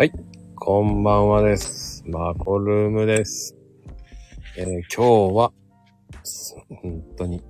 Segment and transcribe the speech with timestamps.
[0.00, 0.12] はい、
[0.56, 2.02] こんばんはです。
[2.06, 3.54] マコルームです。
[4.56, 5.52] えー今日は、
[6.70, 7.44] 本当に、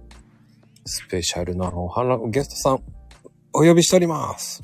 [0.84, 2.83] スペシャルなお花、ゲストさん、
[3.52, 4.61] お呼びしております。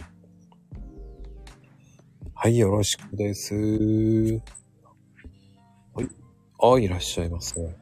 [2.35, 3.55] はい、よろしくです。
[3.55, 3.61] は
[6.03, 6.09] い。
[6.61, 7.77] あ、いらっしゃいますね。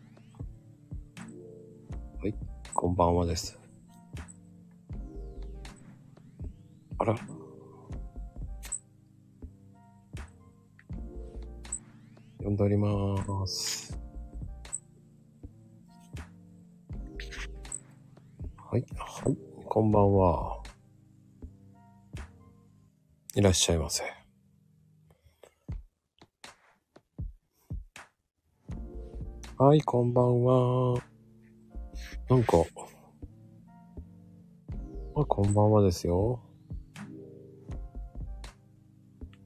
[2.20, 2.34] はい、
[2.74, 3.58] こんばんはです。
[6.98, 7.16] あら。
[12.44, 13.98] 呼んでおります。
[18.58, 20.62] はい、はい、こんばんは。
[23.34, 24.04] いらっしゃいませ。
[29.56, 31.02] はい、こんばんは。
[32.28, 32.58] なんか、
[35.16, 36.42] あ、こんばんはですよ。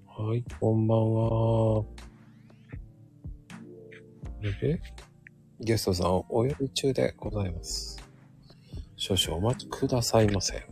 [0.09, 1.98] はい、こんばんは。
[4.43, 4.81] え？
[5.61, 8.01] ゲストさんお呼び中でございます。
[8.97, 10.67] 少々お待ちくださいませ。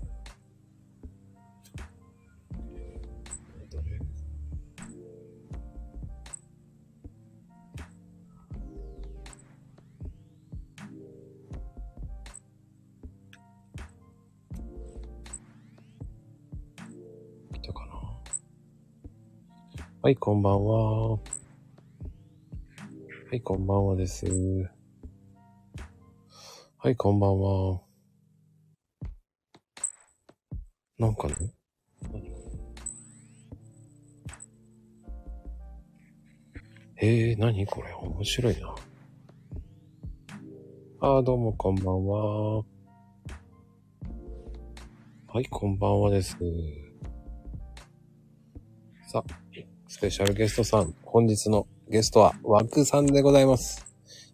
[17.53, 17.93] 来たかな？
[20.03, 21.19] はい、こんばんは。
[23.29, 24.25] はい、こんばんはです。
[26.79, 27.81] はい、こんばんは。
[30.97, 31.35] なんかね。
[36.99, 37.93] えー、何これ？
[37.95, 38.77] 面白いな。
[41.01, 42.59] あー、どうもこんばんは。
[42.59, 42.65] は
[45.41, 46.39] い、こんばんはです。
[49.09, 49.35] さあ、
[49.89, 53.87] スペシャルゲストさん、本日のゲストは、ワクさんでございます。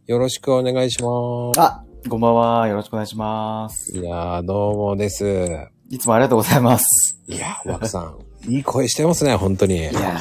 [0.06, 1.60] よろしくお願いします。
[1.60, 2.66] あ、こんばんは。
[2.66, 3.94] よろしくお願いします。
[3.94, 5.68] いやー、どうもです。
[5.90, 7.20] いつもありがとうございます。
[7.28, 9.76] いやー、ワクさん、いい声してますね、本当に。
[9.76, 10.18] いいや、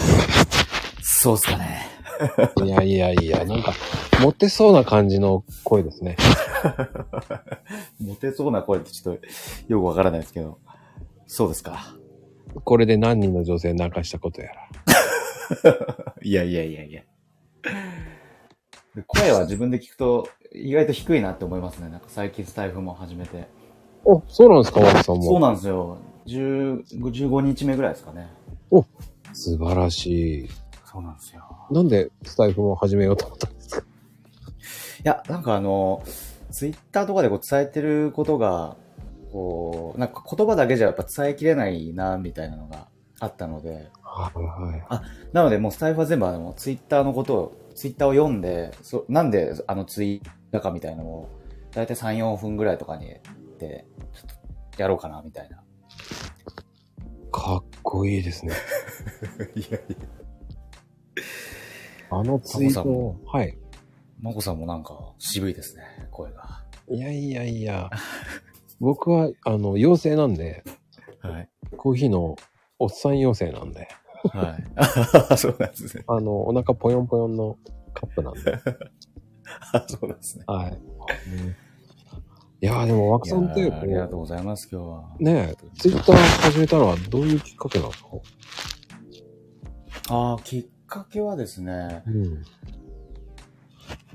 [1.01, 1.87] そうっすかね。
[2.65, 3.71] やいやいや、なんか、
[4.21, 6.17] モテそうな感じの声ですね。
[8.01, 9.25] モテそうな声ってちょっと
[9.69, 10.59] よくわからないですけど。
[11.27, 11.95] そうですか。
[12.65, 14.67] これで何人の女性泣かしたことやら。
[16.21, 17.03] いやいやいやいや。
[18.95, 21.89] で声は自分で聞くと意外と低いなって思いますね。
[21.89, 23.47] なんか最近スタイフも始めて。
[24.03, 25.23] お、そうなんですか、ワクさんも。
[25.23, 25.97] そうなんですよ。
[26.25, 28.27] 10 15日目ぐらいですかね。
[29.33, 30.49] 素晴らしい。
[30.85, 31.43] そうなんですよ。
[31.71, 33.81] なんでスタイフも始めようと思ったんですか？
[33.81, 33.83] い
[35.03, 36.03] や、なんかあの、
[36.51, 38.75] ツイッターとかでこう伝えてることが、
[39.31, 42.87] こう、なんか言葉だけじゃやっぱ伝えきれないな、みたいなのが
[43.21, 45.01] あったので、はいはい。
[45.31, 51.29] なのでもうスタイフは全部あの、ツイッターのことを、ツイッターを読んで、そなんであのツイートかみたいなのを、
[51.71, 53.07] だいたい3、4分ぐらいとかに、
[53.57, 55.63] で、ちょっとやろうかな、みたいな。
[57.31, 58.53] かっこいいですね。
[59.55, 60.21] いやいや。
[62.09, 63.57] あのツイートを、はい。
[64.19, 66.65] まこさんもなんか渋いですね、声が。
[66.89, 67.89] いやいやいや。
[68.81, 70.63] 僕は、あの、妖精なんで、
[71.21, 71.49] はい。
[71.77, 72.35] コーヒーの
[72.77, 73.87] おっさん妖精なんで、
[74.29, 74.57] は
[75.31, 75.37] い。
[75.37, 76.03] そうなんですね。
[76.07, 77.57] あの、お腹ぽよんぽよんの
[77.93, 78.41] カップなんで、
[79.73, 80.45] あそうなんですね。
[80.47, 80.81] はい。
[82.63, 85.15] いやーでも、枠さんって、ありがとうう、ございます、今日は。
[85.19, 88.09] ねえ、ツイッター始めたのはどういうきっかけなんですか
[90.09, 92.43] ああ、きっかけはですね、うん。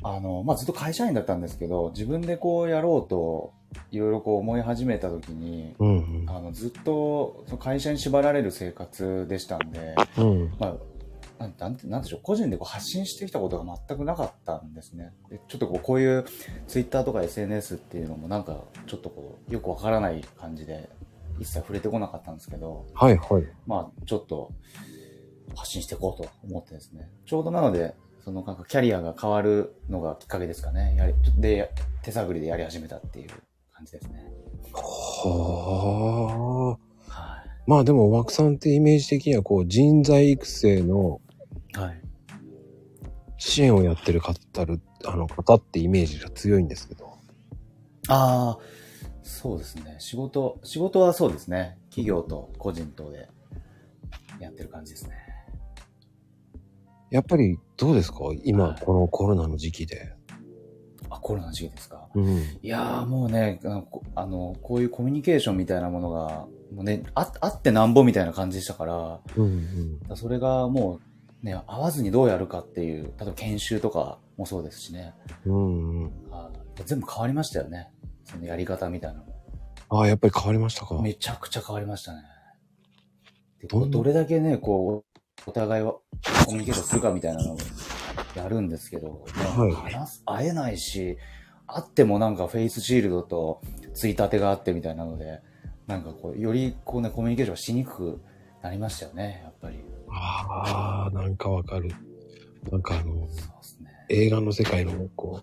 [0.03, 3.53] あの、まあ、ずっと会社員だったんですけど、自分でこうやろうと、
[3.91, 10.31] いろいろこう思い始めた時に、うんあの、ずっと会社に縛られる生活でしたんで、うん。
[10.43, 10.55] うん。
[10.59, 10.77] まあ、
[11.39, 15.12] なんなんて、なんでしょう、個人でこう発信してきたことが全くなかったんですね。
[15.29, 16.25] でちょっとこう、こういう
[16.67, 20.89] ツイッターとか SNS っていうのもなんか、ちょっとこう、よくわからない感じで、
[21.39, 23.45] 一切触れてこなかったんですけど、はいはい。
[23.66, 24.51] まあ、ちょっと
[25.54, 27.10] 発信していこうと思ってですね。
[27.27, 27.95] ちょうどなので、
[28.27, 30.97] そのなんかキャリアが変わるのがきっかけですかね。
[30.97, 31.71] やり、で、
[32.03, 33.28] 手探りでやり始めたっていう
[33.73, 34.25] 感じですね。
[34.73, 36.77] は
[37.09, 37.09] あ。
[37.09, 41.21] はまあでも、枠さんってイメージ的には、こう、人材育成の
[41.77, 41.78] い。
[41.78, 42.03] はい。
[43.39, 47.17] 支援をやってる方る、あの方ってイメージが強いんですけど。
[48.09, 48.61] ああ、
[49.22, 49.95] そうですね。
[50.01, 51.79] 仕事、仕事はそうですね。
[51.91, 53.29] 企業と個人とで
[54.41, 55.26] やってる感じですね。
[57.11, 58.19] やっぱり、どうですか？
[58.45, 60.13] 今、はいこのコロナの時期で。
[61.09, 62.09] あ、コロナの時期ですか？
[62.15, 62.39] うん。
[62.39, 70.17] いやーもうね、あの、こあのこういうコミュニケーションみたいなものが、もうね、ああってなんぼみたいな感じでしたから、うんうん。
[70.17, 71.01] それがも
[71.43, 75.15] うね、会わずにどうやるかっていう、例えば研修とかもそうですしね。
[75.45, 76.31] うんうん。
[76.31, 77.89] はい全部変わりましたよね。
[78.25, 79.33] そのやり方みたいなのも。
[79.89, 81.01] ああ、やっぱり変わりましたか？
[81.01, 82.19] めちゃくちゃ変わりましたね。
[83.69, 85.16] どれだけね、こう、
[85.47, 86.01] お互いはコ
[86.53, 87.59] ミュニケーションするかみたいなのを
[88.34, 91.16] やるんですけど、ねはい話す会えないし、
[91.66, 93.60] 会ってもなんかフェイスシールドと
[93.95, 95.41] ついたてがあってみたいなので、
[95.87, 98.21] なんかこう、よりこうね、コミュニケーションしにくく
[98.63, 99.78] なりましたよね、やっぱり。
[100.10, 101.91] ああ、なんかわかる。
[102.71, 103.28] なんかあの、ね。
[104.09, 105.43] 映画の世界のこ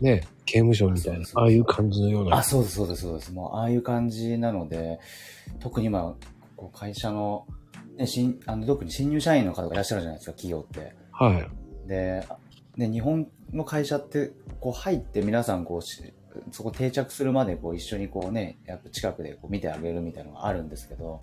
[0.00, 2.38] う、ね、刑務所みたいな、ああいう感じのような。
[2.38, 3.32] あ、そうです、そうです、そうです。
[3.32, 4.98] もう、ああいう感じなので、
[5.60, 6.16] 特に今、
[6.56, 7.46] こう会社の、
[7.96, 10.94] ね、新、あの、特に新入社員の方がいらっしゃるじゃないですか、企業って。
[11.12, 11.38] は
[11.84, 11.88] い。
[11.88, 12.26] で、
[12.76, 16.12] ね、日本の会社って、こう入って皆さん、こうし、
[16.52, 21.20] そこ定着するまで、こう一緒にこうね、やっぱ近くでこう見てあげるみたいなのがあるんですけど、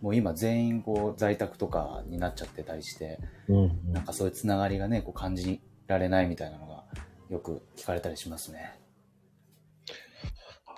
[0.00, 3.18] もう今全員こう在宅とかになっちゃってたりして、
[3.48, 6.84] うん、なんかそういうつながりがね、こう感じられないみたいなのが
[7.30, 8.74] よく聞かれたりしますね。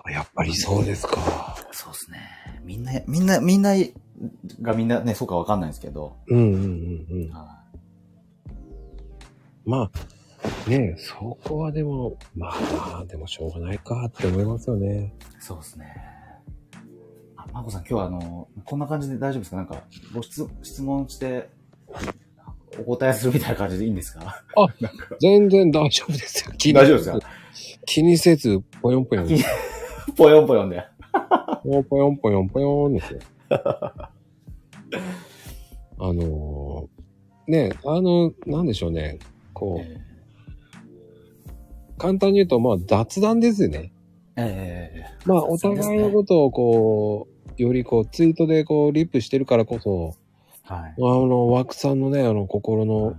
[0.05, 1.57] あやっぱりそうですか。
[1.73, 2.21] そうですね。
[2.63, 3.75] みんな、みんな、みんな
[4.63, 7.31] がみんなね、そうかわかんないですけど、うんうんうんうん。
[7.31, 7.61] は
[9.65, 9.91] ま
[10.67, 12.51] あ、ねそこはでも、まあ
[12.93, 15.15] まあ、でもしょうがないかって思いますよね。
[15.39, 15.87] いそうですね。
[17.37, 19.57] あ、まこさん、今日はあの、こんな感じで大丈夫ですか？
[19.57, 19.83] なんか、
[20.15, 21.49] ご質質問して、
[22.79, 24.43] お答えするみたいな感じでいいんですか？
[25.21, 26.55] 全然大丈夫ですよ。
[26.59, 27.19] 気に大丈夫ですか？
[27.87, 29.29] 気にせず、ぽよんぽよん。
[30.17, 30.85] ぽよんぽよんで。
[31.65, 33.21] もうぽよんぽよんぽよんですよ。
[35.99, 39.19] あのー、ねあの、なんでしょうね。
[39.53, 40.01] こう、え
[41.97, 43.93] 簡単に言うと、まあ雑談ですよね。
[44.37, 50.17] えええまあお互いのことをこう、よりこう、ツイートでこう、リップしてるからこそ、
[50.63, 50.95] はい。
[50.97, 53.15] あの、枠さんのね、あの、心の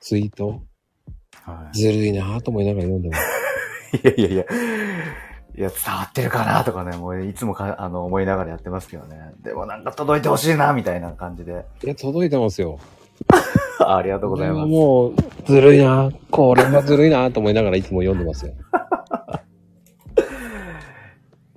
[0.00, 0.62] ツイート、
[1.42, 1.78] はい。
[1.78, 3.22] ずるいなぁと思いながら読んでます。
[4.02, 4.44] いやいやいや。
[5.56, 9.34] いや、伝わってるかなとかね、もういつもかあの思いながらやってますけどね。
[9.42, 11.64] でもなんか届いてほしいな、みたいな感じで。
[11.84, 12.80] いや、届いてますよ。
[13.78, 14.68] ありがとうございます。
[14.68, 15.14] もう、
[15.46, 18.52] ずるいなぁこれはずるいなぁと思いながらいつも読んでますよ。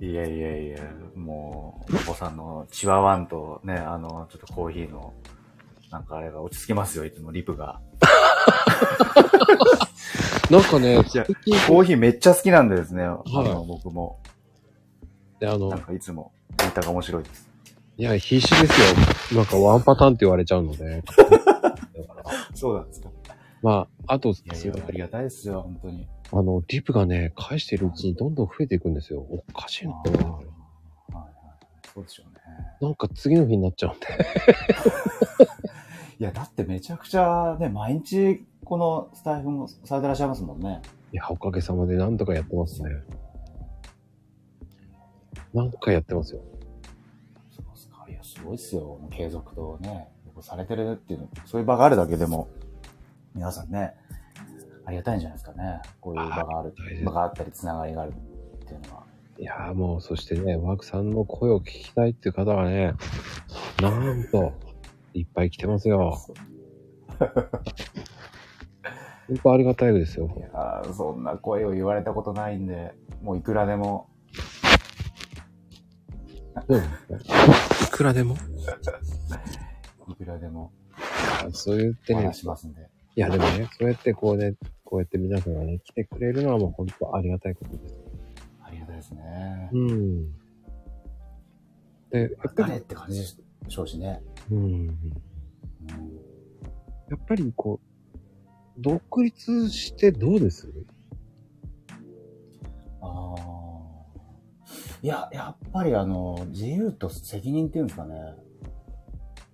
[0.00, 0.78] いやいやいや、
[1.16, 5.12] もう、お子さんのチワワンとね、あの、ちょっとコーヒーの、
[5.90, 7.80] なんかあれが落ち着きますよ、いつもリプが。
[10.50, 14.18] なんかね、コーヒーめっちゃ好きなんでですね、あの、僕も。
[15.40, 17.48] で、あのなん、かいつも、ツイッターが面白いです。
[17.98, 19.38] いや、必死ですよ。
[19.38, 21.02] なんかワンパターンって言われちゃうので。
[21.02, 23.10] だからそうなんですか。
[23.60, 26.08] まあ、あと、いやいや、ありがたいですよ、本当に。
[26.30, 29.20] あの、リプがね、返してるうちにどんどん増えていくんですよ。
[29.20, 30.46] おかしいなって思いながらはい
[31.16, 31.32] はい。
[31.92, 32.40] そうでしょうね。
[32.80, 34.06] なんか次の日になっちゃうんで。
[36.20, 40.82] いや、だってめちゃくちゃね、毎日このスタイフもされてらっしゃいますもんね。
[41.10, 42.90] いや、おかげさまでなんとかやってますね。
[45.54, 46.42] なんかやってますよ。
[47.50, 48.04] そうですか。
[48.06, 49.00] いや、すごいっすよ。
[49.10, 50.08] 継続とね、
[50.42, 52.50] されてるっていうの、そういう場があるだけでも、
[53.34, 53.94] 皆さんね、
[54.84, 55.80] ありがたいんじゃないですかね。
[56.02, 59.04] こういう場があるあ場があったり、つながりがあるっていうのは。
[59.38, 62.92] いやーもう、そしてね、ワークさんの声を聞きたいっていう方がね、
[63.80, 64.52] なんと、
[65.14, 66.18] いっぱい来てますよ。
[69.28, 70.40] 本当ありがたいですよい。
[70.40, 74.08] やーそんな声を言われたことないんで、もういくらでも、
[76.66, 77.28] そうですね。
[77.86, 78.34] いくらでも？
[80.08, 80.72] いくらでも
[81.52, 82.88] そう言ってね、お話しますんで。
[83.16, 84.54] いやでもね、そうやってこうね、
[84.84, 87.94] こうやって皆さんがね、来てくれるのはもう本当ありがたいことです。
[88.62, 89.68] ありがたいですね。
[89.72, 90.32] うん。
[92.10, 93.26] で、やっぱり、誰って感じで
[93.70, 94.22] しょうしね。
[94.50, 94.58] うん。
[94.64, 94.98] うん
[97.10, 97.87] やっぱりこう、
[98.78, 100.72] 独立してどうです？
[103.00, 103.38] ああ。
[105.02, 108.34] いや、やっぱりあの、自由と責任っていうんですかね。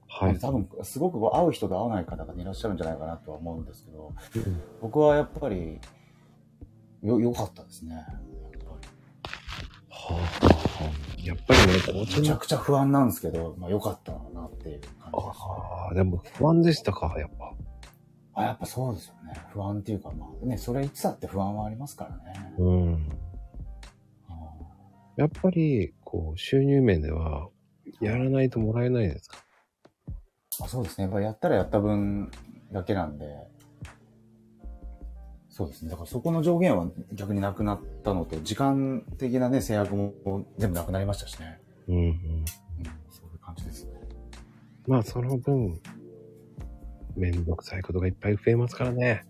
[0.08, 0.38] はい。
[0.38, 5.80] 多分、すごく会う人と会わない方がいらっしゃるんじゃないかなとは思うんですけど、うん僕はやっぱり、
[7.02, 7.94] よ、良かったですね。
[7.94, 8.06] やっ
[8.64, 8.78] ぱは
[10.10, 12.20] あ、はあ、やっぱりね、り。
[12.20, 14.88] めちゃくちゃ不安なんですけど、まあ良かったなっていう感じです。
[15.10, 17.52] ああ、でも不安でしたか、やっぱ。
[18.34, 19.34] あ、やっぱそうですよね。
[19.52, 22.54] 不安っていうか、まあね、それいつだって不安はありますからね。
[22.58, 23.08] うん。
[24.28, 24.34] あ
[25.16, 27.48] やっぱり、こう、収入面では、
[28.00, 29.38] やらないともらえないですか？
[30.62, 31.04] あそうですね。
[31.04, 32.30] やっぱやったらやった分
[32.72, 33.26] だけなんで、
[35.48, 35.90] そうですね。
[35.90, 40.12] だからそこの上限は逆になくなったのと、時間的なね、制約も
[40.58, 41.60] 全部なくなりましたしね。
[41.86, 42.02] うんうん。
[42.02, 42.14] うん、
[43.10, 43.92] そういう感じですね。
[44.88, 45.80] まあ、その分、
[47.16, 49.24] めんどくさいことがいっぱい増えますからね。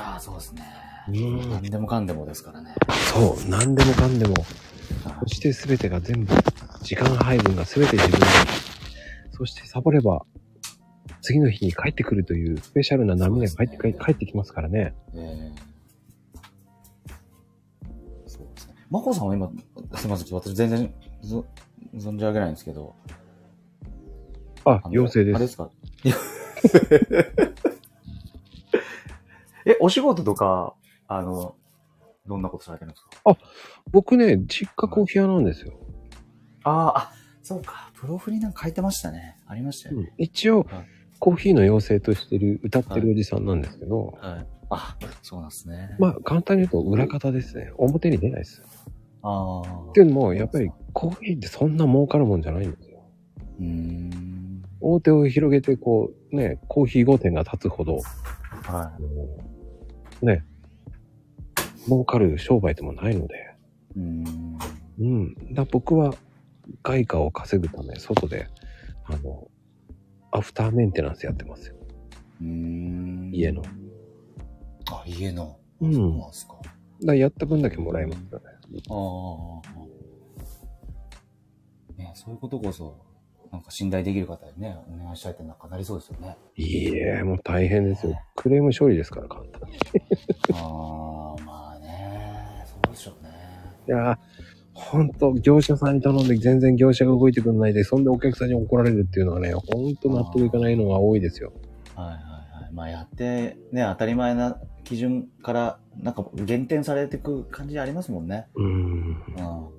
[0.00, 0.62] ああ、そうですね。
[1.08, 2.74] うん何でもかんでもですからね。
[3.12, 4.34] そう、何でもかんでも。
[4.34, 6.34] はそして全てが全部、
[6.82, 8.26] 時間配分が全て自分に。
[9.32, 10.26] そしてサボれば、
[11.22, 14.94] 次の日に帰ってくるというスペシャルな波が帰って,、ね帰ってきますからね。
[15.14, 15.52] いええ
[18.26, 18.74] そうですね。
[18.90, 19.50] まこさんは今、
[19.94, 20.92] すみません、私全然
[21.22, 21.44] ぞ
[21.94, 22.94] 存じ上げないんですけど。
[24.64, 25.34] あ、あの妖精で。
[25.34, 25.70] あれですすか
[29.66, 30.74] え、お仕事とか、
[31.08, 31.54] あの、
[32.26, 33.36] どんなことされてるんですか？
[33.90, 35.72] 僕ね、実家コーヒー屋なんですよ。
[36.64, 37.12] ああ、あ、
[37.42, 37.90] そうか。
[37.94, 39.36] プロフになんか書いてましたね。
[39.46, 40.12] ありましたよね。
[40.18, 40.86] 一応はい、
[41.18, 44.46] コーヒーの妖精としてる、歌ってるおじさんなんですけど、はい。
[44.70, 45.96] あ、そうなんですね。
[45.98, 47.72] まあ、簡単に言うと裏方ですね。
[47.78, 48.62] 表に出ないです。
[49.22, 49.88] ああ。
[49.90, 52.98] っていうのも、やっぱりコーヒーってそんな儲かるもんじゃないんですよ。
[53.60, 54.27] うーん。
[54.80, 58.00] 大手を広げて、こう、ね、コーヒー5店が立つほど、
[58.62, 58.92] は
[60.22, 60.44] ね、
[61.86, 63.34] 儲かる商売でもないので、
[63.96, 63.98] い。
[63.98, 64.58] うーん。
[65.00, 65.54] うん。
[65.54, 66.14] だ僕は
[66.82, 68.48] 外貨を稼ぐため、外で、
[69.04, 69.48] あの、
[70.30, 71.76] アフターメンテナンスやってますよ。
[72.40, 73.30] うーん。
[73.32, 73.62] 家の。
[74.90, 75.58] あ、家の。
[75.80, 76.54] うんそうなんですか。
[77.04, 78.44] だやった分だけもらえますよね。
[78.90, 79.78] ああ。
[81.96, 83.07] ね、そういうことこそ、
[83.52, 86.36] なんか信頼できる方にね、お願いしたいってなんかなりそうですよね。
[86.56, 88.18] いいえ、もう大変ですよ。
[88.36, 89.78] クレーム処理ですから、簡単に。
[90.54, 93.30] ああ、まあね、そうでしょうね。
[93.86, 94.16] いやー、
[94.74, 101.52] ほんと、業者さんに頼んで全然業者が動いてくれないで、そんでお客さんに怒られるっていうのはね、ほんと納得いかないのが多いですよ。
[101.94, 102.16] はいはい
[102.62, 102.72] はい。
[102.72, 108.46] まあやって、ね、当たり前な基準から、なんか減点されていく感じありますもんね。
[108.54, 108.68] うーん。
[108.68, 109.78] うん。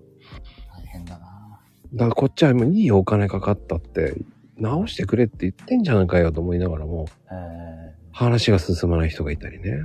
[1.93, 4.15] だからこっちはもういいお金かかったって、
[4.57, 9.83] 直してくれって言ってんじゃないかよと思いながらも、え話が進まない人がいたりね。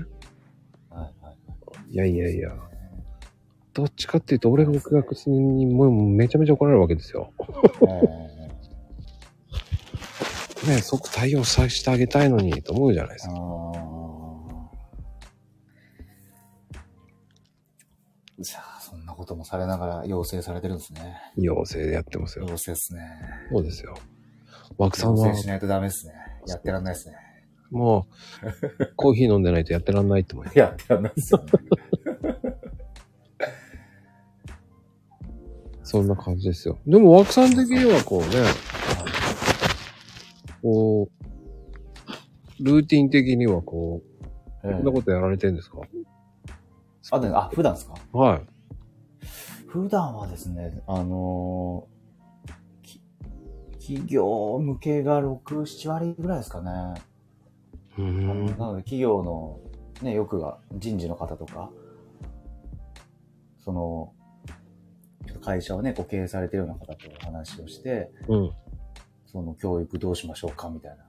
[1.91, 2.51] いやいやいや、
[3.73, 7.33] どっちかっていうと俺が僕がにもうめちゃめちゃ怒られるわけですよ。
[7.89, 8.31] え
[10.67, 13.35] えね即対応させてあげたいのにと思うじゃないですか。
[13.35, 13.37] あ
[18.71, 18.74] あ。
[19.15, 21.17] こともされながら要請されてるんですね。
[21.37, 22.47] 要請でやってますよ。
[22.49, 23.01] 要請ですね。
[23.53, 23.95] そうですよ。
[24.79, 26.15] 枠さんは要請しないとダメですね。
[26.47, 27.17] やってらんないですね。
[27.71, 28.07] も
[28.81, 30.59] う、コーヒー飲んでないとやってらんないって思います。
[30.59, 31.53] やってらんないですよね。
[35.83, 36.79] そんな感じですよ。
[36.87, 38.27] でも枠さん的にはこうね、
[40.63, 41.09] こ
[42.61, 45.79] う、ルーティン的にはこう、ええこんなことやられてるんですか？
[47.11, 47.95] あ、であ、普段ですか？
[48.13, 48.43] はい。
[49.75, 51.89] 普段はですね、あの
[53.81, 57.03] 企業向けが6、7割ぐらいですかね。
[57.99, 58.47] うーん。
[58.57, 59.59] なので企業の
[60.01, 61.73] ね、よくが人事の方とか、
[63.65, 64.13] その、
[65.43, 68.51] 会社をね、こう経営されてるような方とお話をして、うん。
[69.27, 71.05] その教育どうしましょうかみたいな。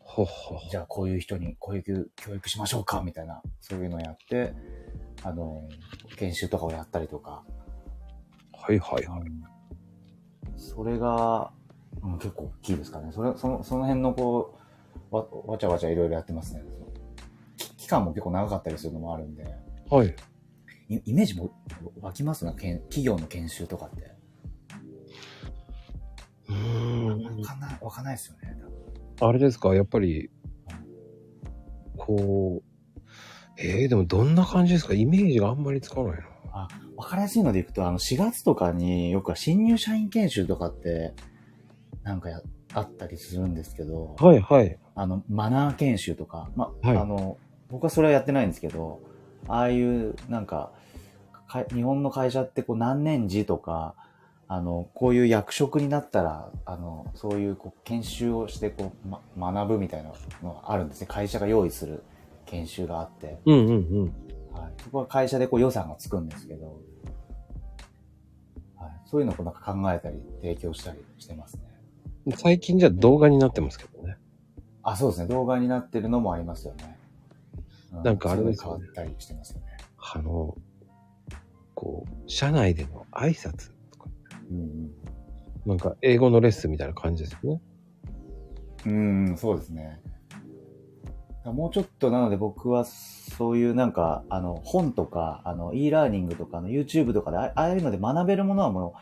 [0.00, 0.58] ほっほ。
[0.68, 4.52] じゃあこういう人に教育、教育しましょうかみたいな、そういうのをやって、
[5.22, 5.68] あの、
[6.16, 7.44] 研修とかをやったりとか、
[8.52, 9.20] はいはいはい。
[9.20, 9.56] うん
[10.56, 11.52] それが、
[12.02, 13.10] うん、結構大きいですかね。
[13.12, 14.58] それ、その、その辺のこ
[15.10, 16.62] う、わ、わちゃわちゃいろいろやってますね。
[17.56, 19.44] き期間も結構長かったりするのもあるんで、
[19.90, 20.14] はい。
[20.88, 21.52] イイメージも
[22.00, 24.16] 湧きますな、けん企業の研修とかって。
[26.48, 28.56] うーんわかんない、わかんないですよね。
[29.20, 30.30] あれですかやっぱり、
[31.96, 32.65] こう、
[33.58, 34.94] えー、でもどんな感じですか？
[34.94, 36.18] イメージがあんまりつかないな。
[36.52, 41.14] あ、わかりやすいのでいくと、あの、4月とかによくは新入社員研修とかって、
[42.02, 42.40] なんかや、
[42.74, 44.78] あったりするんですけど、はいはい。
[44.94, 47.38] あの、マナー研修とか、ま、はいあの、
[47.70, 49.00] 僕はそれはやってないんですけど、
[49.48, 50.72] ああいう、なんか、
[51.48, 53.94] か日本の会社ってこう何年時とか、
[54.48, 59.08] あの、こういう役職になったら、あの、そういうこう研修をしてこう、
[59.38, 61.06] ま、学ぶみたいなのがあるんですね。
[61.08, 62.02] 会社が用意する
[62.46, 64.02] 研修があって、うんうんうん。
[64.52, 66.80] はい、そこは会社でこう予算がつくんですけど、
[68.76, 71.62] はい、そういうのをこうなんか考えたり、提供したりしてますね。
[72.36, 74.16] 最近じゃ動画になってますけどね。
[74.82, 75.28] あ、そうですね。
[75.28, 76.98] 動画になってるのもありますよね。
[77.92, 79.66] うなんかあれですよね変わったりしてますよね。
[79.98, 80.56] あの、
[81.74, 84.08] こう、社内での挨拶とか、
[84.50, 84.90] うん
[85.66, 87.60] なんか英語のレッスンみたいな感じですよね。
[88.86, 89.28] うん。
[89.30, 90.00] うん、そうですね。
[91.52, 98.94] もうちょっとなので僕はそういうなんか、あの、本とか、あの、e ラーニングとかの YouTube とかで、あああいうので学べるものはも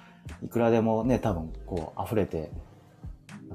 [0.42, 2.50] う、いくらでもね、多分こう、溢れて、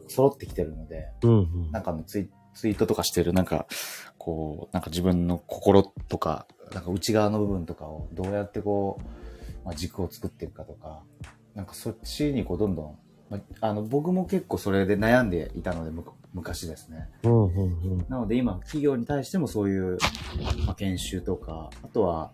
[0.08, 1.72] 揃ってきてるので、うんうん。
[1.72, 3.68] なんかのツイツイートとかしてる、なんか、
[4.18, 11.04] こう、なんか自分の心とか、なんか内側の部分とかをどうやってこう、まあ、軸を作っていくかとか、
[11.56, 12.98] なんかそっちにこうどんどん、
[13.30, 17.10] まあ、あの、僕も結構それで悩んでいたので、む昔ですね。
[17.24, 18.06] うんうんうん。
[18.10, 19.98] なので今、企業に対してもそういう、
[20.66, 22.32] まあ、研修とか、あとは、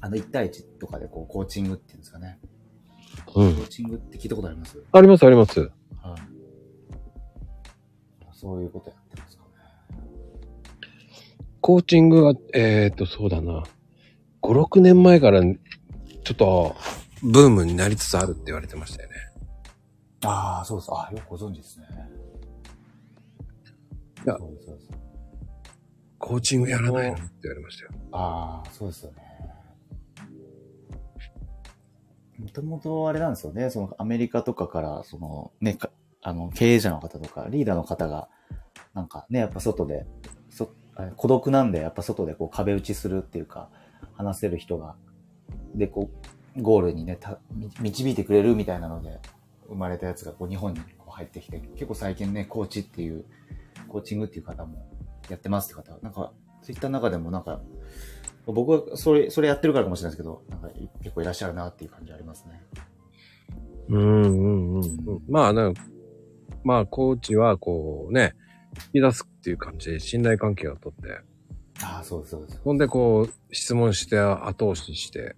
[0.00, 2.38] あの、1対1とかでこう、コーチングっていうんですかね。
[2.42, 2.52] うん
[3.26, 4.82] コーチングって聞いたことあります？
[4.90, 5.60] ありますあります。
[5.60, 5.70] はい。
[8.32, 9.48] そういうことやってますかね。
[11.60, 13.62] コーチングは、えっ、と、そうだな。
[14.42, 15.54] 5、6年前から、ちょ
[16.32, 16.74] っと、
[17.22, 19.14] ブームになりつつあるって言われてましたよね。
[20.24, 20.90] ああ、そうです。
[20.90, 21.86] ああ、よくご存知ですね。
[24.24, 24.90] いやそうです、そうです。
[26.18, 27.90] コーチングやらないのって言われましたよ。
[28.12, 29.32] ああ、そうですよね。
[32.38, 33.70] もともとあれなんですよね。
[33.70, 35.90] そのアメリカとかから、そのね、か
[36.22, 38.28] あの、経営者の方とか、リーダーの方が、
[38.94, 40.06] なんかね、やっぱ外で、
[40.50, 43.70] そあ孤独なんで、やっぱ外でこう壁打ちするっていうか、
[44.14, 44.96] 話せる人が、
[45.74, 46.10] で、こ
[46.56, 49.20] う、ゴールにね、たみ導いてくれるみたいなので、
[49.68, 53.24] 生まれたやつがこう日本に入ってきて、結構最近ね、コーチっていう、
[53.88, 54.86] コーチングっていう方も
[55.28, 57.60] やってますって方、なんか、ツイッターの中でもなんか、
[58.46, 62.62] 僕はそれ、それやってるからかもしれないですけど、なんかい結構いらっしゃるなっていう感じありますね。
[63.88, 65.22] うんうんうんうん。
[65.28, 65.82] まあ、なんか
[66.64, 68.34] まあ、コーチはこうね、
[68.94, 71.20] 引き出すっていう感じで信頼関係をとって、
[71.82, 72.60] ああ、そうです、そうです。
[72.62, 75.34] ほんでこう、質問して後押しして、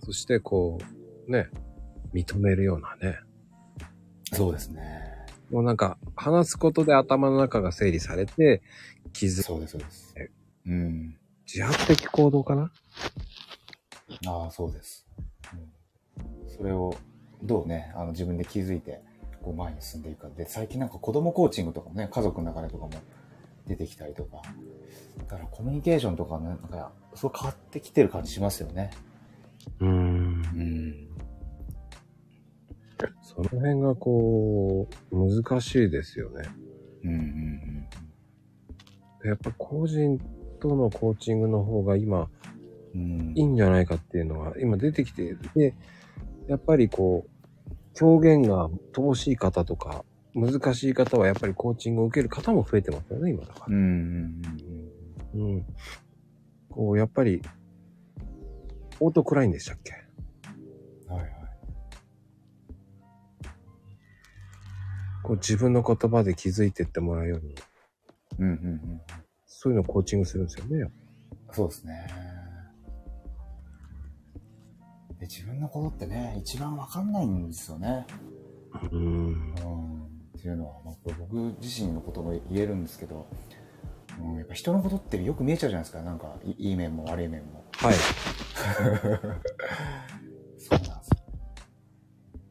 [0.00, 0.78] そしてこ
[1.28, 1.48] う、ね、
[2.14, 3.18] 認めるようなね。
[4.32, 5.15] そうですね。
[5.50, 8.62] もうなんか、話すことで頭の中が整理されて、
[9.12, 10.14] 気づそうです、そうです。
[10.66, 11.16] うん。
[11.46, 12.72] 自発的行動かな？
[14.26, 15.06] ああ、そうです。
[15.52, 16.96] うん、それを、
[17.42, 19.00] どうね、あの、自分で気づいて、
[19.42, 20.34] こう前に進んでいくか。
[20.36, 22.90] で、最近なんか子供コーチングとかもね、家族の中でとかも
[23.68, 24.42] 出てきたりとか。
[25.18, 28.90] だからコミュニケーションとかね、なんか、そう変わってきてる感じしますよね。
[29.78, 29.90] うーん。
[29.92, 31.08] うん。
[33.22, 36.48] その辺がこう、難しいですよね。
[37.04, 37.86] うん、うん、
[39.28, 40.18] やっぱ個人
[40.60, 42.28] とのコーチングの方が今、
[42.94, 43.20] うん。
[43.20, 45.74] うんいいんじゃないかっていうのが今出てきていて、
[46.48, 50.04] やっぱりこう、表現が乏しい方とか、
[50.34, 53.66] 難しい方はやっぱりコーチングを受ける方も増えてますよね、今だから。
[53.68, 54.42] うん、うん、
[55.34, 55.54] うん。
[55.54, 55.66] うん。
[56.70, 57.42] こう、やっぱり、
[59.00, 60.05] オートクラインでしたっけ？
[65.26, 67.56] こう自分の言葉で気づいてってもらうように、
[68.38, 69.00] うん、うん、うん。
[69.44, 70.88] そういうのをコーチングするんですよね。
[71.50, 72.06] そうですね。
[75.18, 78.06] で自分のことってね、一番わかんないんですよね。
[78.92, 79.00] うん。
[79.00, 79.54] うん。
[80.38, 83.26] っていうのは、まあ、これ僕自身のことも言えるんですけど、
[84.20, 86.02] うん、やっぱ人のことってよく見えちゃうじゃないですか。
[86.02, 87.64] なんか、いいい面も悪い面も。
[87.72, 87.94] はい。
[90.56, 91.24] そうなんですよ。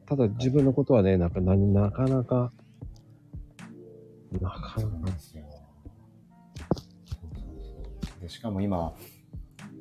[0.04, 2.52] ただ自分のことはね、なんか、ななかなか、
[4.32, 5.44] なかなか、なんですよ。
[8.20, 8.94] で、しかも今、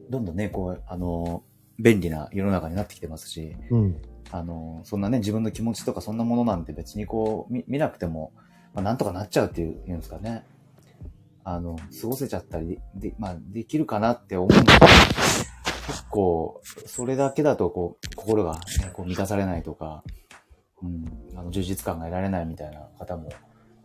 [0.10, 1.44] どんどんね、こう、あの、
[1.80, 4.02] 便利な世の中になってきてますし、うん。
[4.32, 8.34] あの、そんなね、自分の気持ちとかそんなものなんて別にこう、見見なくても、
[8.74, 10.46] まあ、なんとかなっちゃうっていう、いうんですかね。
[11.44, 14.88] あの、過ごせちゃったりで、まあ、できるかなって思うんですけど、
[15.88, 18.60] 結構、それだけだと、こう、心が、ね、
[18.94, 20.04] こう満たされないとか、
[20.82, 21.06] うん、
[21.38, 23.30] あの、充実感が得られないみたいな方も、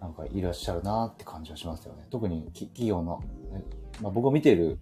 [0.00, 2.06] なんかいらっしゃるなって感じはしますよね。
[2.10, 3.62] 特にき企業の、ね
[4.00, 4.78] まあ、僕が見ている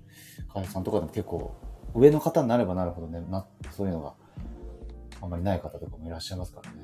[0.52, 1.54] 会社さんとかでも結構、
[1.94, 4.14] 上の方になればなるほどね、な、そういうのが、
[5.20, 6.76] あんまりない方とかもいらっしゃいますからね。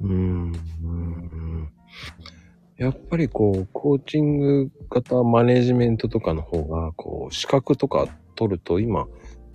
[0.00, 0.52] うん。
[0.82, 1.72] うん。
[2.78, 9.06] やっぱりこう、コーチング型マネジメントとかの方が、こう、資格とか取ると今、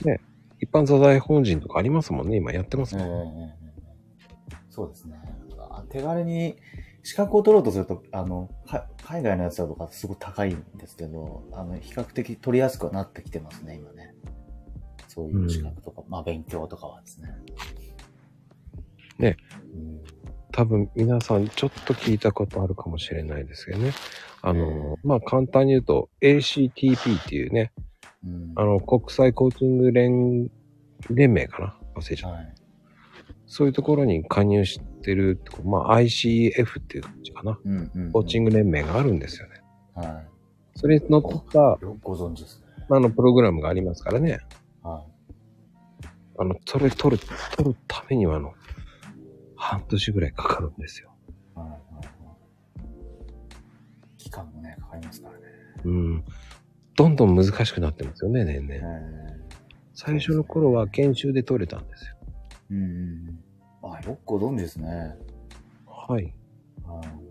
[0.04, 0.22] ね、
[0.60, 3.56] 一般社団法人とかありますもんね、今やってますええもんね。
[3.62, 3.76] ええええ
[4.70, 5.18] そうですね。
[5.58, 6.58] あ手軽に
[7.06, 14.15] 資格を取ろうとすると、あの、か海外のやつだとかすごい高いんですけど、あの、比較的取りやすくはなってきてますね、今ね。
[15.08, 17.30] そういう資格とか、まあ勉強とかはですね。
[19.20, 19.38] ね
[19.76, 20.02] うん。
[20.52, 23.91] 多分皆さんちょっと聞いたことあるかもしれないですけどね。
[24.41, 27.72] あの、まあ簡単に言うと ACTP っていうね、
[28.26, 28.52] うん。
[28.56, 30.50] あの、国際コーチング連、
[31.12, 32.02] 連盟かな？
[32.02, 32.38] 忘れちゃった。
[32.38, 32.56] はい。
[33.46, 37.60] そういうところに加入してるとこ、まあ ICF っていう感じかな。
[37.63, 39.62] うんうん、コーチング連盟があるんですよね。
[39.94, 40.24] は
[40.76, 42.65] それに乗った、ご存知ですね。
[42.89, 44.39] あの、プログラムがありますからね。
[44.82, 45.04] は
[46.38, 47.24] あの、それ取る、
[47.56, 48.54] 取るためには、あの、
[49.56, 51.12] 半年ぐらいかかるんですよ。
[51.56, 51.60] い。
[51.60, 51.70] はい。
[51.70, 52.08] はいはい。
[54.18, 55.39] 期間もね、かかりますからね。
[55.86, 56.24] うん。
[56.96, 58.76] どんどん難しくなってますよね、年々。
[58.76, 59.46] え
[59.94, 62.15] 最初の頃は研修で取れたんですよ。
[62.72, 62.88] うんうんう
[63.32, 63.44] ん。
[63.93, 65.15] あ、よくご存知ですね。
[65.86, 66.24] はい。
[66.24, 67.26] うん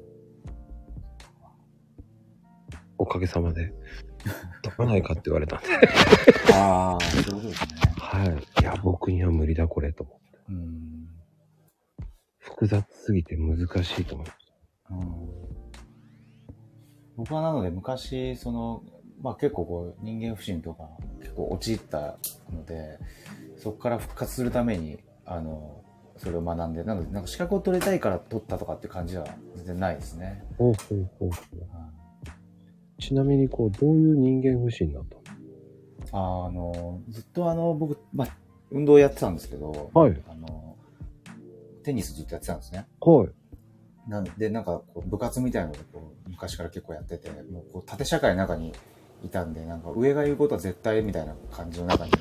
[2.97, 3.73] おかげさまで。
[4.63, 5.69] 取らないかって言われたんで。
[6.55, 7.69] ああ、そうですね。
[7.99, 8.63] はい。
[8.63, 10.39] いや、僕には無理だ、これ、と思って。
[10.49, 11.09] うん。
[12.39, 14.53] 複雑すぎて難しいと思いまし
[14.91, 15.45] うん
[17.17, 18.83] 僕はなので昔、その、
[19.21, 20.89] まあ結構こう人間不信とか
[21.21, 22.19] 結構陥った
[22.51, 22.99] ので、
[23.57, 25.84] そこから復活するために、あの、
[26.17, 30.45] それを学んで、なのでなんか資格を取りたいから取ったとかって感じは全然ないですね。
[30.53, 30.57] た。
[30.57, 31.41] ほうほうほうほう。
[33.01, 35.17] ちなみに、こう、どういう人間不信だった
[36.13, 38.29] あの、ずっとあの、僕、まあ、
[38.71, 40.77] 運動やってたんですけど、はいあの、
[41.83, 42.87] テニスずっとやってたんですね。
[43.05, 43.29] のはい。
[44.09, 48.73] なんで、なんかこう部活みたいなのでこう昔から結構やってて、もうこう縦社会の中に
[49.23, 52.13] いたんで、なんか上が言うことは絶対みたいな感じの中に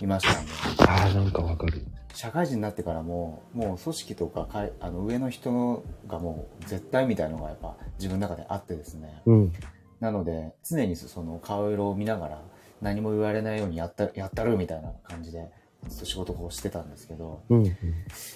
[0.00, 0.52] いましたんで、
[0.86, 1.82] ああ、なんかわかる。
[2.14, 9.22] 社会人になってからも、もう組織とかかいあの上の人のがもう絶対みたいのがやっぱ自分の中であってですね。
[9.26, 9.52] うん。
[10.00, 12.42] なので、常にその顔色を見ながら
[12.80, 15.50] 何も言われないようにやった、やったるみたいな感じで、
[15.88, 17.76] ずっと仕事をしてたんですけど、うん、うん。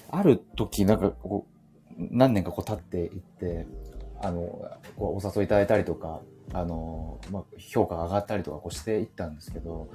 [0.09, 1.55] ある時、なんかこう、
[1.97, 3.65] 何年かこう経っていって、
[4.21, 4.41] あの、
[4.95, 6.21] こうお誘いいただいたりとか、
[6.53, 9.89] あの、まあ、評価が上がったりとかこうしていったんですけど、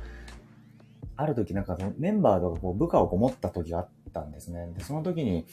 [1.21, 4.73] ある時なんかそのメンバーとかこう部下をこった時があったんですね。
[4.77, 5.47] で、その時に、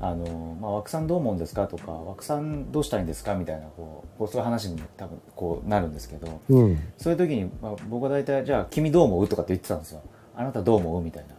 [0.00, 1.66] あの、まあ、枠さんどう思うんですか？
[1.66, 3.34] とか、枠さんどうしたいんですか？
[3.34, 6.78] みたいな、こう、こうそういう話に多分こうなるんですけど、うん。
[6.96, 9.28] そういう時に、まあ、僕は大体、じゃあ君どう思う？
[9.28, 10.02] とかって言ってたんですよ。
[10.36, 11.02] あなたどう思う？
[11.02, 11.34] みたいな。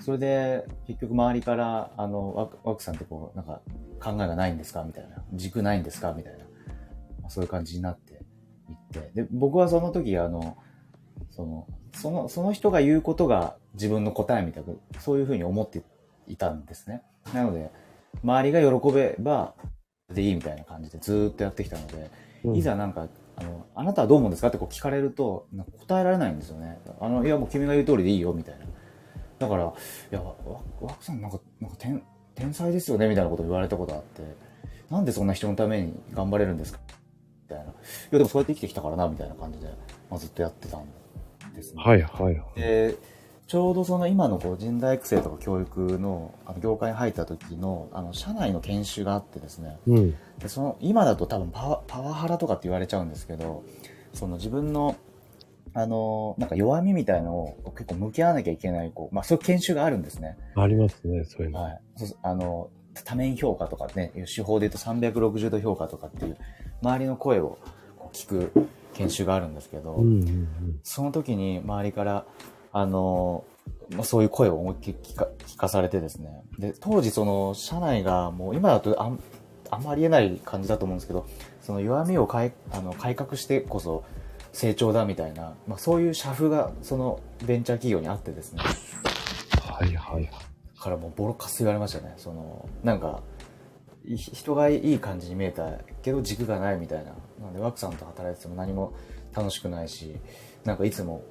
[0.00, 3.60] それで、結局周りから、あの、ワクワクさんってこう、なんか、
[4.00, 4.84] 考えがないんですか？
[4.84, 5.16] みたいな。
[5.32, 6.12] 軸ないんですか？
[6.12, 6.44] みたいな。
[7.22, 9.10] まあそういう感じになっていって。
[9.22, 10.56] で、僕はその時、あの、
[11.34, 15.82] その、その、その人が言うことが自分の答えみたいな、そういうふうに思って
[16.26, 17.02] いたんですね。
[17.34, 17.70] なので、
[18.22, 19.54] 周りが喜べば、
[20.12, 22.10] でいいみたいな感じでずーっとやってきたので、
[22.44, 26.78] うんいざなんか、あの、あなたはどう思うんですかってこう聞かれると、なんか答えられないんですよね。
[27.00, 28.66] あの、いやもう君が言う通りでいいよ、みたいな。
[29.38, 29.66] だから、い
[30.10, 30.34] や、わ、
[30.80, 32.02] わくさんなんか、なんか天、
[32.34, 34.22] 天才ですよね、みたいなこと言われたことあって、
[34.90, 36.80] なんでそんな人のために頑張れるんですか
[37.44, 37.64] みたいな。
[37.64, 37.68] い
[38.10, 39.68] や、でもそうやって生きてきたからな、みたいな感じで、
[40.10, 41.03] まあ、ずっとやってたんで
[41.62, 41.82] すね。
[41.82, 42.60] はい、はい、はい。
[42.60, 42.96] で、
[43.46, 50.10] ちょうどその今のこう人材育成とか教育のあの業界に入った時のあの社内の研修があってですね、うん。
[50.38, 53.62] でその今だと多分パワパワハラとかって言われちゃうんですけど
[54.14, 54.96] その自分の
[55.74, 61.60] あのなんか弱みみたいのを結構向き合わなきゃいけないこう、まあ、そういう研修があるんですね、ありますね、そういうの。
[61.60, 62.70] はい、そうあの
[63.04, 66.36] 多面評価とかね手法で言うと360度評価とかっていう
[66.80, 67.58] 周りの声を
[68.12, 68.52] 聞く
[68.94, 72.26] 研修があるんですけど、うん、うん、その時に周りから、
[72.72, 73.44] あの、
[73.90, 76.44] まあ、そういう声を思いっきり聞か聞かされてですね。
[76.58, 79.20] で、当時その社内がもう今だとあん
[79.70, 81.26] あんまり言えない感じだと思うんですけど、
[81.60, 84.04] その弱みを改あの改革してこそ
[84.52, 88.62] 成長だみたいな、まあ、そういう社風がそのベンチャー企業にあってですね。
[89.60, 90.30] はい、はい、はい。
[90.84, 92.14] からもうボロカス言われましたね。
[92.18, 93.22] その、なんか、
[94.04, 97.12] い人がいい感じに見えたけど軸がないみたいな。
[97.40, 98.94] なので、ワクさんと働いてても何も
[99.34, 100.16] 楽しくないし、
[100.64, 101.22] なんかいつも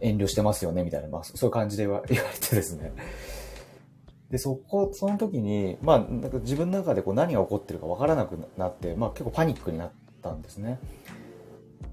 [0.00, 2.92] 遠慮してますよねみたいな、まあ、そそういう感じで言わ言われてですね。
[4.30, 9.90] で、そこ、その時に、まあ、なんか自分の中でこう何が起こってるかわからなくなって、まあ結構パニックになっ
[10.22, 10.78] たんですね。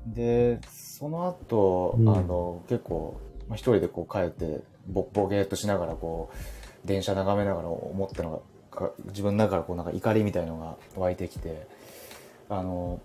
[0.06, 11.68] で、その後、うんあの、結構、まあ、一人でこう帰って、ぼ、ぼげーっとしながらこう、電車眺めながら思ったのが、か自分の中からこうなんか怒りみたいのが湧いてきて、
[12.50, 13.02] あの、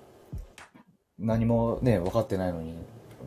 [1.23, 2.75] 何もね、分かってないのに、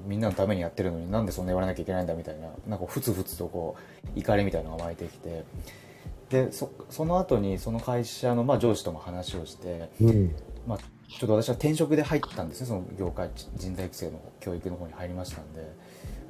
[0.06, 3.76] みんなのためにやってるのになんでそんな言われなきゃいけないんだみたいな、なんかふつふつとこ
[4.16, 5.44] う、怒りみたいのが湧いてきて、
[6.30, 10.36] で、そ、その後にその会社のまあ上司とも話をして、うん。
[10.68, 15.72] まあ、ちょっと私は転職で入ったんですね、その業界、人材育成の教育の方に入りましたんで、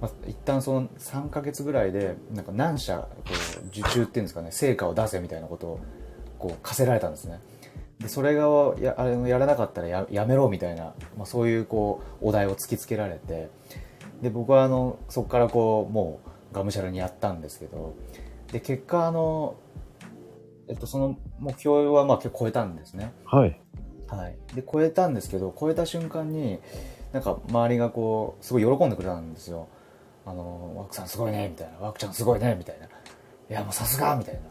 [0.02, 3.08] まあ、一旦その3ヶ月ぐらいで、なんか何社、こ
[3.64, 5.80] う、受注っていうんですかね、成果を出せみたいなことを、
[6.38, 7.40] こう、課せられたんですね。
[8.00, 8.48] で、それが
[8.80, 13.50] や、あれやらなかったらややめろみたいな、まあ、そういうこう、お題を突きつけられて、
[14.22, 16.20] で、僕はあの、そこからこう、も
[16.52, 17.96] う、がむしゃらにやったんですけど、
[18.52, 19.56] で、結果あの、
[20.68, 23.14] えっと、その目標はまあ結構超えたんですね。
[23.26, 23.60] はい。
[24.08, 26.60] はい、で超えたんですけど超えた瞬間に
[27.12, 29.68] なんか周りがこうすごい喜んでくれたんですよ
[30.26, 32.90] 「あのワクさんすごいね」みたいな「ワクちゃんすごいね」みたいな「い
[33.50, 34.42] やもうさすが」みたいな。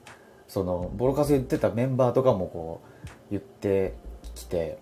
[0.46, 2.88] そのボロカス言ってたメンバーとかもこう
[3.35, 3.94] 言って
[4.35, 4.79] きて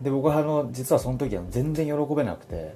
[0.00, 2.74] で僕はあの実はその時は全然喜べなくて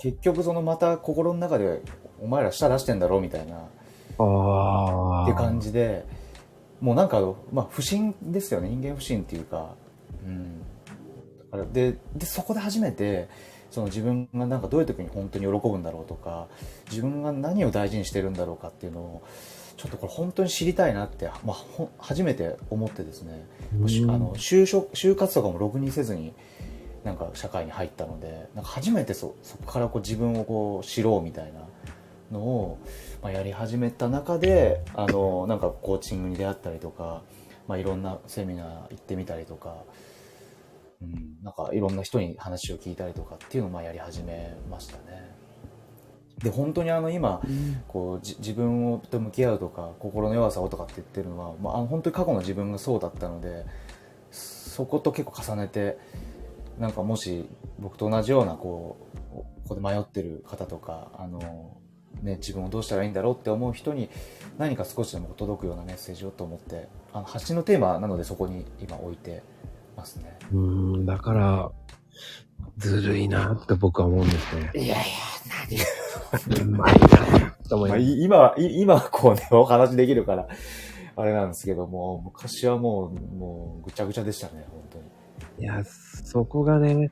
[0.00, 1.80] 結局そのまた心の中で
[2.20, 3.56] お前ら舌出してんだろみたいな。
[5.24, 6.04] って感じで
[6.80, 7.20] もうなんか、
[7.52, 8.68] まあ、不信ですよね。
[8.68, 9.74] 人間不信っていうか、
[10.24, 13.28] うん、ででそこで初めて
[13.70, 16.46] その自分がなんかどういう時に本当に喜ぶんだろうとか
[16.90, 19.22] 自分が何を大事にしてるんだろうかっていうのを
[19.76, 26.32] ちょっとこれ本当に知りたいなって、まあ、初めて思ってですね、うんあの就職就活とかもろくにせずに
[27.02, 31.66] なんか社会に入ったのでなんか初めてそそこからこう自分をこう知ろうみたいな
[32.32, 32.78] のを、
[33.22, 37.22] まあ、やり始めた中であのなんかコーチングに出会ったりとか、
[37.68, 39.84] まあ、いろんなセミナー行ってみたりとか、
[41.02, 45.33] うん、なんかいろんな人に話を聞いたりとかっていうのをまあやり始めましたね。
[46.42, 47.40] で本当にあの今
[47.88, 53.64] こうじ自分をと向き合うとか心の弱さをとかって言ってるのは、まあ、あの本当に過去の自分がそうだったので
[54.30, 55.96] そこと結構重ねて
[56.78, 58.96] なんかもし僕と同じようなこ
[59.32, 61.38] うここで迷ってる方とかあの、
[62.22, 64.10] ね、自分をどうしたらいいんだろうって思う人に
[64.58, 69.42] 何か少しでも届くようなメッセージをと思ってあの発信のテーマなのでそこに今置いて
[69.96, 70.36] ますね。
[70.52, 71.70] うん、だから、
[72.76, 74.70] ずるいなって僕は思うんですね。
[74.74, 75.04] いやいや
[76.34, 78.02] うまいなと思います。
[78.02, 80.48] い今は、い今はこうね、お話できるから、
[81.16, 85.04] あれなんですけども、昔はもう、もう、ぐちゃぐちゃでしたね、本当に。
[85.60, 87.10] いや、そこがね、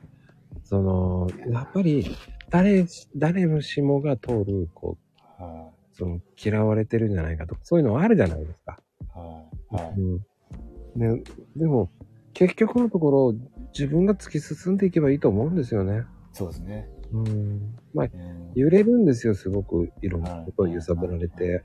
[0.65, 2.17] その、やっぱり、
[2.51, 2.85] 誰、
[3.17, 4.99] 誰もしもが通る、こ
[5.39, 8.79] う、はその、嫌われてるんじゃないかとか、そういうのはあるじゃないですか。
[9.15, 9.95] い、はい、はい。
[9.97, 11.17] うん。
[11.17, 11.23] ね、
[11.57, 11.91] でも、
[12.35, 13.35] 結局のところ、
[13.73, 16.05] 自分が突き進んでいけばいいと思うんですよね。
[16.33, 16.89] そうですね。
[17.12, 17.75] うん。
[17.94, 21.64] まあ、うん揺れるんですよ、すごくいろんなことを揺さぶられて。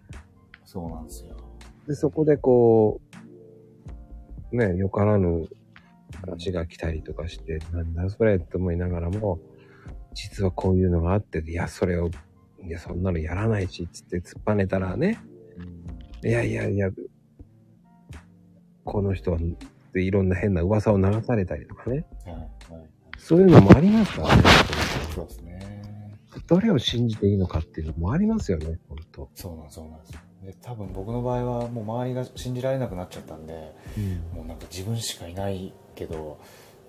[0.64, 1.36] そうなんですよ。
[1.88, 3.02] で、そこでこ
[4.52, 5.48] う、ね、よからぬ
[6.22, 9.40] 話が来たりとかして、なんだそれって思いながらも、
[10.14, 12.10] 実はこういうのがあって、いや、それを、
[12.64, 15.20] いや、そんなのやらないし、つって突っぱねたらね、
[15.58, 16.90] うんいやいやいや、
[18.86, 19.40] この人は、
[19.94, 22.90] でいろんな変な噂を流されたりとかね、はい、はい。
[23.18, 24.28] そういうのもありますか？
[24.28, 24.44] らね。
[25.18, 25.60] そうですね。
[26.46, 30.20] どれを信じていいのかっていうのもありますよね、本当そうなんそうなんですよ。
[30.44, 33.74] で、多分僕の場合はもう周りが信じられなくなっちゃったんで、
[34.34, 36.40] もうなんか自分しかいないけど、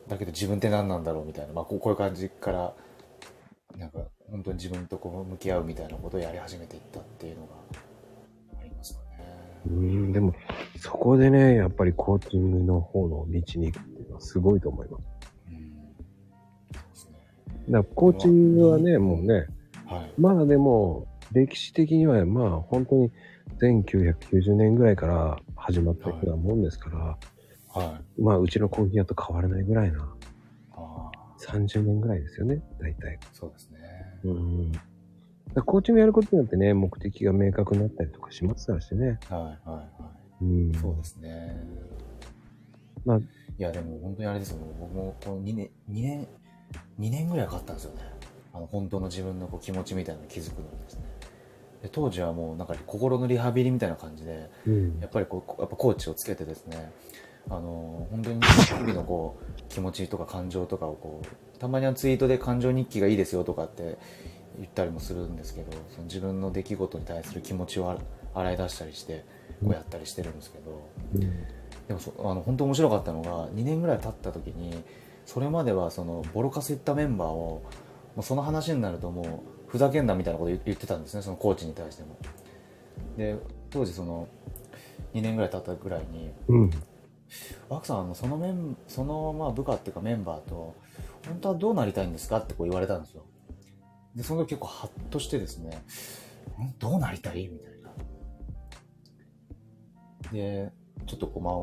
[0.06, 2.74] だけど自分って何なんだろうみたいな、まあこうこういう感じから、
[3.78, 7.54] なんか本当に自分とこう向き合うみたいなことをやり始めていったっていうのが
[8.60, 9.62] ありますかね。
[9.66, 10.34] うん、でも、
[10.76, 15.17] そこでね、やっぱりコーチングの方の道に行くっていうのはすごいと思います。
[17.68, 19.46] だからコーチングはね、もうね、
[19.86, 20.20] はい。
[20.20, 23.10] まだでも、歴史的にはまあ本当に
[23.60, 27.18] 1990年ぐらいから始まったようなもんですから、
[27.82, 28.20] はい。
[28.22, 30.14] まあうちのコーヒー屋と変わらないぐらいな、
[30.72, 33.18] ああ、30年ぐらいですよね、大体。
[33.32, 33.78] そうですね。
[34.24, 34.72] うん。
[35.64, 39.18] コーチングやることによってね、目的が明確になったりとかしますからしね。
[39.28, 40.70] はい、はい、はうん。
[40.70, 40.74] い。
[40.76, 41.56] そうですね。
[43.04, 43.22] まあい
[43.62, 44.58] や、でも本当にあれですよ。
[44.78, 46.28] 僕もこの2年、2年、
[47.00, 48.02] 2年ぐらいかかったんですよね。
[48.52, 51.02] あの、本当の自分のこう気持ちみたいなのに気づくのにですね。
[51.82, 56.92] で当時はもうなんか心のリハビリみたいな感じで、うんやっぱりこう、やっぱコーチをつけてですね、
[57.48, 63.98] あの、本当に日々のこう、気持ちとか感情とかをこう、たまにはツイートで感情日記がいいですよとかって
[64.56, 67.98] 言ったりもするんですけど、その自分の出来事に対する気持ちを
[68.34, 69.24] 洗い出したりして、
[69.62, 74.84] こうやったりしてるんですけど、うんでもそあの本当面白かったのが2年ぐらい経った時に
[75.28, 77.62] それまではそのボロカス言ったメンバーを
[78.16, 82.16] もうその話になるともうふざけんなみたいなこと言言ってたんですねそのコーチに対しても
[83.18, 83.36] で
[83.68, 84.26] 当時その
[85.12, 86.70] 2年ぐらい経ったぐらいにうん。
[87.68, 90.74] 「ワクさんあのそのメンそのまあ部下っていうかメンバーと
[91.26, 93.24] 本当はどうなりたいんですか?」ってこう言われたんですよ
[94.16, 95.84] でその時結構ハッとしてですね
[96.58, 97.90] 「んどうなりたい?」みたいな
[100.32, 100.72] で
[101.06, 101.54] ちょっとこうまあ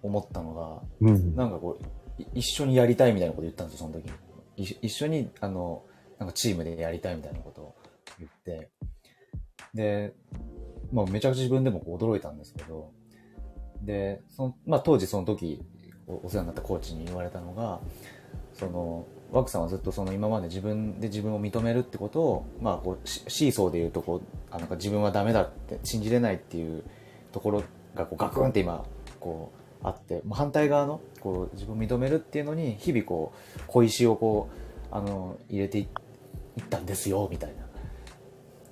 [0.00, 1.36] 思ったのがうん。
[1.36, 2.01] なんかこうい
[2.34, 4.10] 一緒にやりたいみたいなこと言ったんですよその時。
[4.56, 5.82] に一緒にあの
[6.18, 7.74] なんかチームでやりたいみたいなことを
[8.18, 8.70] 言って。
[9.74, 10.14] で、
[10.92, 12.90] まあ、めちゃくちゃ自分でも驚いたんですけど。
[13.84, 15.60] でその、まあ、当時その時
[16.06, 17.80] お世話になったコーチに言われたのが
[18.54, 26.84] そのワクさんはずっとその今まで自分で自分を認めるってことを、まあ、こうシシーソーで言うとこうあなんか自分はダメだって信じれないっていう
[27.32, 28.84] ところがこうガクンって今
[29.18, 34.48] こうあって反対側のこう自分を認めるっていうのに日々こう小石をこ
[34.92, 35.86] うあの入れていっ
[36.70, 37.62] たんですよみたいな。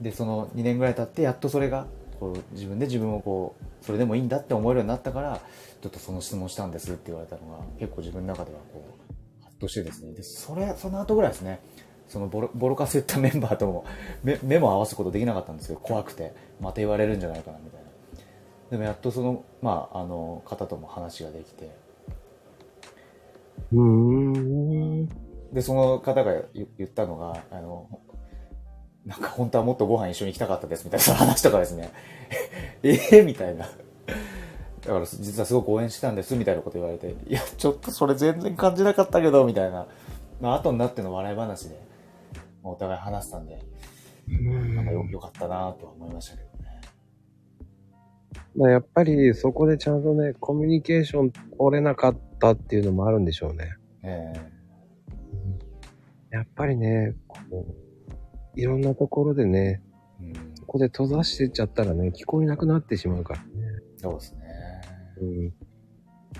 [0.01, 1.87] でその2年ぐらい経ってやっとそれが
[2.19, 5.41] こう自分で自分をこうそれでもいいんだって思えるようになったから
[5.83, 8.85] ちょっとその質問したんですって言われたのが結構自分の中ではこ
[9.41, 10.13] うハッとしてですね。
[10.13, 11.61] でそれその後ぐらいですね。
[12.09, 13.85] そのボロボロカス言ったメンバーとも
[14.25, 17.80] 目目も合わすことできなかったんですけど怖くてまた言われるんじゃないかなみたいな。
[18.71, 21.71] でもやっとその,、まあ、あの方とも話ができて。
[23.73, 25.09] うーん。
[25.53, 27.89] でその方が言言ったのがあの
[29.05, 31.91] なんか本当はもっとご飯一緒に行きたかったですみたいな話とかですね。
[32.85, 33.67] ええみたいな。
[33.67, 39.87] だから実はすごく応援してたんですみたいなこと言われていやちょっとそれ全然感じなかったけどみたいな。
[40.41, 41.81] まあ後になっての笑い話で
[42.63, 43.63] まあお互い話したんで
[44.29, 46.50] なんかよよかったなとは思いましたけど
[48.57, 53.77] やっぱりそこでちゃんとね、コミュニケーション取れなかったっていうのもあるんでしょうね。
[54.03, 54.33] え
[56.31, 57.39] やっぱりね、こ
[58.57, 59.83] う、いろんなところでね、
[60.21, 63.47] えうんここで閉ざしてっちゃったらね、聞こえなくなってしまうからね。
[63.97, 64.41] そうですね
[65.21, 65.51] うん。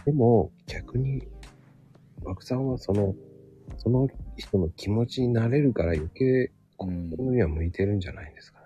[0.05, 1.27] でも、逆に、
[2.23, 3.17] 枠さんはその、
[3.77, 8.65] その人の気持ちになれるから余計、うんこのには向いてるんじゃないですかね。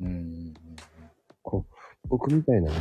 [0.00, 0.54] うん
[1.42, 1.73] こう、
[2.08, 2.76] 僕みたいなね、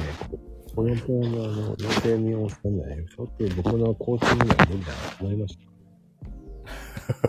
[0.76, 5.58] このペアのあの、予定見をしたんじゃないちょっと僕のコーチングには無理だなと思いまし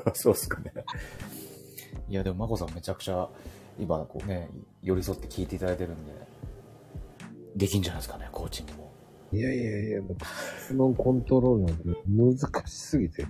[0.04, 0.14] た。
[0.14, 0.72] そうっすかね。
[2.08, 3.28] いや、でも、まこさんめちゃくちゃ、
[3.78, 4.48] 今、こうね、
[4.82, 6.12] 寄り添って聞いていただいてるんで、
[7.56, 8.92] できんじゃないですかね、コーチングも。
[9.32, 13.26] いやいやいや、もうこのコントロールなんて難しすぎて、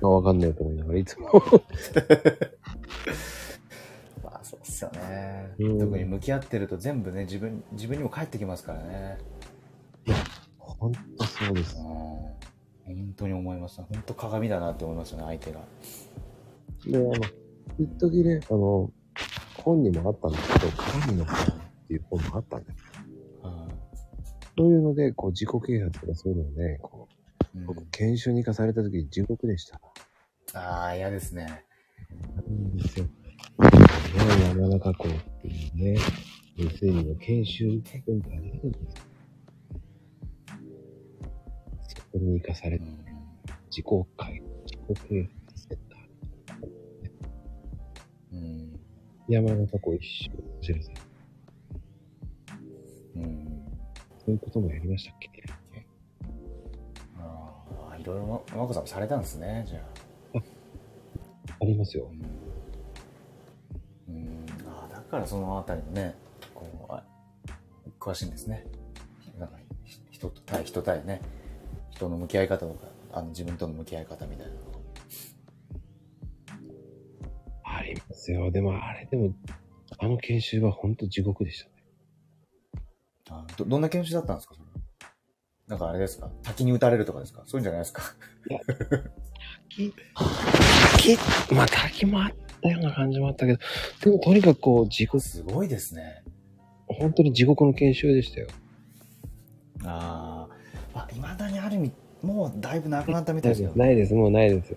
[0.00, 1.30] ま あわかんないと思いながら、いつも。
[4.52, 5.54] まあ、そうっすよね。
[5.58, 9.18] うん特に向き合ってると全部ね、自分、自分にも返ってきますからね。
[10.58, 11.84] ほんとそうですうん。。
[11.84, 13.76] 本当に思います。
[13.82, 15.60] 本当鏡だなって思いますよね、相手が。
[16.86, 17.12] で、あの、
[17.78, 18.90] 一時ね、あの、
[19.64, 22.76] 本にもあったんですけど、鏡の本っていう本もあったんです。
[23.42, 23.68] うん
[24.58, 27.06] そういうので、こう、自己啓発とかそういうのをね、こ
[27.54, 29.80] う、うん僕、研修に行かされた時、地獄でした。
[30.54, 31.64] ああ、嫌ですね。
[32.46, 33.06] うんですよ。
[33.58, 33.68] ね、
[34.56, 35.98] 山中湖っていうね、
[36.56, 38.72] 湖の研修文化があるん。
[38.72, 39.04] ですよ。
[41.88, 42.98] そこに行かされて、うん。
[43.70, 43.84] 自己
[44.16, 46.68] 会、自己啓発センター。
[48.32, 48.80] うん。
[49.28, 50.96] 山中湖一周走らせる。
[53.16, 53.66] うん。
[54.24, 55.28] そういうこともやりましたっけ
[57.18, 58.82] ああ、いろいろま、まこさん。
[58.82, 59.20] もされたん。
[59.20, 59.80] ですね、じゃ
[60.34, 60.38] あ。
[61.60, 62.08] ありますよ。
[62.12, 62.20] うん、
[65.10, 66.14] からそのあたりのね
[66.54, 67.02] こうあ
[67.98, 68.64] 詳しいんですね。
[69.38, 71.20] なんかひ人と対人対ね。
[71.90, 74.60] 人の向き合い方とかあの自分との向き合い方みたいなの
[77.64, 78.50] ありますよ。
[78.50, 79.34] でも、あれでも、
[79.98, 81.72] あの研修は本当地獄でしたね。
[83.30, 84.54] あどどんな研修だったんですか？
[84.54, 84.66] それ。
[85.66, 86.30] なんかあれですか？
[86.42, 87.42] 滝に打たれるとかですか？
[87.46, 88.02] そういうんじゃないですか？
[90.96, 91.18] 滝、
[91.54, 93.58] まあ滝もあったような感じもあったけど、
[94.02, 96.22] でもとにかくこう、地獄、すごいですね
[96.86, 98.48] 本当に地獄の研修でしたよ。
[99.84, 101.92] あーあいまだにある意味
[102.22, 104.76] もうだいぶなくなったみたいですけどないです、もうないです。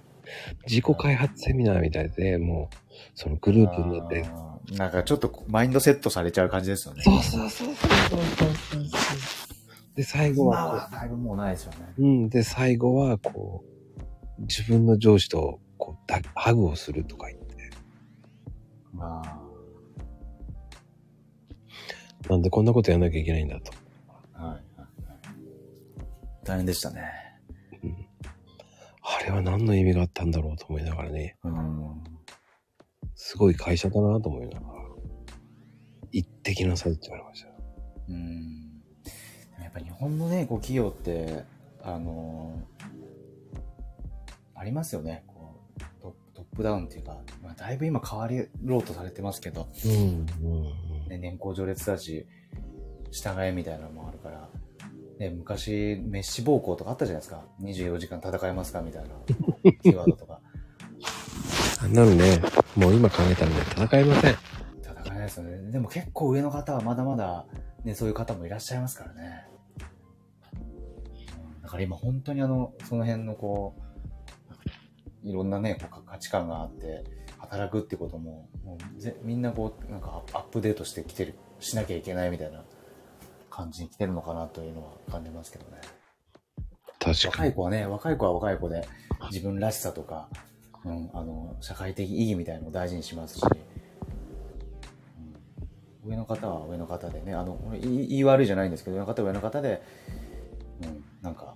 [0.67, 2.76] 自己開発セミナーみたいで、もう、
[3.15, 4.26] そのグループになって。
[4.78, 8.22] なんかちょっとマインドセットされちゃう感じですよねそうそうそうそうそう。
[9.96, 13.65] で、最後今ははだいぶもうないですよねこう、うん、で、最後は、こ
[14.38, 17.50] う、自分の上司と、こう、だハグをするとか言って。
[22.29, 23.71] なんでこんなことやんなきゃいけないんだと。
[24.33, 24.61] はいはいはい。
[26.43, 27.21] 大変でしたね。
[29.01, 32.03] あれは何の意味があったんだろうと思いながらね、うん。
[33.15, 34.73] すごい会社だなと思いながら、
[36.11, 37.53] 一滴なさいって言われましたよ。
[38.09, 38.79] うん。
[38.79, 41.43] でもやっぱ日本のね、こう企業って、
[41.83, 42.61] あの
[44.56, 45.25] ありますよね。
[46.52, 48.29] ップダウンっていうか、まあ、だいぶ今変わ
[48.63, 50.63] ろうとされてますけど、うん、うん、
[51.08, 52.25] ね、年功序列だし、
[53.12, 54.49] 従えみたいなのもあるから、
[55.19, 57.43] ね、昔、メッシ暴行とかあったじゃないですか。
[57.62, 59.10] 24時間戦えますかみたいな
[59.83, 60.39] キーワードとか。
[61.83, 62.39] あんなのね、
[62.75, 64.31] もう今考えたらね、戦えません。
[64.31, 65.71] 戦えないですよね。
[65.71, 67.45] でも結構上の方はまだまだ、
[67.83, 69.45] ね、そういう方もいらっしゃいますからね。
[70.56, 73.81] うんだから今本当にあの、その辺のこう、
[75.24, 77.04] いろんなね、こう価値観があって、
[77.38, 82.63] 働くってことも、もうぜみんなこう、なんかアップデートしてきてる、しなきゃいけないみたいな
[83.50, 85.82] 感じに来てるのかなというのは感じますけどね。
[87.00, 87.28] 確かに。
[87.28, 88.88] 若い子はね、若い子は若い子で
[89.32, 90.30] 自分らしさとか、
[90.86, 93.72] うん、あの、社会的意義みたいなのを大事にしますし、うん
[96.04, 99.84] 上の方は上の方でね、あの、俺言い言い悪いじゃないんですけど、上の方は上の方で、
[100.82, 101.56] うん、なんか、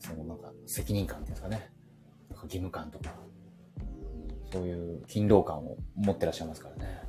[0.00, 1.70] そのなんか責任感っていうんですかね、
[2.40, 3.30] か義務感とか、うん
[4.52, 7.02] そういう勤労感を持ってらっしゃいますからね。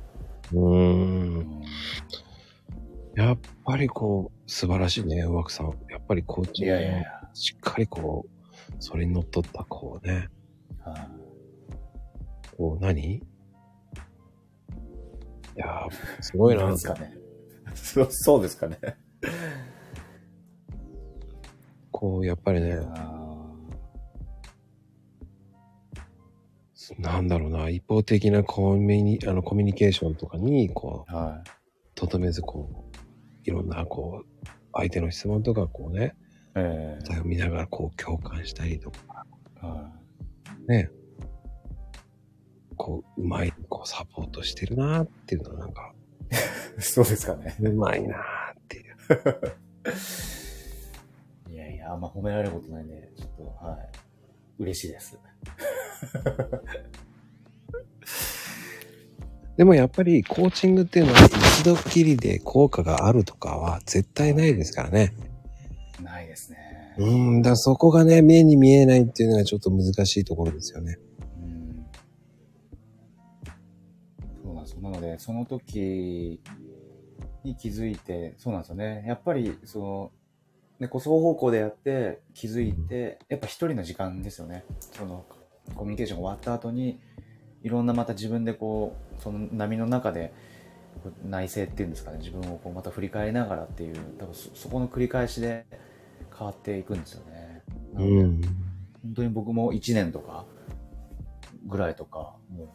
[0.52, 0.60] うー。
[0.60, 1.62] うんん
[3.16, 5.66] やっぱりこう、素晴らしいね、上木さん。
[5.90, 7.30] やっぱりコーチいやいやいや。
[7.34, 10.28] しっかりこう、それにのっとった、こうね、
[10.84, 11.08] はい
[12.56, 13.22] こう何、い
[15.56, 16.70] やー、すごいな。
[16.70, 17.12] ですかね。
[17.74, 18.78] そうそうですかね。
[21.90, 22.78] こう、やっぱりね、
[26.98, 31.44] なんだろうな、一方的なコミュニ、あの、コミュニケーションとかに、こう、ーは
[31.94, 32.98] とどめず、こう、
[33.44, 36.14] いろんな、こう、相手の質問とか、こうね、
[36.56, 36.58] い。
[36.58, 39.26] え答えを見ながら、こう、共感したりとか、
[39.62, 39.92] えは
[40.68, 40.90] ね、
[42.76, 45.92] こう、うまい、こう、サポートしてるなーっていうのは、なんか、
[46.78, 46.80] い。
[46.82, 47.56] そうですかね。
[47.60, 48.18] うまいなー
[48.58, 48.96] っていう。
[51.52, 53.90] いやいや、あんま褒められることないんで、ちょっと、はい。
[54.58, 55.18] 嬉しいです。
[59.56, 65.12] でもやっぱり、コーチングっていうのは、一度きりで効果があるとかは、絶対ないですからね。
[66.02, 66.94] ないですね。
[66.98, 70.98] うん、だそこがね、目に見えないっていうのがちょっと難しいところですよね。
[71.42, 71.86] うん
[74.42, 74.80] そうなんですよ。
[74.80, 76.40] なので、その時
[77.44, 79.04] に気づいて、そうなんですよね。
[79.06, 80.12] やっぱり、その、
[80.80, 84.64] ね、こう双方向でやって気づいて、やっぱ一人の時間ですよね。
[84.92, 85.24] その、
[85.74, 87.00] コミュニケーションが終わった後に、
[87.62, 90.32] いろんなまた自分でこう、その波の中で、
[91.24, 95.64] 内省っていうんですかね、自分をこうまた振り返りながらっていう、多分そそこの繰り返しで
[96.36, 97.62] 変わっていくんですよね。
[97.94, 98.40] うん。
[99.02, 100.44] 本当に僕も1年とか
[101.66, 102.68] ぐらいとか、もう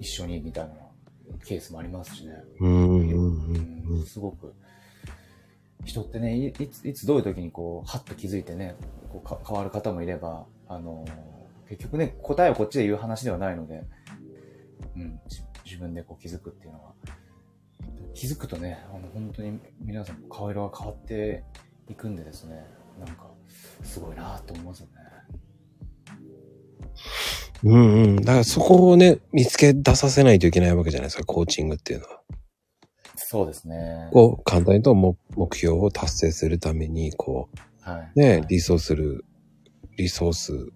[0.00, 0.74] 一緒にみたいな
[1.44, 2.34] ケースもありますしね。
[4.06, 4.54] すごく、
[5.84, 8.76] 人ってね、いいつ、いつどういう時にこう、はっと気づいてね、
[9.12, 11.33] こうか変わる方もいれば、あのー
[11.76, 13.82] 結局ね、答えをこっちで言う話ではないので、
[14.96, 16.92] うん、じ自分でこう気づくっていうのは、
[18.14, 21.42] 気づくとね、あの本当に皆さん顔色が変わって
[21.88, 22.64] いくんでですね、
[22.98, 23.26] なんか、
[23.82, 24.92] すごいなと思いますよね。
[27.64, 28.16] うんうん。
[28.16, 32.20] だからそこをね、見つけ出させないといけないわけじゃないですか、コーチングっていうのは。
[33.16, 34.08] そうですね。
[34.12, 37.48] こう、簡単に言うと目目標を達成するために、こ
[37.80, 38.12] はい。
[38.14, 39.24] う、ね、はいリソースする、
[39.96, 40.72] リソースうん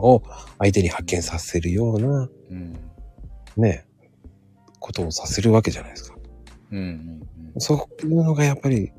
[0.00, 0.22] を
[0.58, 2.76] 相手に発見させるような、うん。
[3.56, 3.86] ね、
[4.78, 6.16] ことをさせるわけじゃないですか。
[6.72, 7.20] うんうん
[7.58, 8.92] そういうのがやっぱり、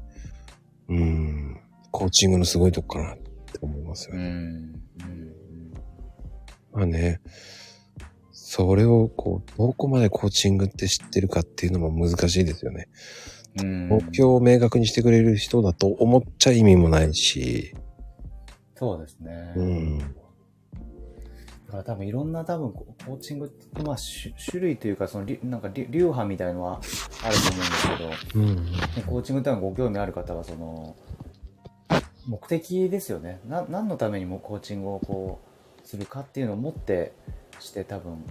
[0.90, 4.22] うん、コーチングのすごいとこかなって思いますようん。
[4.22, 4.30] うね。
[4.30, 4.34] ん。
[4.34, 4.78] うん
[6.74, 7.22] まあね、
[8.32, 12.88] それをこう、どこまでコーチングって知ってるかっていうのも難しいですよね。
[13.62, 13.90] うん。
[13.90, 17.76] 目標を明確にしてくれる人だと思っちゃ意味もないし、
[18.76, 19.54] そうですね。
[19.56, 20.16] うん。
[21.68, 26.80] だから多分いろんな多分ココーチングって、まあ種種類というか、そのりなんかり流派みたいのは
[27.24, 28.56] あると思うんですけど、うん。
[28.66, 28.72] ね
[29.06, 30.96] コーチングってのはご興味ある方はその、
[32.26, 33.42] 目的ですよね。
[33.46, 35.42] な何のためにもコーチングをこ
[35.84, 37.14] う、するかっていうのを持って
[37.60, 38.24] して多分、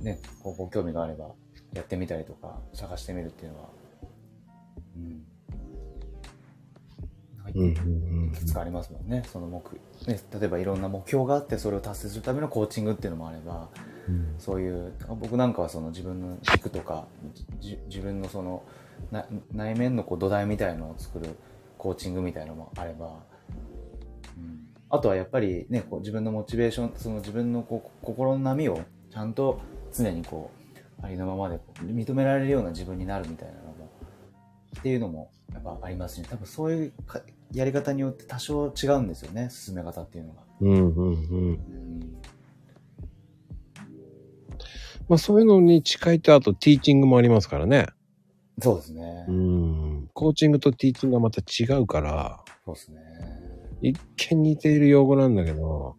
[0.00, 1.30] ね、こうご興味があれば
[1.72, 3.68] やってみたりとか探してみるっていうのは、
[4.96, 5.29] うん。
[7.54, 7.64] うん。
[7.64, 9.22] うんいくつかありますもんね。
[9.30, 9.62] その目、
[10.12, 13.68] ね、例えばいろんな目標があってそれを達成するためのコーチングっていうのもあれば、
[14.08, 14.34] うん。
[14.38, 17.06] そういう、僕なんかはその自分の軸とか、
[17.60, 18.62] じ自分のその
[19.10, 21.36] な内面のこう土台みたいのを作る
[21.78, 23.24] コーチングみたいのもあれば、
[24.36, 28.80] うん、あとはやっぱりね、こう自分のモチベーション、その自分のこう心の波を
[29.10, 29.60] ちゃんと
[29.92, 30.50] 常にこ
[31.02, 33.88] う、ありのままで認められるような自分になるみたいなのも、
[34.78, 37.20] っていうのもやっぱありますし、多分そういうか
[37.52, 40.42] やり方によって多少違うんですよね、進め方っていうのが。
[40.60, 40.72] うん。
[40.72, 40.94] うん。
[40.94, 41.14] うん。
[41.14, 41.60] うん
[45.08, 47.88] まあそういうのに近いと、あとティーチングもありますからね。
[48.62, 49.24] そうですね。
[49.26, 50.08] うん。
[50.14, 53.00] コーチングとティーチングがまた違うから、そうですね。
[53.82, 53.98] 一
[54.30, 55.96] 見似ている用語なんだけど、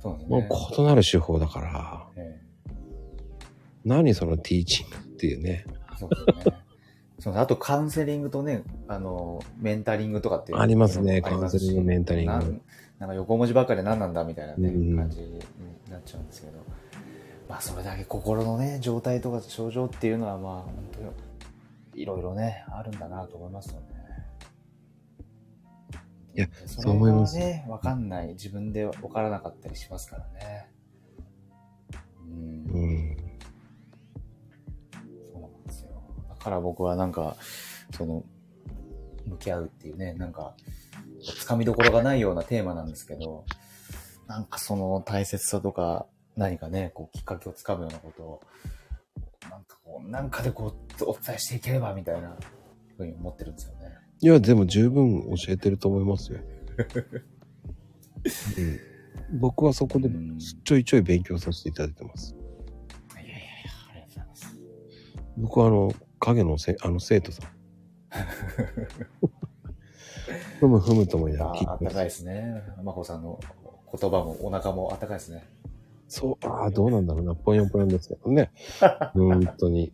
[0.00, 0.28] そうですね。
[0.28, 0.44] もう
[0.78, 2.40] 異なる手法だから、え
[3.84, 5.66] 何そのティーチングっていうね。
[5.68, 6.56] えそうですね。
[7.26, 12.60] そうあとカウンセリングとね、あの、メンタリングとかっていうありますねカウンセリングメンタリングなん
[13.00, 15.40] なんか横文字ばっかりで何なんだみたいなね、うん感じに
[15.90, 16.52] なっちゃうんですけど。
[17.48, 21.00] まあそれだけ心のね、状態とか症状っていうのはまあ本当
[21.96, 23.86] にいろいろね、あるんだなと思いますよね。
[26.36, 28.28] いやそそう思いますね、わかんない。
[28.28, 30.75] 自分でわからなかったりしますからね。
[36.46, 37.36] から僕はなんか、
[37.96, 38.24] その、
[39.26, 40.54] 向き合うっていうね、なんか、
[41.24, 43.44] つかみどころがないようなテーマなんですけど、
[44.28, 48.40] なんかその大切さとか、何かね、こうきっかけをつかむようなことを、
[49.50, 52.36] なんかこう、なんかでこう、お伝えしていければみたいな
[52.96, 53.98] ふうに思ってるんですよね。
[54.20, 56.38] いや、でも十分教えてると思いますよ。
[58.58, 58.80] うん
[59.40, 62.36] 僕はそこでうんちょいちょい勉強させていただいてます。
[63.14, 63.40] いやいやいや、
[63.90, 64.58] ありがとうございます。
[65.36, 67.50] 僕はあの、影のせあの生徒さん。
[70.58, 72.62] ふむふむとも言いながら聞いてますああったかいですね。
[72.82, 73.38] まこさんの
[73.92, 75.44] 言葉もお腹もあったかいですね。
[76.08, 77.34] そう、ああ、どうなんだろうな。
[77.34, 78.50] ぽよんぽよんですけどね。
[79.14, 79.92] 本当に。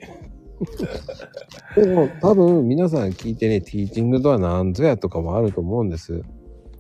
[1.75, 6.23] でも、多分、皆さん聞いてね、ティーチングとは何ぞやとかもあると思うんです。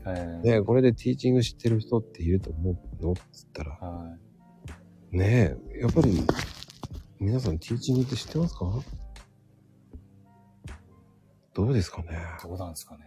[0.04, 0.40] はい。
[0.46, 3.12] ねこれでティーチング知ってる人っていると思うの？
[3.12, 3.70] っつったら。
[3.72, 4.16] は
[5.12, 5.16] い。
[5.16, 6.22] ねえ、やっぱり、
[7.18, 8.66] 皆さんティーチングって知ってますか？
[11.54, 13.04] どうですかねどうなんですかね。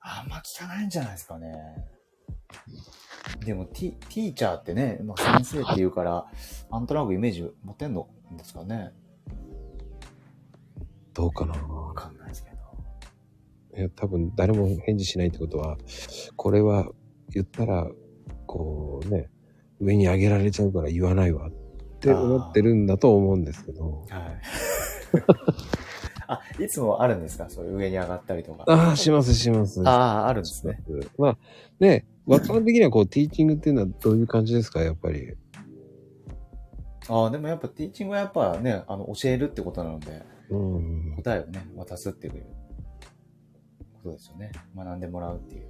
[0.00, 1.50] あんま聞かないんじゃないですかね。
[3.44, 6.26] でも、ティ、ティーチャーってね、まあ、先生って言うから、
[6.70, 8.92] なんとなくイメージ持てんのですかね。
[11.12, 12.56] どうかなわかんないですけど。
[13.78, 15.76] いや、多分誰も返事しないってことは、
[16.36, 16.88] これは
[17.28, 17.86] 言ったら、
[18.46, 19.30] こうね、
[19.80, 21.52] 上に上げられちゃうから言わないわっ
[22.00, 24.06] て思ってるんだと思うんですけど。
[24.08, 24.40] はい。
[26.32, 27.50] あ、いつもあるんですか？
[27.50, 28.64] そういう上に上がったりとか。
[28.68, 29.82] ああ、しますします。
[29.86, 30.82] ああ、あるんですね。
[31.18, 31.38] まあ、
[31.80, 34.80] ね、若者的にはこう、ティーチングっていうのはどういう感じですか？
[34.82, 35.34] やっぱり。
[37.08, 41.14] ああ、でもやっぱティーチングはやっぱね、あの、教えるってことなので、うん。
[41.16, 42.44] 答えをね、渡すっていう
[44.04, 44.52] ことですよね。
[44.76, 45.64] 学んでもらうっていう。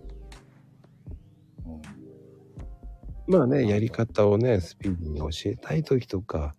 [1.66, 6.54] うん、まあね、やり方をね、スピーディーに教えたい時とか、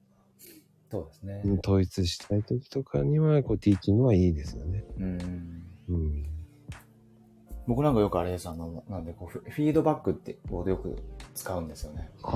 [0.92, 1.42] そうですね。
[1.46, 4.84] うん統一したい時とかには、こう、ティーチングはいいですよね。
[4.98, 5.64] うん。
[5.90, 6.26] うん。
[7.68, 10.98] 僕なんかよくあれです、あの、なんでこうフ、フィードバックってことよく
[11.34, 12.10] 使うんですよね。
[12.24, 12.30] あ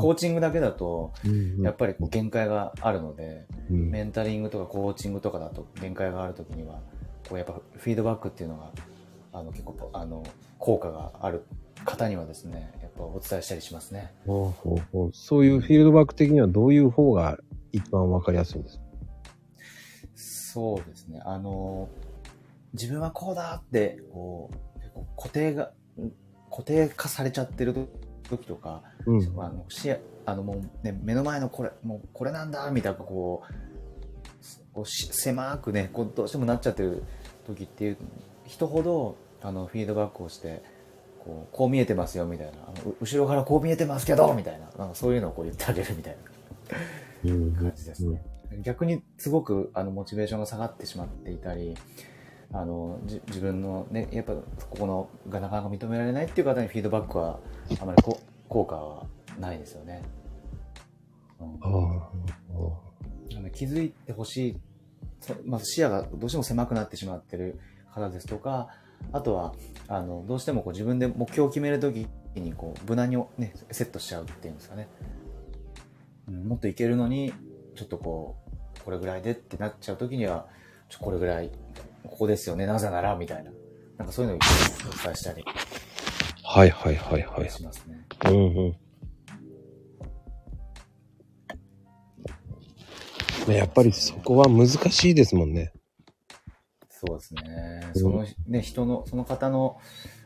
[0.00, 6.80] コーチングだけだと、うんやっぱりこう限界があるので、うんメンタリングとかコーチングとかだと限界があるときには、
[7.28, 8.70] こうやっぱフィードバックっていうのが、
[9.32, 10.22] あの結構、あの、
[10.58, 11.44] 効果がある
[11.84, 14.12] 方にはですね、やっぱお伝えしたりしますね。
[14.26, 17.38] ほうほうほうそういうフィールドバック的にはどういう方が
[17.76, 18.84] 一番わかりやすいんですか
[20.14, 21.20] そうですね。
[21.26, 21.90] あの、
[22.72, 24.50] 自分はこうだって、こ
[24.96, 25.72] う、固定が、
[26.50, 27.74] 固定化されちゃってる
[28.30, 29.22] 時とか、うん。
[29.38, 33.54] あの、視野、あのもうね、目の前のこれ、もうこれなんだ、みたいな、こう、
[34.72, 37.02] こうし狭くね、こうどうしてもなっちゃってる
[37.46, 37.98] 時っていう
[38.46, 40.62] 人ほど、あの、フィードバックをして、
[41.18, 42.52] こう、こう見えてますよ、みたいな。
[42.66, 44.66] あのう後ろからこう見えてますけど、みたいな。
[44.78, 46.16] なんかそういうのをこう言ってあげるみたい
[46.70, 46.76] な。
[47.30, 48.22] うん感じですね。
[48.62, 51.74] 逆にすごくあのモチベーションが下がってしまっていたり、
[52.52, 57.40] あのじ自分のね、やっぱここのがなかなか認められないっていう方にフィードバックは
[57.80, 59.06] あまりこ効果は
[59.38, 60.02] ないですよね。
[61.40, 62.10] うんあ
[63.52, 64.56] 気づいてほしい、
[65.20, 67.58] そまず視野がどうしても狭くなってしまってる
[67.90, 68.68] 方ですとか、
[69.12, 69.54] あとは、
[69.88, 74.88] あの、どうしてもこう自分で目標を決めるときに、こう、無難にね、セットしちゃうっていうんですかね。
[76.28, 77.32] うん、もっといけるのに、
[77.74, 78.36] ちょっとこ
[78.78, 80.46] う、これぐらいでってなっちゃうときには、
[80.88, 81.50] ちょこれぐらい、
[82.04, 83.50] ここですよね、なぜなら、みたいな。
[83.98, 85.42] なんかそういうのをお伝えしたり
[86.44, 87.50] はいはいはいはい。
[87.50, 88.06] しますね。
[88.26, 88.76] うんうん。
[93.48, 95.72] ねやっぱりそこは難しいですもんね。
[96.88, 97.80] そうですね。
[97.94, 99.78] うんそのね、人の、その方の、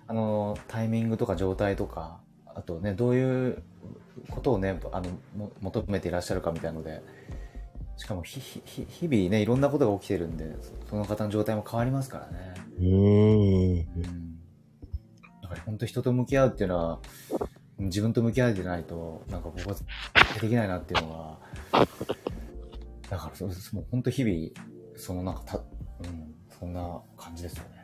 [0.07, 3.63] あの、タイミングとか状態とか、あとね、どういう
[4.31, 7.03] ことをね、あの、も求めていらっしゃるかみたいので、
[7.97, 10.57] しかもひ、ひ、ひ日々ね、いろんなことが起きてるんで、
[10.89, 12.55] その方の状態も変わりますからね。
[12.79, 12.93] うーん。
[12.93, 14.39] うん。
[15.43, 16.99] だから本当人と向き合うっていうのは、
[17.79, 19.75] 自分と向き合えてないと、なんか僕は
[20.41, 21.39] できないなっていうのは、
[23.09, 23.49] だからそう。
[23.73, 25.61] もう本当日々、そのなんかた、う
[26.07, 27.81] ん、そんな感じですよね。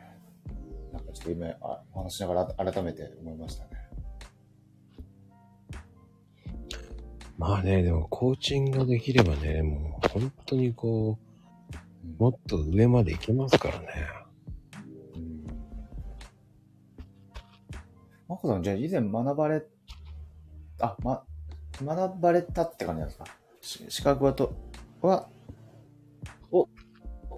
[0.93, 3.69] なんかちょっと今、あお話しながら改めて思いましたね。
[7.37, 11.19] まあね、でもコーチングができればね、もう本当にこ
[12.19, 13.87] うもっと上まで行けますからね。
[15.15, 15.47] うん。
[18.27, 19.63] マコさん、じゃあ以前学ばれ、
[20.79, 21.23] あ、ま、
[21.83, 23.25] 学ばれたって感じなんですか？
[23.61, 24.53] し資格はと、
[25.01, 25.27] は、
[26.51, 26.67] を、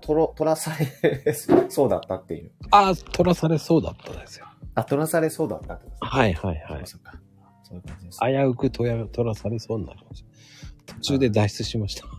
[0.01, 1.33] 取ろ、取らされ
[1.69, 2.51] そうだったっていう。
[2.71, 4.45] ああ、取らされそうだったんですよ。
[4.75, 6.07] あ、取らされそうだったってことですか？
[6.07, 6.87] はいはいはい。
[6.87, 7.19] そうか。
[7.69, 10.93] そういう感じです、危うく取ら取らされそうになりました。
[10.95, 12.05] 途中で脱出しました。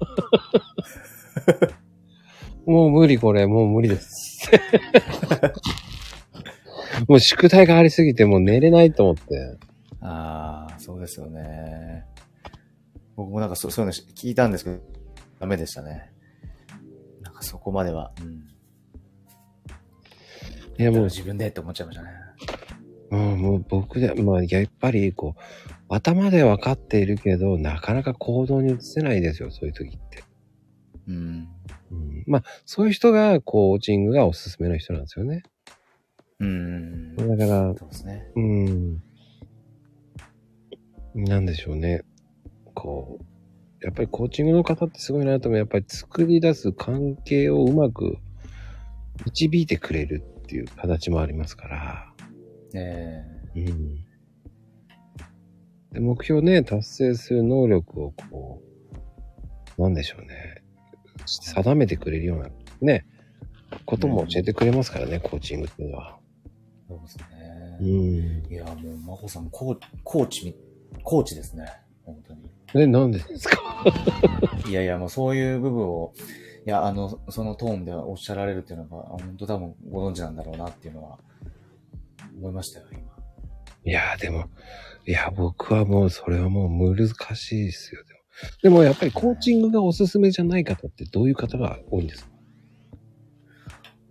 [2.66, 4.48] もう無理これ、もう無理です。
[7.09, 9.59] もう宿題がありすぎてもう寝れないと思って。
[10.01, 12.05] ああ、そうですよね。
[13.16, 14.78] 僕もなんかそそういうの聞いたんですけど、
[15.40, 16.12] ダメでしたね。
[17.22, 18.12] なんかそこまでは。
[18.20, 18.46] うん。
[20.78, 22.11] いやもう、自分でって思っちゃいましたね。
[23.11, 25.41] うん、もう僕で、まあやっぱりこう、
[25.89, 30.25] 頭で分かっているけど、なかなか行動に移せないですよ、そういう時って。
[31.09, 31.49] うん。
[31.91, 35.43] うん、まあ、そういう人がコーチングがおすすめの人なんですよね。
[36.39, 37.17] うん。
[37.17, 38.31] だから、そうですね。
[38.37, 39.03] うん。
[41.15, 42.03] なんでしょうね。
[42.75, 45.59] こう、やっぱりコーチングの方ってすごいなと思う。
[45.59, 48.19] やっぱり作り出す関係をうまく
[49.25, 52.10] 導いてくれるっていう形もありますから。
[52.75, 53.25] え
[53.57, 53.97] うん。
[55.93, 58.62] で、目標ね、達成する能力をこ
[59.79, 60.62] う、なんでしょうね。
[61.27, 62.49] 定めてくれるような、
[62.81, 63.07] ね、
[63.87, 66.18] ことも教えてくれますからね、コーチングっていうのは。
[66.49, 67.25] えそうですね。
[67.81, 68.53] うん。
[68.53, 70.55] いや、もう、まこさん、コーコーチみ、
[71.03, 71.66] コーチですね。
[72.05, 72.41] 本当に。
[72.75, 73.59] え、なんでですか？
[74.68, 76.12] いやいや、もうそういう部分を、
[76.66, 81.18] いや、あの、そのトーンでおっしゃられるっていうのが、本当多分ご存知なんだろうなっていうのは、
[82.39, 83.01] 思いましたよ、今。
[83.85, 84.47] いや、でも、
[85.07, 88.03] いや、僕はもう、それはもう難しいですよ。
[88.05, 88.20] でも、
[88.62, 92.31] でもやっぱりコーチングがおすすめじゃない方ってどういう方が多いんですか？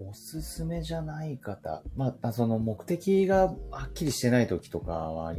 [0.01, 1.83] おすすめじゃない方。
[1.95, 5.33] まあ、その目的がはっきりしてない時とかはあ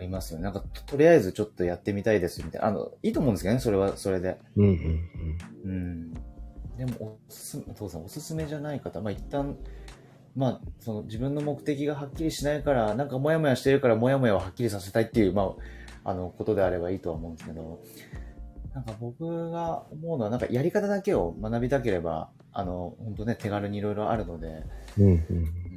[0.00, 0.44] りますよね。
[0.44, 2.68] なんかと、とりあえずちょっとやってみたいですみたいな。
[2.68, 4.38] あの、いいと思うんですけどね、それは、それで。
[4.56, 5.08] うんうん
[5.64, 6.12] うん。
[6.76, 9.00] でも、おすすめ、父さん、おすすめじゃない方。
[9.00, 9.56] まあ、一旦、
[10.36, 15.54] まあ、その自分の目的がはっきりしないから、なんかモヤモヤしてるから、モヤモヤをはっきりさせたいっていう、ま
[16.04, 17.80] あ、あの、ことであればいいとは思うんですけど、
[18.74, 24.64] なんか僕が思うのは、なんかやり方だけを学びたければ、あの、本当ね、手軽にいろいろあるので、
[24.98, 25.04] うん。
[25.04, 25.36] うんうん。
[25.36, 25.70] うん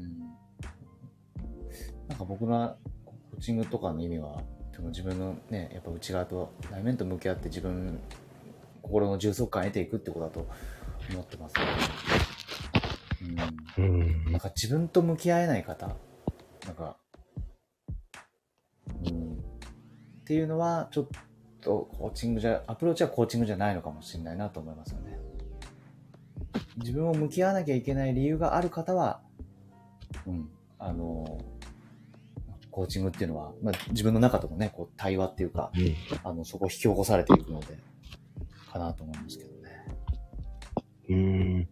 [2.07, 2.75] なんか僕の
[3.05, 4.43] コーチングとかの意味は、
[4.75, 7.99] その自分のね、やっぱ内側と内面と向き合って自分、
[8.81, 10.47] 心の充足感を得ていくってことだと
[11.11, 12.32] 思ってます、うん。
[13.77, 15.95] うんなんか自分と向き合えない方、
[16.65, 16.97] なんか、
[19.05, 19.33] うん。
[19.33, 21.07] っていうのは、ちょっ
[21.61, 25.19] とコーチングじゃ、アプローチはコーチングじゃないのかもしれないなと思いますよね。
[26.77, 29.21] 自分を向き合わなきゃいけない理由がある方は、
[30.27, 30.49] うん、
[30.79, 31.39] あの、
[32.71, 35.95] コーチングっていうのは、まあ、自分の中とのね、こう対話っていうか、うん。
[36.23, 37.77] あの、そこを引き起こされていくので、
[38.71, 39.87] かなと思いますけどね。
[41.09, 41.69] うん。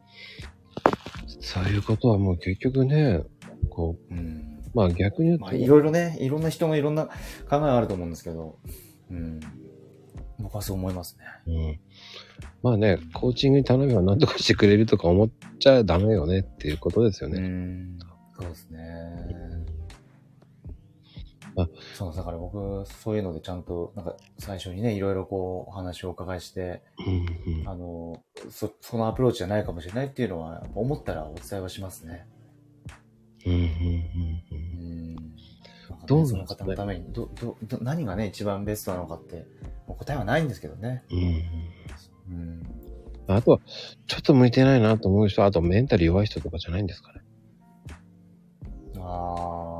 [1.42, 3.22] そういうことはもう結局ね、
[3.70, 4.62] こうん。
[4.68, 7.12] う、まあ逆に言うと、まあ、いろいろね、いろんな人のいろんな考
[7.58, 8.58] えがあると思うんですけど、
[9.10, 9.39] うん。
[10.39, 11.26] 僕はそう思いますね。
[11.48, 11.80] うん。
[12.64, 15.30] まあね、コーチングに頼めば何とかしてくれるとか思っ
[15.60, 17.39] ちゃダメよねっていうことですようね。
[17.39, 18.00] ん。
[18.39, 18.80] そうですね。
[21.58, 32.28] あそう、だから僕、そういうのでちゃんと、なんか最初にね、いろいろこう、お話をお伺いして、うんうんあの、そ、そのアプローチじゃないかもしれないっていうのは、思ったらお伝えはしますね。
[33.45, 35.36] うんうんうんううん
[36.08, 39.45] どうなんその方のために、ど、ど、ど、何がね、一番ベストなのかって、
[39.88, 41.04] もう答えはないんですけどね。
[41.12, 41.26] うんうん
[42.30, 42.34] う
[43.34, 43.36] ん。
[43.36, 43.60] あとは、
[44.08, 47.22] ちょっと向いてないなと思う人、あとメンタル弱い人とかじゃないんですかね。
[48.97, 49.70] ああ、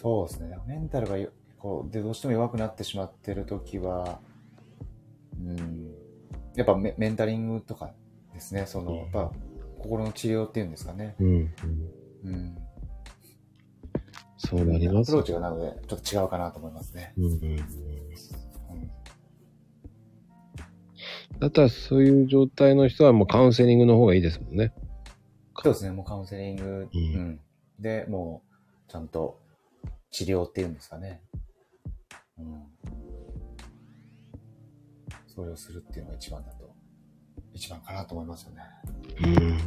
[0.00, 0.56] そうですね。
[0.66, 4.18] メンタルがよこうでどうしても弱くなってしまってるときは、
[5.38, 5.94] うん、
[6.54, 7.92] やっぱメメンタリングとか
[8.32, 8.64] ですね。
[8.66, 9.30] その、やっぱ
[9.78, 11.16] 心の治療っていうんですかね。
[11.20, 11.52] うんうん。
[12.24, 12.56] うん。
[14.38, 17.12] そうなりますアプローチがなので、ちょっと違うかなと思いますね。
[17.18, 17.56] うん、
[21.38, 24.72] だったらそういう状態の人はもうカウンセリングの方がいいですもんね。
[25.62, 25.90] そうですね。
[25.90, 27.40] もうカウンセリング、うんうん
[27.78, 28.42] で、も
[28.88, 29.39] う、ちゃんと
[30.10, 31.22] 治療っていうんですかね。
[32.38, 32.62] うん。
[35.26, 36.74] それをするっていうのが一番だと、
[37.52, 38.62] 一番かなと思いますよね。
[39.22, 39.58] うん。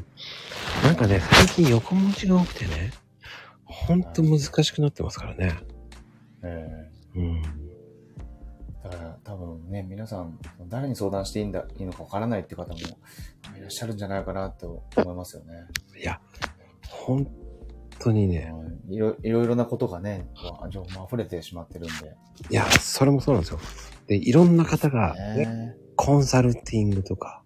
[0.83, 2.91] なんかね、最近横文字が多くてね、
[3.63, 5.57] ほんと難しくなってますからね。
[6.43, 7.37] えうん。
[7.37, 7.41] え
[8.83, 10.37] だから多分ね、皆さん、
[10.67, 12.81] 誰に相談していいんだ、いいのかわからないって方もい
[13.61, 15.53] らっしゃるんじゃないかなと思いますよね。
[15.97, 16.19] いや、
[16.89, 17.25] 本
[17.99, 20.27] 当にね、うんいろいろいろなことがね、
[20.69, 22.15] 情報も溢れてしまってるんで。
[22.49, 23.59] いや、それもそうなんですよ。
[24.07, 27.41] で、いろんな方が、ね、ねコンサルティングとか、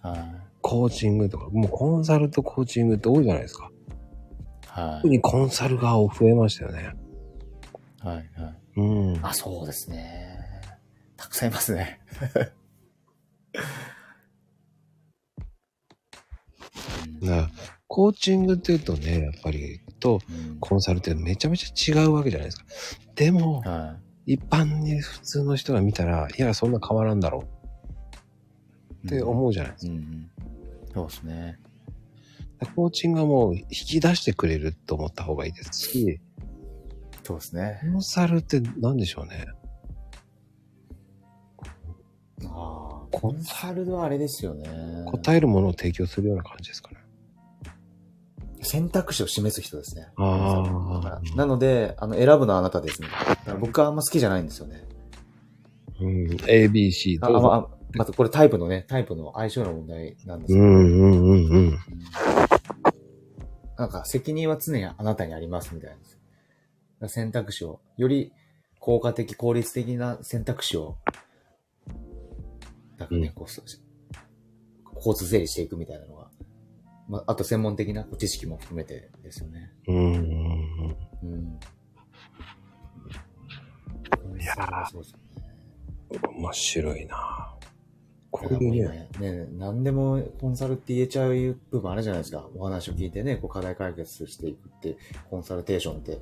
[0.00, 0.20] はい。
[0.60, 3.70] コーチングとか、もうコンサルとコーチングって多いじゃないですか。
[4.68, 5.02] はい。
[5.02, 6.94] 特にコンサルが増えましたよね。
[8.00, 8.16] はい。
[8.16, 8.24] はい。
[8.76, 8.82] う
[9.18, 9.26] ん。
[9.26, 10.38] あ、そうですね。
[11.16, 12.00] たくさんいますね。
[17.20, 17.50] だから
[17.94, 22.64] コーチングっていうとね、やっぱり、とうんコンサルってめちゃめちゃ違うわけじゃないですか。
[23.14, 27.44] でも、は一般に普通の人が見たら、いや、そんな変わらんだろ
[29.04, 29.10] うい。
[29.10, 29.92] って思うじゃないですか。
[29.92, 30.30] うんうん。
[30.92, 31.58] そうですね。
[32.74, 36.18] コーチングはもう引き出してくれると思った方がいいですし、
[37.22, 37.78] そうですね。
[37.92, 39.46] コンサルって何でしょうね。
[42.44, 45.04] ああ、コンサルはあれですよね。
[45.06, 47.03] 答えるものを提供するような感じですかね。
[48.64, 50.08] 選択肢を示す人ですね。
[50.16, 51.36] ああ。
[51.36, 53.08] なので、あの、選ぶのはあなたですね。
[53.60, 54.84] 僕はあんま好きじゃないんですよね。
[56.00, 56.36] うん。
[56.46, 57.54] A, B, C あ、どうぞ。
[57.54, 61.78] あままたこれタイプのね、タイプの相性の問題なんですけど、うんうんうんうん。
[63.76, 65.96] なんか責任は常にあなたにありますみたい
[67.00, 67.08] な。
[67.08, 68.32] 選択肢を、より
[68.80, 70.96] 効果的、効率的な選択肢を、
[72.98, 76.23] なんかね、うんこう交通整理していくみたいなのが、
[77.08, 79.72] まあ、あと専門的な知識も含めてですよね。
[79.88, 79.96] うん
[81.22, 81.58] うん。
[84.40, 87.54] いやーそうそう面白いな
[88.30, 92.44] これ今ね、ね、ね、何でもコンサルって言えちゃう部分あるじゃないですか。
[92.56, 94.96] お話を聞いてね、こう課題解決していくって、
[95.30, 96.18] コンサルテーションって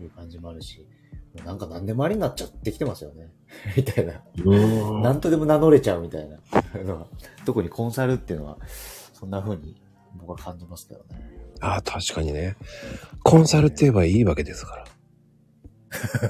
[0.00, 0.86] いう感じもあるし、
[1.34, 3.32] もうなんか何でもありになっちゃってきてますよね。
[3.76, 4.22] みたいな。
[4.44, 6.38] うん何とでも名乗れちゃうみたいな。
[7.44, 8.58] 特にコンサルっていうのは、
[9.12, 9.74] そんな風に
[10.18, 11.06] 僕は感じますけどね。
[11.60, 12.56] ああ、確かにね。
[13.24, 14.84] コンサルって言えばいいわけですか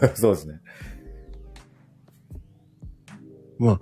[0.00, 0.12] ら。
[0.16, 0.60] そうですね。
[3.58, 3.80] まあ、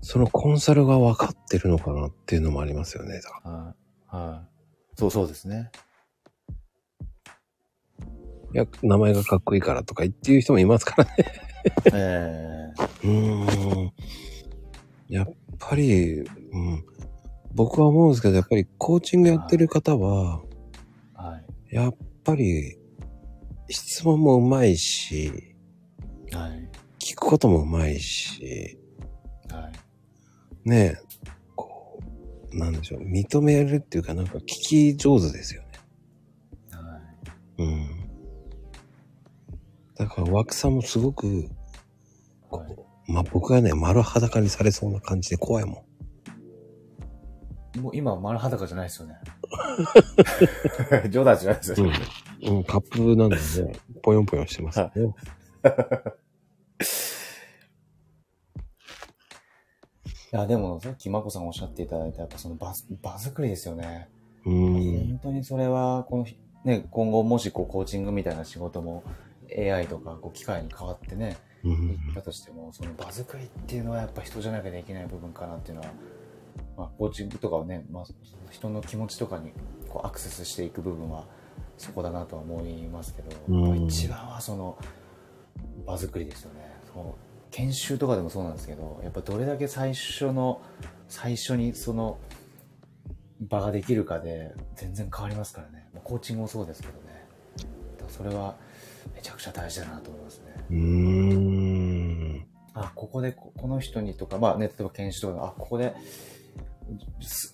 [0.00, 3.20] そのコンサルが分かってるのかなっていうのもありますよね。
[3.20, 3.74] だかは
[4.12, 4.16] い。
[4.16, 4.98] はい。
[4.98, 5.70] そうそうですね。
[8.54, 11.10] らいや、名前がかっこいいからとか言っていう人もいますからね。
[11.92, 12.72] え
[13.04, 13.92] うーん。
[15.08, 16.37] やっぱり、うん。
[17.58, 21.42] 僕は思うんですけど、やっぱりコーチングやってる方は、ー、は
[21.72, 21.74] い。
[21.74, 22.78] やっぱり、
[23.68, 25.56] 質問もうまいし、
[26.30, 26.70] はい。
[27.00, 28.78] 聞くこともうまいし、
[29.50, 29.72] は
[30.64, 30.68] い。
[30.68, 30.96] ねえ、
[31.56, 32.00] こ
[32.52, 35.68] う、なんでしょう、認めるっていうかなんか聞き上手ですよね。
[36.70, 37.00] は
[37.58, 37.62] い。
[37.64, 38.10] うん。
[39.96, 41.48] だから枠さんもすごく、
[42.52, 42.76] はい
[43.08, 45.87] まあ、僕がね、丸裸にされそうな感じで怖いもん。
[47.78, 49.16] もう今は丸裸じゃないですよね。
[51.10, 51.92] 冗談じゃないですよね。
[52.42, 52.56] うん。
[52.56, 54.90] うん、カップなんでね、ぽよんぽよんしてますね。
[60.30, 64.10] いや、でも、さっきまこさんおっしゃっていただいた、やっぱその場、場作りですよね。
[64.44, 65.08] うん。
[65.08, 66.26] 本当にそれは、この、
[66.64, 69.04] ね、今後もしこう、コーチングみたいな仕事も
[69.56, 75.88] AI とか、こう、機械に変わってね、ういんったとしても、その場作りっていうのはやっぱ人じゃなきゃできない部分かなっていうのは、
[76.76, 78.04] まあ、コーチングとかをね、まあ、
[78.50, 79.52] 人の気持ちとかに
[79.88, 81.24] こうアクセスしていく部分は
[81.76, 84.78] そこだなとは思いますけど、うん一番はその
[85.86, 86.72] 場作りですよね。
[86.92, 87.14] そう
[87.50, 90.60] 研修とかでもそうなんですけど、やっぱどれだけ最初の、
[91.08, 92.18] 最初にその
[93.40, 95.88] 場ができるかで全然変わりますからね。
[95.94, 97.26] まあコーチングもそうですけどね。
[98.08, 98.56] それは
[99.14, 100.44] めちゃくちゃ大事だなと思いますね。
[100.70, 102.46] うーん。
[102.74, 106.37] あ、ここでここの人にとか、まあね、例えば研修とかで、あ、ここで、す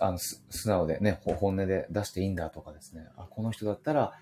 [0.01, 4.13] あのす素直でね、ほ本音で出していいんだとかですね、あ、この人だったら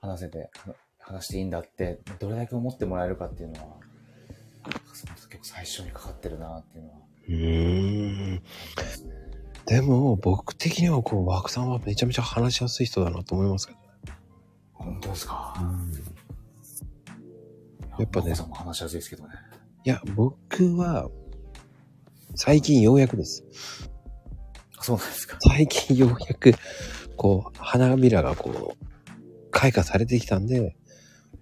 [0.00, 3.76] 話せて、は話していいんだって、どれだけ思ってもらえるかっていうのは、
[5.28, 6.98] 結構最初にかかってるなっていうのは
[7.28, 8.42] うーん。
[9.66, 13.84] でも、僕的には、こう、枠さんはめちゃめちゃ話しやすい人だなと思いますけどね。
[14.74, 15.54] 本当ですか？
[17.98, 19.34] やっぱねさんも話しやすいですけどね。
[19.84, 21.10] いや、僕は、
[22.34, 23.44] 最近ようやくです。
[24.82, 25.38] あそうなんですか。
[25.40, 26.52] 最近ようやく、
[27.16, 28.86] こう、花びらがこう、
[29.50, 30.76] 開花されてきたんで、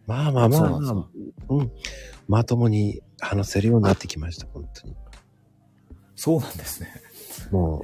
[0.07, 0.79] まあまあまあまあそ
[1.49, 1.71] うなん。
[2.29, 4.95] まともに話せるようになってきました、本当に。
[6.17, 6.93] そうなんですね。
[7.51, 7.83] も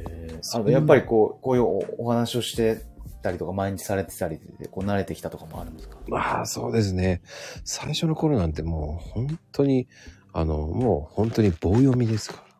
[0.55, 2.85] あのやっぱりこう、こういうおお話をして
[3.23, 5.99] たりとか、毎日されてたりで、こう慣れてきたとかもあるんですか？
[6.07, 7.23] う、まあそうですね。
[7.65, 9.89] 最初の頃なんてもう本当に、
[10.33, 12.56] あの、もう本当に棒読みですから。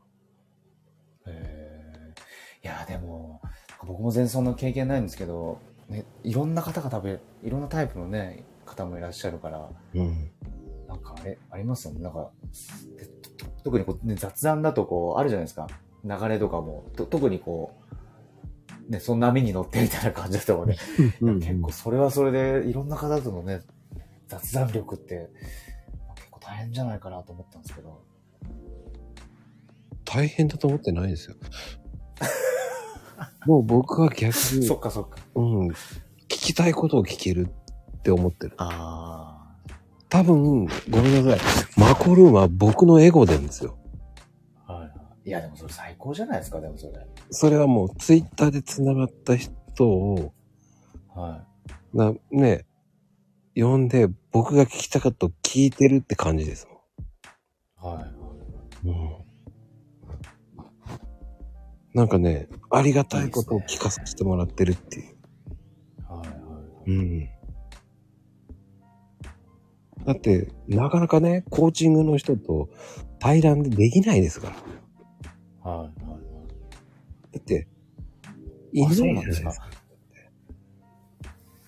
[2.67, 3.41] えーいや、でも、
[3.87, 10.31] 僕も全然そんな経験ないんですけど、ね、いろんな方が食べ、いろんなタイプのね、方もいらっしゃるから、うん。
[10.89, 12.01] なんかあれ、ありますよね。
[12.01, 12.33] なんか、
[13.63, 15.69] 特にこう、ね、雑談だとこう、あるじゃないですか。
[16.05, 17.73] 流れとかも、と特にこ
[18.89, 20.77] う、ね、その波に乗ってみたいな感じだとね、
[21.21, 23.61] うん結構それはそれで、いろんな方とのね、
[24.27, 25.31] 雑談力って、
[26.17, 28.03] 結構大変じゃないかなと思ったんですけど。
[30.05, 31.37] 大変だと思ってないですよ。
[33.47, 34.33] もう僕は逆に、
[34.67, 35.19] そっかそっか。
[35.35, 35.75] うん、聞
[36.29, 37.49] きたいことを聞ける
[37.99, 38.55] って思ってる。
[38.59, 39.57] あ
[40.09, 41.81] 多分、ごめんなさい。
[41.81, 43.77] マコルームは僕のエゴでんですよ。
[44.67, 44.73] あ。
[44.73, 45.29] はいはい。
[45.29, 46.93] いや、でもそれ最高じゃないですか、でもそれ。
[47.31, 50.33] それはもうツイッターで繋がった人を、
[51.15, 51.45] は
[51.93, 52.67] な、ね、
[53.57, 57.87] 呼んで僕が聞きたかったを聞いてるって感じですい。
[57.87, 58.87] はい。
[58.87, 58.97] もん。
[58.97, 59.26] うん。
[61.97, 65.17] なんかね、ありがたいことを聞かさせてもらってるっていう。
[66.07, 66.35] はいは
[66.87, 66.91] い。
[66.91, 67.29] うん。
[70.05, 72.69] だって、なかなかね、コーチングの人と
[73.19, 74.53] 対談でできないですか
[75.65, 75.71] ら。
[75.71, 75.93] はいはい
[77.33, 77.67] だって、
[78.75, 79.55] いないじゃないですか。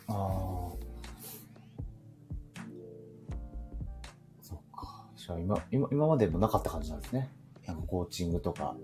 [0.08, 0.72] ああ。
[4.42, 5.08] そっか。
[5.16, 7.30] じゃあ今、今、今までもなかった感じなんですね。
[7.66, 8.76] なんかコーチングとか、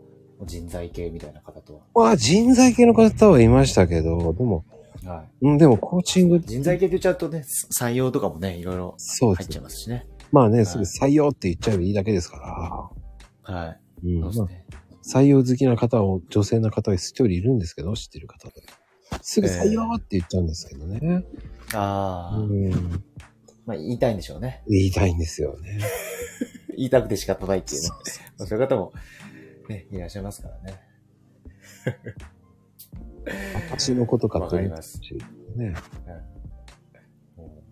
[0.43, 4.65] 人材系みたいな方とまあ、人材系の方はいましたけど、でも、
[5.05, 5.15] は。
[5.17, 5.47] はい。
[5.47, 7.45] うん、でもコーチング、人材系って言っちゃうとね、
[7.79, 9.63] 採用とかもね、いろいろ入っちゃい。
[9.63, 10.07] ますしね。
[10.33, 12.91] まあね、いすぐ採用って言っちゃえばいいだけですか
[13.47, 13.55] ら。
[13.55, 14.07] はい。
[14.07, 14.21] うん。
[14.21, 14.65] まあそうですね。
[15.23, 18.55] 採用好きな方を、女性の方は一人いるんですけど、知ってる方で。
[19.21, 21.25] すぐ採用って言っちゃうんですけどね。
[21.75, 22.71] ああ、うん。
[23.67, 24.63] まあ言いたいんでしょうね。
[24.69, 25.81] 言いたいんですよね。
[26.77, 27.89] 言いたくて仕方ないっていうね。
[28.37, 28.93] そうそういう方も、
[29.69, 30.81] ね、いらっしゃいますからね。
[33.71, 35.01] 私のことかわかります
[35.57, 35.75] ね。
[37.37, 37.63] も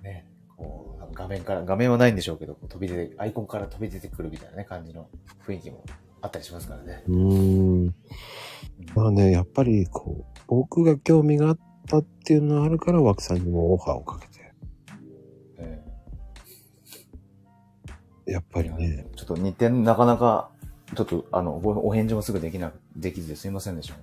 [0.00, 0.26] うね、
[0.56, 5.08] こう、画面から、画面はないんでしょうけど、飛び出て、アイコンから飛び出てくるみたいなね、感じの
[5.46, 5.84] 雰囲気も
[6.20, 7.02] あったりしますからね。
[7.06, 7.94] うーん。
[8.94, 11.58] まあね、やっぱりこう、僕が興味があっ
[11.88, 14.32] たっていうのがあるから、枠さんにもオファーをかけて。
[15.58, 15.84] え
[18.26, 19.06] やっぱえりね。
[19.16, 20.50] ちょっと日程なかなか、
[20.94, 23.94] ちょっと、あの、ごお返事もすぐできな、できずですいませんでした。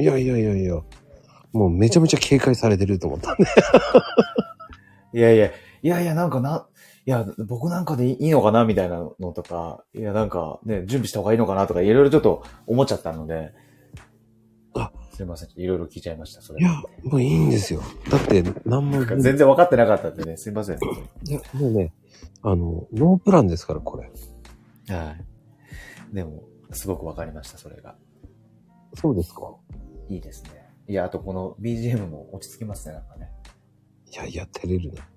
[0.00, 0.80] いやいやいやいや。
[1.52, 3.44] もうめちゃめちゃ警戒されてると思ったんで。
[5.14, 6.66] いやいや、いやいや、なんかな、
[7.06, 13.52] いや、僕なんかでいいのかなみたいなのとか、いや、なんかね、準備した方がいいのかなとか、いろいろちょっと思っちゃったので、
[14.74, 15.48] あ、すいません。
[15.56, 16.60] いろいろ聞いちゃいました、それ。
[16.60, 17.82] いや、もういいんですよ。
[18.10, 20.76] だって、なんも、全然分かってなかったんでね、すいません。
[20.76, 21.92] いや、もうね、
[22.42, 24.10] あの、ノープランですから、これ。
[24.94, 25.24] はい。
[26.12, 27.96] でも、すごく分かりました、それが。
[28.94, 29.54] そうですか
[30.08, 30.68] いいですね。
[30.86, 33.30] いや、あとこの BGM も落ち着きますね、なんかね。
[34.10, 35.08] いやいや、照れるな。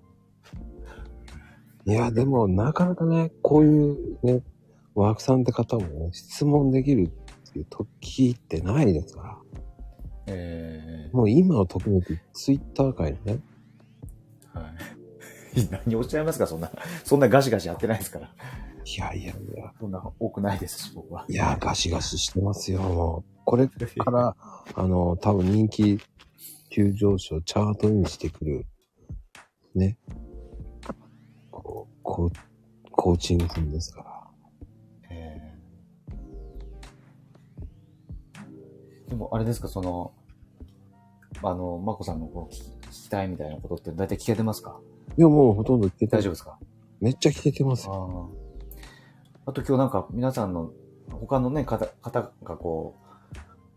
[1.85, 4.43] いや、でも、なかなかね、こういうね、
[4.93, 9.37] ワークさんって方もね、質問できるっていう時ってないですから。
[10.27, 12.01] えもう今を特に
[12.33, 15.67] ツイッター界でね、ー、はい。
[15.85, 16.71] 何おっしゃいますか、そんな。
[17.03, 18.33] そんなガシガシやってないですから。
[18.85, 21.25] いやいやいや、そんな多くないですし、僕は。
[21.29, 22.81] いや、ガシガシしてますよ。
[22.81, 24.35] もうこれから、
[24.75, 25.99] あの、多分人気
[26.69, 28.65] 急上昇、チャートインしてくる、
[29.75, 29.97] ね、
[31.51, 32.29] こう、こう、
[32.91, 34.27] コーチング組ですから。
[35.09, 40.13] えーでも、あれですか、その、
[41.43, 44.79] あの、まこさんのこう聞き聞きたいみたいなことって大体聞けてますか？
[45.17, 46.59] いや、もうほとんど聞けて大丈夫ですか？
[46.99, 48.31] めっちゃ聞けてますあよ。
[49.45, 49.51] あ。
[49.51, 50.71] あと今日なんか皆さんの、
[51.09, 52.95] 他のね、方、方がこ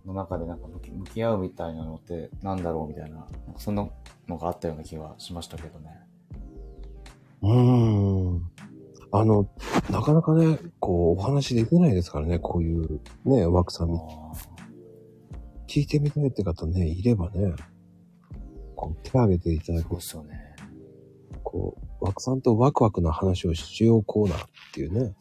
[0.05, 3.89] う、の中でなんか向き向き合うみたいなのってなんだろうみたいな、なんかそんな
[4.29, 5.91] のがあったような気がしましたけどね。
[7.43, 8.51] うーん。
[9.13, 9.49] あの、
[9.91, 13.99] なかなかね、こう、お話できないですからね、こういう、ね、枠さんに。
[13.99, 14.55] あ
[15.69, 17.53] 聞いてみたいって方ね、いればね、
[18.77, 20.57] こう、手挙げていただくそうで、すよね。
[21.43, 25.15] こう、枠さんとワクワクな話をしようコーナーっていうね。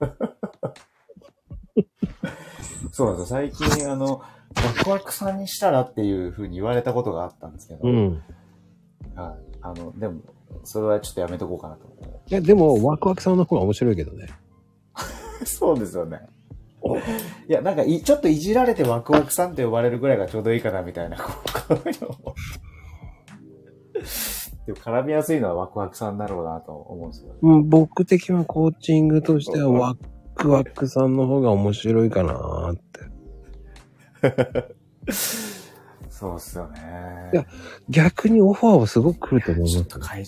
[2.92, 3.36] そうなんですよ。
[3.38, 4.22] 最近、あの、
[4.56, 8.22] ワクワクさんにしたらっていうふうに言われたことがあったんですけど、うん。
[9.14, 9.34] はい。
[9.62, 10.22] あの、でも、
[10.62, 11.94] それはちょっとやめとこうかなと思
[12.26, 14.28] いや、でも、ワクワクさんの方が面白いけどね。
[15.42, 15.46] う。
[15.46, 16.20] そうですよね。
[17.48, 21.32] いや、なんかい、ちょっといじられてワクワクさんって呼ばれるぐらいがちょうどいいかな、みたいな、こ
[21.70, 22.34] うこういうのも。
[24.66, 27.34] でも絡みやすいのはワクワクさんだろうなと思うんですよ。
[27.42, 29.96] うん、僕的にはコーチングとしてはワ
[30.34, 32.84] クワクさんの方が面白いかなーって。
[36.08, 36.80] そうっすよね。
[37.32, 37.46] いや
[37.90, 39.82] 逆にオファーはすごく来ると思いちょ。
[39.82, 40.26] っと変え、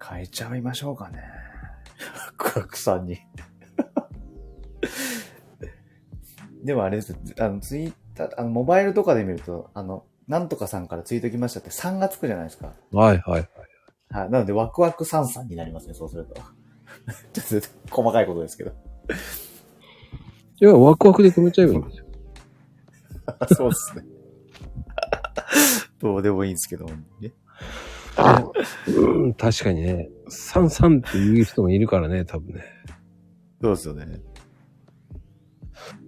[0.00, 1.18] 変えちゃいましょうかね。
[2.26, 3.18] ワクワクさんに。
[6.62, 7.16] でもあれです。
[7.40, 12.72] あの、ツイッター、あの、モバイルとかで見ると、あの、なんとかさんからツイート来ましたって3がつくじゃないですか。
[12.92, 13.48] はいはい。
[14.10, 14.30] はい。
[14.30, 16.34] なので、ワクワクさんさんになりますね、そうすると。
[17.40, 18.72] ちょっと、細かいことですけど。
[20.60, 22.04] いや、ワクワクで決めちゃえばいいんですよ。
[23.56, 24.04] そうですね。
[25.98, 27.32] どうでもいいんですけど、ね。
[28.86, 32.62] うん、確かにね、サンサンって言う人もいるからね、多分ね。
[33.60, 34.20] そうですよね。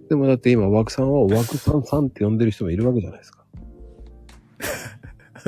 [0.09, 3.45] でもだって今、枠さんは枠さんさんって呼んでる人もいるわけじゃないですか。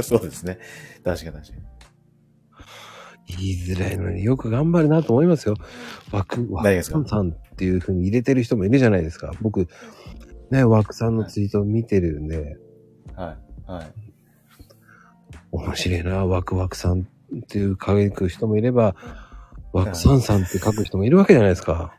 [0.01, 0.59] そうですね。
[1.03, 1.68] 確かに確かに。
[3.29, 5.55] 言いづらいのによく頑張るなと思いますよ。
[6.11, 9.31] 枠、枠さんさんっていう風に入れてる人もいるじゃないですか。
[9.41, 9.67] 僕、
[10.49, 12.57] ね、枠さんのツイートを見てるんで、
[13.15, 13.71] はい。
[13.71, 13.93] はい。
[15.51, 17.05] 面白いな、ワクワクさんっ
[17.47, 18.95] ていう書く人もいれば、
[19.73, 21.93] ワクさんさんって書く人もいるわけじゃないですか。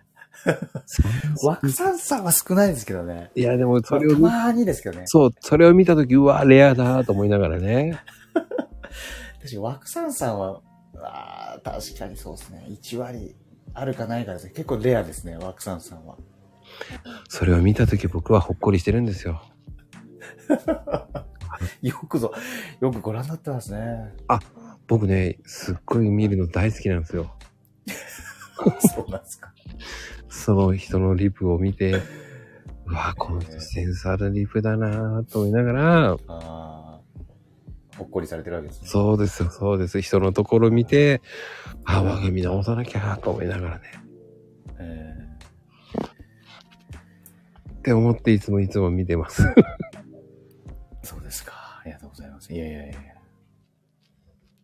[1.45, 3.31] 枠さんさんは少ないですけどね。
[3.35, 5.05] いや、でもそれを見、たまにですけどね。
[5.07, 8.01] そう、それを見たとき、うわ、レアだと思いながらね。
[8.33, 10.61] 確かに枠さんさんは、
[11.05, 12.67] あー確かにそうですね。
[12.69, 13.35] 1割
[13.75, 14.51] あるかないかですね。
[14.51, 16.17] 結構レアですね、枠さんさんは。
[17.29, 19.43] それを見たとき僕はほっこりしてるんですよ。
[21.83, 22.33] よくぞ、
[22.81, 24.15] よくご覧になってますね。
[24.87, 27.33] 僕ね、すっごい見るの大好きなんですよ。
[28.95, 29.53] そうなんですか。
[30.29, 32.03] その人のリプを見て、
[32.87, 36.90] うわ、この人センサーのリプだなと思いながら、ああ、
[38.01, 38.89] ほっこりされてるわけですね。
[38.89, 40.01] そうですよ、そうです。
[40.01, 41.21] 人のところ見て、
[41.85, 43.83] あ、我が身直さなきゃと思いながらね。
[44.79, 45.15] え
[47.75, 49.43] って思っていつもいつも見てます。
[49.43, 49.55] ー
[51.03, 51.53] そうですか。
[51.81, 52.51] ありがとうございます。
[52.53, 52.95] いやいやいや。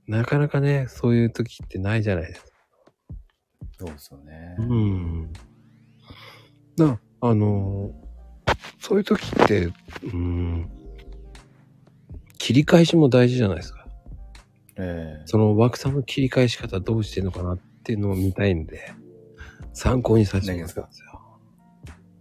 [0.07, 2.49] なかなかね、そういう時ってないじゃないですか。
[3.79, 4.57] そうですよね。
[4.59, 5.33] うん。
[6.79, 8.07] な、あのー
[8.81, 9.73] そういう時って、
[10.13, 10.71] うん、
[12.39, 13.87] 切り返しも大事じゃないですか。
[14.77, 18.93] えその枠さんの切り返し方どうしてるのかなっていうのを見たいんで、
[19.73, 21.21] 参考にさせてもらってますよ。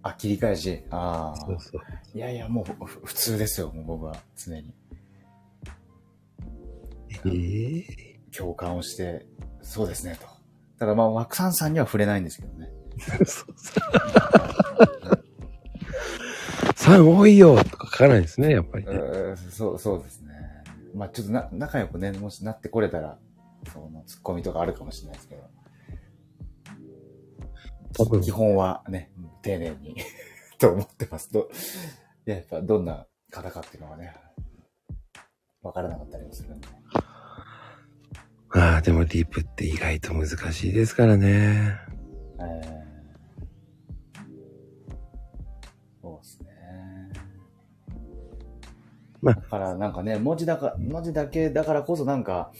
[0.03, 0.83] あ、切り返し？
[0.89, 1.39] ああ。
[1.41, 1.81] そうそう。
[2.13, 4.73] いやいや、もうふ普通ですよ、もう僕は常に。
[7.25, 9.25] ええ共感をして、
[9.61, 10.27] そうですね、と。
[10.79, 12.69] ただまあ、枠さんさんには触れないんですけどね。
[12.99, 15.24] そうそう。
[16.85, 18.93] 3多いよとか書かないですね、やっぱりね。
[19.49, 20.33] そう、そうですね。
[20.93, 23.17] まあちょっとな、仲良くね、もしなってこれたら、
[23.73, 25.49] その、ツッコミとかあるかもしれないですけど。
[27.97, 29.11] 多分基本はね、
[29.41, 29.95] 丁寧に
[30.59, 31.33] と思ってます。
[31.33, 31.49] ど、
[32.27, 34.13] いや、やっぱどんな方かっていうのはね、
[35.63, 36.67] わからなかったりもするんで。
[38.51, 41.79] ああ、でもリプって意外と難しいですからね。
[42.39, 42.84] えー
[49.25, 52.51] まあだからなんかね、文字だか、文字だけだからこそなんか、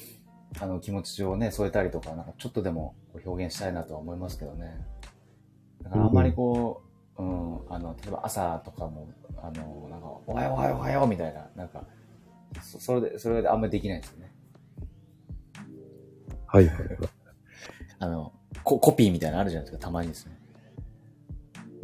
[0.60, 4.76] あの気持ちをね、添えたりとか、なんかちょっとでも表現したいなとは思いますけどね。
[5.84, 6.82] だからあんまりこ
[7.20, 9.08] う、うん、あの、例えば朝とかも、
[9.38, 11.84] あの、なんか、おはようおはようおはようみたいな、なんか、
[12.64, 14.32] そそれで、それであんまりできないんですよね。
[16.48, 16.98] はいはいはい。
[18.00, 20.40] あの、ココピーみたいなのあるじゃないですか、たまにですね。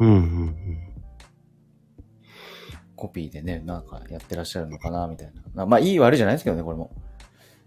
[0.00, 0.81] うんうんうん。
[3.02, 5.64] コピーでね、なんかやってらっしゃるのかな、みたいな。
[5.64, 6.92] なまあ、いい悪いじゃないですけどね、これも。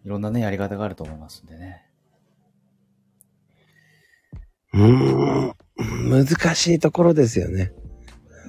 [0.05, 1.83] いろんなね、やり方があると思いますんでね。
[4.73, 5.53] うーん。
[6.09, 6.25] 難
[6.55, 7.73] しいところですよね。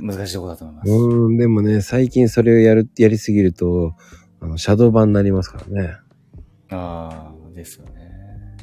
[0.00, 0.92] 難しいところだと思います。
[0.92, 1.36] うーん。
[1.36, 3.96] でもね、最近それをやる、やりすぎると、
[4.38, 5.96] あの、シャドー版になりますからね。
[6.70, 8.56] ああ、ですよね。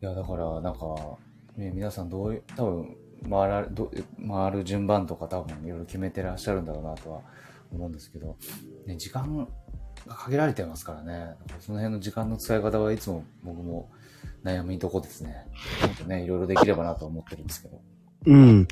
[0.00, 1.18] いや、だから、なんか、
[1.58, 2.96] ね、皆さんどういう、多分、
[3.28, 3.90] 回らど
[4.28, 7.20] 回る順番とか多分いろいろ決めてらっしゃるんだろうなとは
[7.72, 8.36] 思うんですけど、
[8.86, 9.36] ね、時間
[10.06, 11.34] が限られてますからね。
[11.60, 13.90] その辺の時間の使い方はいつも僕も
[14.44, 15.46] 悩みとこですね。
[15.82, 17.80] もっとね、いろいろできればなと思ってるんですけど。
[18.26, 18.68] うん。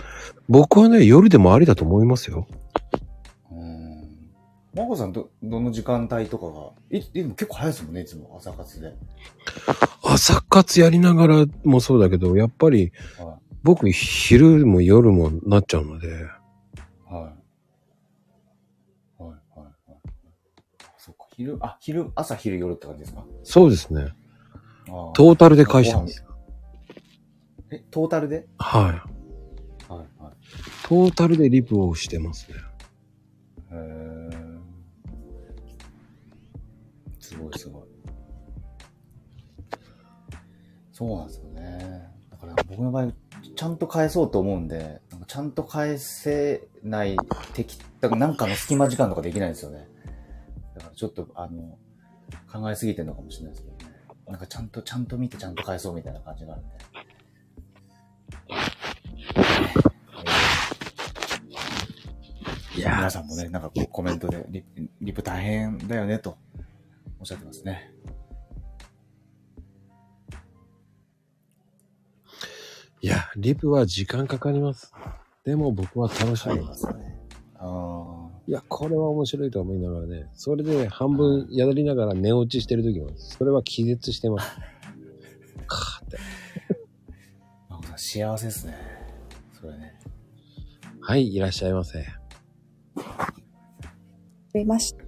[0.48, 2.46] 僕はね、夜でもありだと思いますよ。
[3.50, 4.09] うーん。
[4.74, 8.94] マコさん、ど、どの時間帯とかが、い、でも結構早いですもんね、いつも朝活で。
[10.03, 16.22] 朝活やりながらもそうだけど、やっぱりは僕昼も夜もなっちゃうので、はい。
[17.12, 17.30] は
[19.18, 19.72] い、はい、はい。
[20.98, 24.12] そっか、昼、あ、昼、朝、昼、夜って感じですかそうですね。
[24.86, 26.24] トータルで返してます。
[27.70, 28.82] え、トータルではい。
[29.92, 30.32] はい、はい。
[30.88, 32.56] トータルでリプをしてますね。
[33.70, 34.60] へー
[37.20, 37.58] すごい。
[37.58, 37.82] すごい。
[40.92, 42.10] そうなんですよね。
[42.30, 43.12] だから僕の場合、
[43.62, 47.16] ちゃんと返そうと思うんで、なんかちゃんと返せない、
[47.54, 49.86] 適だからなんかの隙間時間とかできないんですよね。
[50.74, 51.78] だからちょっと、あの、
[52.52, 53.94] 考えすぎてるのかもしれないですけどね。
[54.26, 56.74] なんかちゃんと、ちゃんと見てちゃんと返そうみたいな感じがあるんで。
[58.48, 59.92] えー
[62.74, 64.64] いやー皆さんもね、なんかこうコメントでリ
[65.00, 66.36] リプ大変だよねと
[67.20, 67.92] おっしゃってますね。
[73.03, 74.92] いや、リプは時間かかります。
[75.44, 76.72] でも僕は楽しみま。
[76.74, 77.18] すすね。
[77.57, 84.50] あいや、これは面白いと思いながらね、それで半分やりながら寝落ちしてる時も、それは気絶してます。
[85.66, 86.18] かーって。
[87.68, 88.76] あ、なんか幸せですね。
[89.61, 89.98] それね。
[91.00, 92.05] はい、いらっしゃいませ。
[94.53, 95.03] 出ました。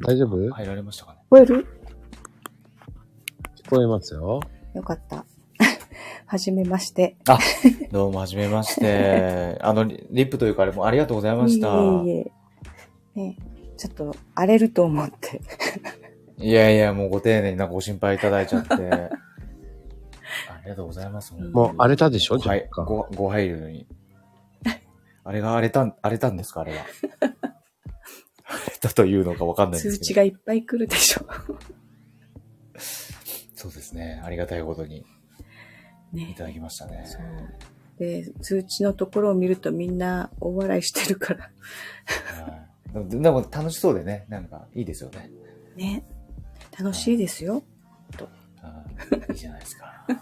[0.06, 0.36] 大丈夫？
[0.38, 1.20] 聞入られましたかね。
[1.36, 1.66] える？
[3.68, 4.40] こえますよ。
[4.74, 5.24] よかった。
[6.26, 7.16] はじめまして。
[7.28, 7.38] あ、
[7.92, 9.58] どうも、はじめまして。
[9.62, 11.68] あの、リリップというか、あれもありがとうございました。
[12.04, 12.18] いえい
[13.16, 13.20] え。
[13.20, 13.36] ね
[13.76, 15.40] ちょっと荒れると思って。
[16.38, 18.74] いやいや、もうご丁寧になんかご心配いただいちゃって。
[18.74, 18.78] あ
[20.64, 21.34] りがとうございます。
[21.34, 23.86] もう荒れたでしょはい、ご、ご配慮に。
[25.24, 26.84] あれが荒れたん、荒れたんですかあれは？
[27.20, 29.96] 荒れたというのかわかんないんですけど。
[29.96, 31.26] 通知がいっぱい来るでしょ。
[33.64, 34.20] そうですね。
[34.22, 35.06] ありがたいことに
[36.12, 36.34] いね。
[36.36, 37.06] ただきましたね。
[37.98, 41.40] で、通知のところを見るとみんな大笑いしてるから。
[41.40, 41.50] は
[42.50, 42.64] い
[43.08, 45.28] でも楽しそうでね、なんかいいですよね。
[45.74, 46.04] ね。
[46.78, 47.64] 楽しいですよ。
[48.60, 48.84] は
[49.28, 50.06] いいいじゃないですか。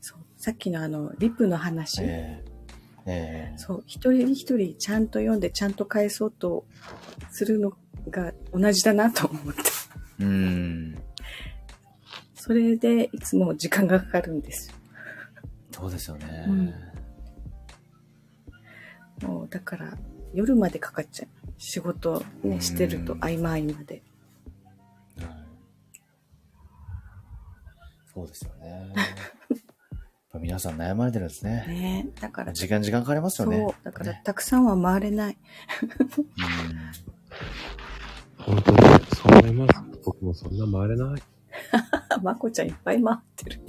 [0.00, 0.18] そう。
[0.36, 2.02] さっきのあの、リプの話。
[2.02, 2.42] え
[3.06, 3.84] えええそう。
[3.86, 6.66] 一人一人ちゃんと読んでちゃんと返そうと
[7.30, 7.72] するの
[8.08, 9.60] が同じだなと思って。
[10.22, 11.02] うーん。
[12.34, 14.76] それでいつも時間がかかるんですよ。
[15.70, 16.46] そうですよね。
[19.22, 19.96] もうだから
[20.34, 21.28] 夜までかかっちゃう。
[21.58, 24.02] 仕事ね、してるとうん合間合間で。
[25.18, 25.42] はい
[28.14, 28.92] そうですよね。
[28.94, 29.58] やっ
[30.32, 31.64] ぱ皆さん悩まれてるんですね。
[31.68, 33.66] ねだから、時間時間かかりますそよね。
[33.68, 33.84] う。
[33.84, 35.38] だからねたくさんは回れない。
[38.42, 38.78] 本当に、
[39.14, 39.74] そう思います。
[40.04, 41.22] 僕もそんな回れない。
[42.22, 43.60] まこちゃんいっぱい回ってる。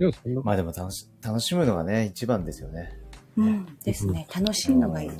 [0.00, 2.92] いや、そんなうん、まあでも楽し、楽しむのがね、一番ですよね。
[3.36, 3.66] うん。
[3.84, 4.26] ですね。
[4.34, 5.08] 楽しいのがいい。
[5.08, 5.18] うん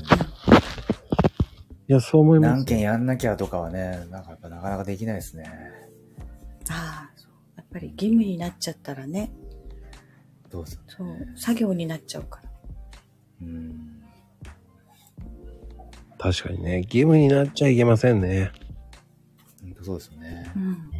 [1.90, 2.50] いや、そう思います。
[2.56, 5.44] 何件やんなきゃとかはね、なんかやっぱなかなかできないですね。
[6.68, 7.32] ああ、そう。
[7.56, 9.32] やっぱり義務になっちゃったらね。
[10.50, 10.76] どうぞ。
[10.86, 11.16] そう。
[11.34, 12.50] 作業になっちゃうから。
[13.40, 13.97] うん。
[16.18, 18.50] 確かにね、義務になっちゃいけませんね。
[19.62, 20.58] 本当そうですよねう。
[20.58, 20.90] ん。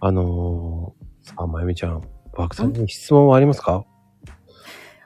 [0.00, 2.02] あのー、さあ、まゆみちゃん、
[2.36, 3.84] バクさんに質問はありますか？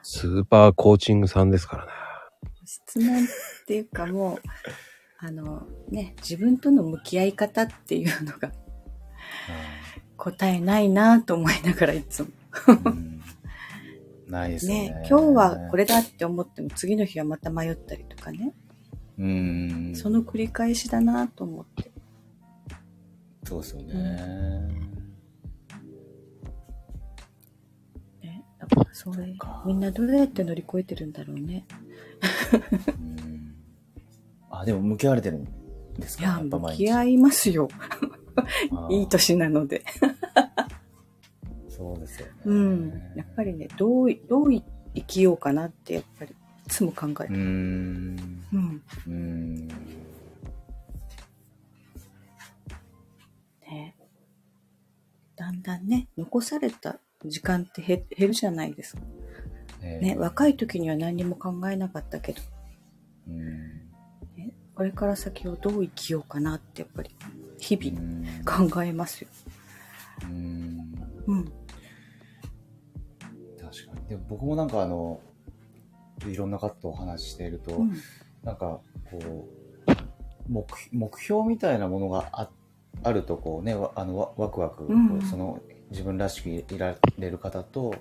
[0.01, 1.91] スーパーコーチングさんですからね。
[2.65, 3.27] 質問っ
[3.67, 4.39] ていうかもう、
[5.19, 8.51] あの、ね、自分との向き合い方っていうのが
[10.15, 12.29] 答えないなと思いながらいつも。
[12.85, 13.15] うん
[14.27, 14.89] ないですね。
[14.89, 18.53] ね、今日はこれだって思っても次の日はまた迷ったりとかね。
[19.17, 19.93] うん。
[19.95, 21.91] その繰り返しだなと思って。
[23.43, 23.93] そうですよね。
[28.21, 31.65] ね、だからそれか、みんなどうやって乗り越えてるんだろうね。
[32.99, 33.25] うん
[34.59, 35.45] あ、でも向き合われてるん
[35.99, 37.67] ですいや、かや向き合いますよ。
[38.89, 39.83] いい年なので。
[41.67, 42.33] そうですよね。
[42.45, 43.01] うん。
[43.15, 44.63] やっぱりね、どう、どう生
[45.01, 46.35] きようかなって、やっぱり、い
[46.67, 47.37] つも考えうる。
[47.37, 48.43] ん。
[48.53, 48.83] うん。
[49.07, 49.67] うん。
[53.61, 53.95] ね。
[55.35, 59.01] だんだんね、残された時間って減減るじゃないですか。
[59.81, 62.41] ねね、若い時には何にも考えなかったけど、
[63.27, 63.89] うん。
[64.35, 67.15] ね、これから先をどう生きようかなって、やっぱり、
[67.59, 69.29] 日う々ん考えますよ。
[70.23, 70.77] うん
[71.27, 71.45] うん。
[71.45, 71.53] 確
[73.87, 74.07] かに。
[74.07, 75.19] でも僕もなんかあの、
[76.27, 77.93] いろんな方とお話ししていると、うん。
[78.43, 78.79] なんか
[79.09, 79.49] こ
[79.87, 82.49] う目目標みたいなものがあ
[83.03, 85.61] あるとこうねわあのわワクワク、うんその
[85.91, 87.95] 自分らしくいられる方と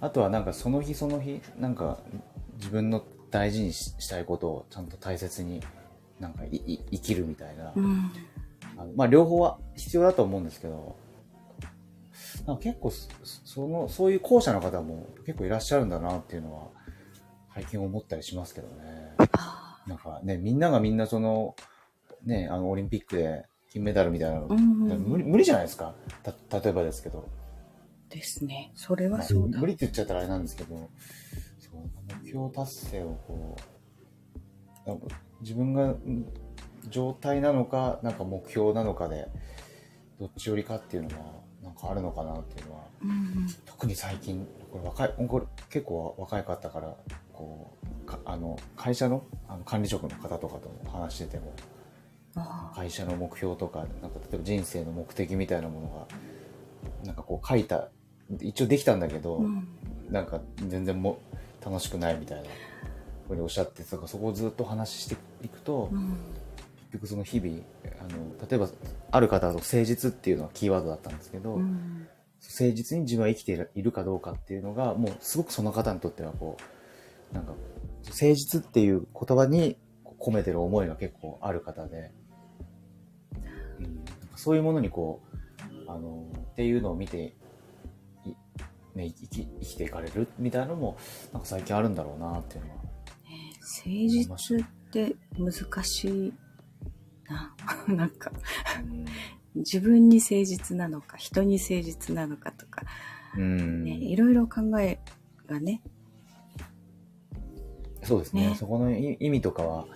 [0.00, 1.98] あとはなんかその日その日なんか
[2.58, 5.60] 自分の大事にししたいことをちゃんと大切に
[6.20, 8.10] なんかいい生きるみたいな、うん。
[8.76, 10.96] あのまあ両方は必要だと思うんですけど
[12.46, 13.08] なんか結構そ
[13.44, 16.75] そのそういう後者の方も結構いらっしゃるんだなっていうのは
[17.56, 19.14] 最近思ったりしますけどね。
[19.32, 21.56] あなんかね、みんながみんなその、
[22.22, 24.98] ね、あの、オリンピックで金メダルみたいなの、ーうんうん。
[25.04, 25.94] 無理無理じゃないですか？
[26.22, 27.26] た、例えばですけど。
[28.10, 28.72] ですね。
[28.74, 29.66] それまあはそうだ無。
[29.66, 30.90] 理って言っちゃったらあれなんですけど、
[31.58, 33.56] そう、目標達成をこ
[34.86, 34.90] う、
[35.40, 36.26] 自分がん
[36.90, 39.28] 状態なのか、なんか目標なのかで、
[40.20, 46.94] どっち寄りかっていうのは、なんかあるのかなっていうのは、うん特に最近、これ若い、これ結構若い方から、
[47.36, 51.52] こう、かあの、会社のあの管理職の方とかとも話してても、
[52.36, 57.88] あ会社の目標とか、なんか例えば人生の目的みたいなものが、なんかこう書いた、
[58.40, 59.68] 一応できたんだけど、ーうん。
[60.10, 61.18] なんか全然も
[61.64, 62.48] 楽しくないみたいな
[63.26, 66.16] ふうにおっしゃってそこをずっとお話ししていくと、うん。
[66.90, 67.60] 結局その日々
[68.00, 68.68] あの例えば
[69.10, 72.06] ある方だと誠実っていうのはキーワードだったんですけど、うん。
[72.42, 76.62] 誠実に自分は生きているかどうかっていうのがもうすごくその方にとってはこう
[77.32, 77.54] なんか
[78.06, 79.76] 誠実っていう言葉に
[80.18, 82.10] 込めてる思いが結構ある方で、
[83.80, 84.04] うん、
[84.34, 85.20] そういうものにこ
[85.86, 87.34] うあのっていうのを見て
[88.24, 88.34] い
[88.94, 90.96] ね、生き生きていかれるみたいなのも
[91.32, 92.76] なんか最近あるんだろうなっていうのは。
[93.66, 96.34] 誠実って難しい
[97.28, 97.54] な。
[97.94, 98.32] なんか、
[99.54, 102.84] 自分に誠実なのか、人に誠実なのかとか、
[103.36, 105.00] うん、ね、いろいろ考え
[105.46, 105.82] がね、
[108.02, 109.86] そうですねねそこの意意味とかは、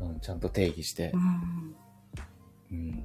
[0.00, 1.76] うん、ちゃんと定義してう、ん、
[2.72, 3.04] うん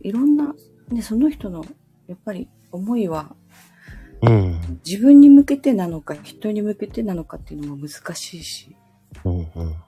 [0.00, 0.54] いろんな、
[0.88, 1.64] ね、その人の、
[2.08, 3.36] やっぱり思いは
[4.22, 4.80] うん。
[4.86, 8.76] 自分に向けてなのか、人に向けてなのかっていうのも難しいし。
[9.24, 9.38] うん。
[9.38, 9.46] うん。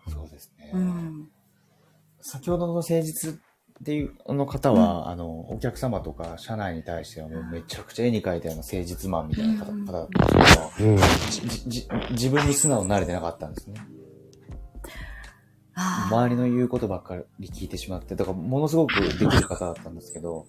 [0.08, 1.28] そうですね、うん。
[2.20, 3.40] 先ほどの誠実
[3.80, 11.46] っていうあの方は、あのお客様とか社内に対してはもうめちゃくちゃ絵に描いたような誠実マンみたいな方うん方だったんですけ
[11.88, 13.74] ど、自分に素直になれてなかったんですね。
[15.76, 20.46] 周りの言うことばっかり聞いてしまって、だからものすごくできる方だったんですけど、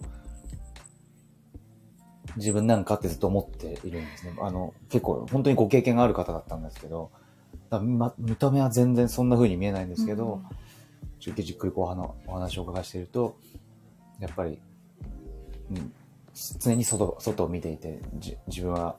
[2.36, 4.36] 自分なんかってずっと思っているんですね。
[4.40, 7.10] あの、結構本当にご経験がある方だったんですけど、
[7.70, 10.42] だま、見た目は全然そんな風に見えないんですけど、
[11.20, 13.38] じっくりじっくりこうお話をお伺いしていると、
[14.20, 14.60] やっぱり、
[15.70, 15.92] うん、
[16.60, 18.96] 常に外外を見ていて、じ自分は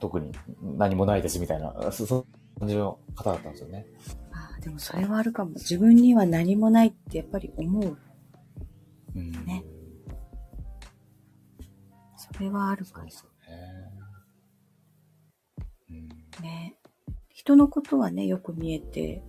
[0.00, 0.32] 特に
[0.62, 3.86] 何もないですみたいな、そそういう感じの方だったんですよね。
[4.32, 5.52] ああでもそれはあるかも。
[5.52, 7.98] 自分には何もないってやっぱり思う。
[9.14, 9.64] うんね
[12.16, 14.02] それはあるかそうですよね。
[15.90, 16.76] うんらね。
[17.28, 19.22] 人のことはね、よく見えて、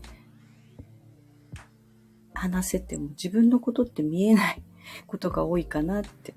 [2.43, 4.61] 話せても自分のことって見えない
[5.07, 6.33] ことが多いかなって。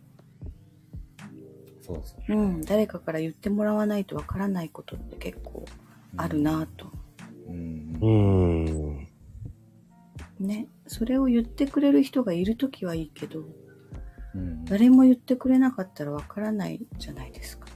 [1.82, 2.16] そうです。
[2.28, 2.62] うん。
[2.62, 5.64] 誰かから言ってもらわないとわからないことって結構
[6.16, 6.92] あるなと。
[7.48, 7.98] うん。
[8.00, 8.10] う
[8.72, 9.08] ん。
[10.38, 10.68] ね。
[10.86, 13.44] それを言ってくれる人がいるときはいいけど、
[14.34, 14.64] うん。
[14.64, 17.66] 誰も言ってくれなかったらわからないじゃないですか。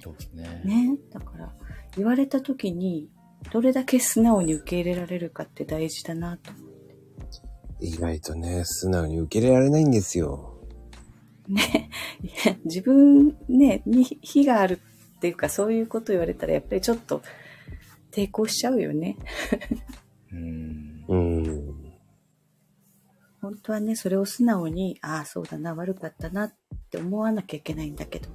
[0.00, 0.62] そうですね。
[0.64, 0.98] ね。
[1.10, 1.54] だから、
[1.96, 3.08] 言われたときに、
[3.50, 6.52] どれだけ素直に受け入れられるかって大事だなと。
[7.82, 10.54] 意外とね、素直に受け入れられないんですよ。
[11.48, 11.90] ね。
[12.22, 14.80] いや自分ね、に非がある
[15.16, 17.22] っていうか、そういうこと言われたら、やっぱりちょっと
[18.12, 19.16] 抵抗しちゃうよね。
[20.32, 21.04] うん。
[21.08, 21.92] うん。
[23.40, 26.54] 本当はね、それを素直に、ああ、そうだな、悪かったなっ
[26.90, 28.28] て思わなきゃいけないんだけど、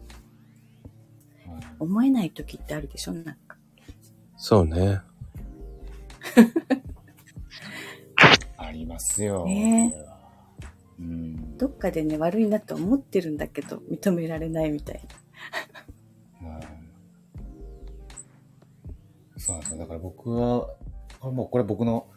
[1.79, 3.57] 思えない時ってあるでしょなんか。
[4.35, 5.01] そうね。
[8.67, 9.45] ありますよ。
[9.45, 9.93] ね
[10.99, 11.57] うん。
[11.57, 15.01] どっかでね、悪いなと思ってるんだけど、認められないみたい
[16.41, 16.59] うん
[19.39, 19.77] そうなんですよ。
[19.79, 20.67] だから僕は、
[21.19, 22.07] これもうこれ僕の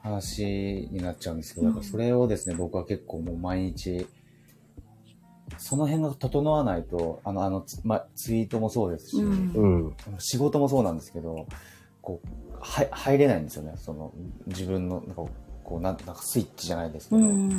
[0.00, 4.06] 話になっちゃうんですけど、だからそれをですね、僕は結構もう毎日、
[5.58, 9.22] その辺が整わないと、あの、あの、ツ,、ま、ツイートもそうですし。
[9.22, 9.96] うん。
[10.18, 11.46] 仕事もそうなんですけど、
[12.02, 13.74] こう、は入れないんですよね。
[13.76, 14.12] その、
[14.46, 15.24] 自分の、なんか、
[15.66, 17.50] こう、なんなんかスイッチじゃないですけうど、ん。
[17.50, 17.56] だ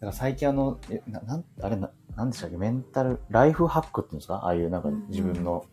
[0.00, 4.36] から最近あの、えななん、あれな、なんでしたっけ、メンタル、ライフハックっていうんですか？
[4.36, 5.64] ああいうなんかうん自分の、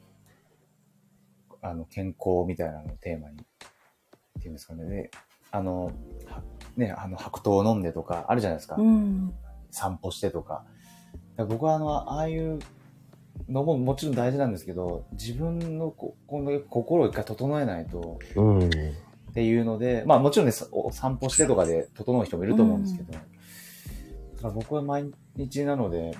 [1.61, 4.85] あの、健康みたいなのをテーマに、っていうんですかね。
[4.89, 5.11] で、
[5.51, 5.85] あの、
[6.25, 6.43] は
[6.75, 8.75] ね、あの、白桃を飲んでとか、あるじゃないですか。
[8.77, 9.33] うん。
[9.71, 10.65] 散歩してとか。
[11.35, 12.59] だから僕はあの、ああいう
[13.47, 18.69] のももちろん大事なんですけど、自分のここの心を一回整えないと、うん。
[19.31, 23.23] っていうので、まあもちろんね、さお散歩してとかで整う人もいると思うんですけど、だか
[24.43, 26.15] ら僕は毎日なので、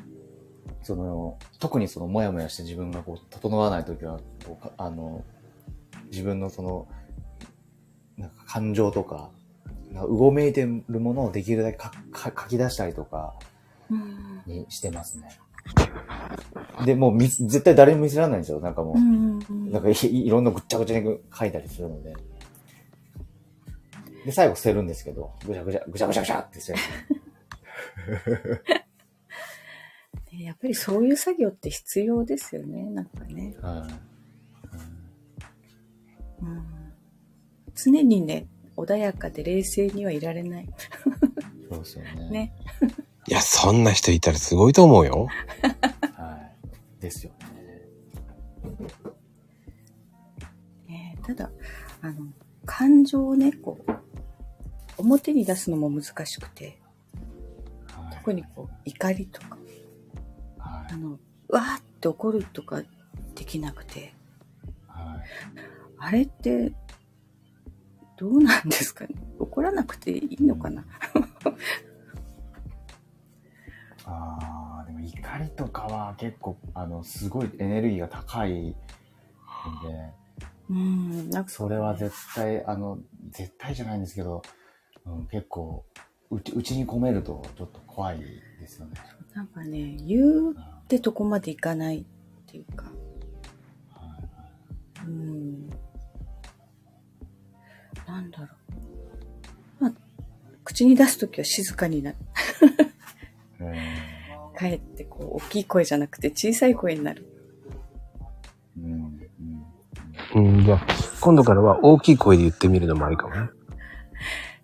[0.84, 5.24] その、特にその、もやもやして自分がこう、整わないときは、こうかあの、
[6.12, 6.88] 自分のその、
[8.18, 9.30] なんか感情とか、
[9.92, 11.80] なんかうごめいてるものをできるだけ
[12.14, 13.34] 書き出したりとか
[13.90, 14.42] うん。
[14.46, 15.30] にしてますね。
[16.86, 18.60] で、もう絶対誰にも見せられないんですよ。
[18.60, 19.40] なんかもう、うん。
[19.72, 22.16] なんかい いろんなぐっちゃぐちゃに書いたりするので。
[24.28, 26.80] で、最後捨てるんですけど、ぐちゃぐちゃ、ぐちゃぐちゃぐちゃって捨て
[28.10, 28.62] る。
[30.34, 33.56] ねやっぱりそういう作業って必要ですよね、なんかね。
[33.62, 33.94] はい。
[36.44, 36.66] うん、
[37.74, 40.68] 常にね、穏やかで冷静にはいられない。
[41.70, 42.28] そうですよね。
[42.30, 42.54] ね。
[43.30, 45.30] いや、そんな人いたらすごいと思うよ。
[46.16, 46.52] は
[47.00, 47.02] い。
[47.02, 47.48] ですよね。
[50.86, 51.50] ねただ、
[52.02, 52.28] あの、
[52.66, 54.07] 感情をね、こう、
[54.98, 56.80] 表に出すのも難しくて、
[57.92, 58.16] はい。
[58.18, 59.58] 特にこう、怒りとか、
[60.60, 60.98] はいあ。
[60.98, 61.20] の、
[61.50, 62.82] わーって怒るとか
[63.36, 64.14] できなくて、
[64.88, 65.24] はい。
[66.00, 66.74] あれって、
[68.18, 69.16] どうなんですかね？
[69.40, 70.84] 怒らなくていいのかな、
[74.06, 78.76] ああ、でも怒りとかは結構、あの、すごいエネルギーが高いんで、
[80.70, 82.98] うん、なんか、それは絶対、あの、
[83.30, 84.42] 絶対じゃないんですけど、
[85.08, 85.86] うん、結構、
[86.30, 88.20] うち、うちに込めるとちょっと怖い
[88.60, 88.94] ですよね。
[89.34, 90.20] なんかね、言
[90.50, 92.06] うってとこまでいかないっ
[92.46, 92.86] ていうか、
[93.94, 94.12] は
[95.04, 95.70] いうん。
[98.08, 98.46] なんだろ
[99.80, 99.84] う。
[99.84, 99.94] まあ、
[100.64, 102.18] 口に出すときは静かになる。
[103.60, 103.78] はい。
[104.58, 107.26] かえってこう、大きい声じゃなくて小さい声になる。
[108.78, 108.92] うん。
[108.92, 109.20] うん。
[110.36, 110.58] うん。
[110.58, 110.86] うん、じゃあ、
[111.22, 113.50] 今度からは大きい声で言ってみるのもありかもね。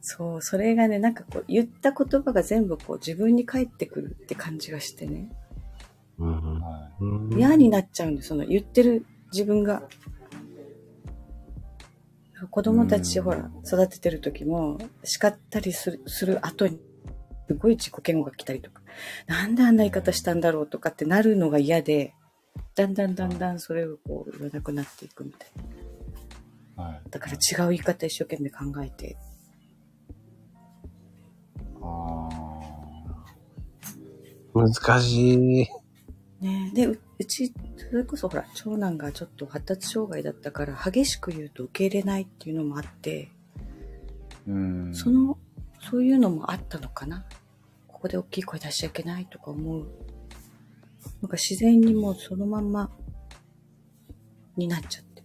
[0.05, 5.31] そう、それがね、なんかこう、言った言葉が全部こう、自分に返ってくるって感じがしてね。
[6.19, 7.34] うん。
[7.38, 9.84] 嫌になっちゃうんで、その言ってる自分が。
[12.51, 16.81] 子供たち、うんほら、育ててる時も、叱ったりする、する後に、
[17.47, 18.81] すごい自己嫌悪が来たりとか、
[19.27, 22.13] なんであんな言い方したんだろうとかってなるのが嫌で、
[22.75, 25.51] だんだんだんだんそれをこう言わなくなっていくみたい
[26.75, 26.89] な。
[26.89, 26.89] い。
[26.89, 27.09] はい。
[27.09, 29.15] だから違う言い方一生懸命考えて。
[31.84, 32.30] あ
[34.53, 35.34] 難し
[35.64, 35.68] い。
[36.39, 44.57] ねで、ううち、それこそほら、長男がちょっと発達障害だったから、激しく言うと受け入れないっていうのもあって、ーう
[44.89, 44.95] ん。
[44.95, 45.38] その、
[45.89, 47.26] そういうのもあったのかな？
[47.88, 49.88] ここで大きい声出しちゃいけないとか思う。
[51.22, 52.89] なんか自然にもうそのまんま
[54.57, 55.23] になっちゃって。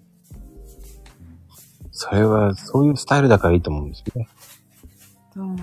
[1.91, 4.29] それは、そういうスタイルだからいいと思うんですよね。
[5.37, 5.57] うん。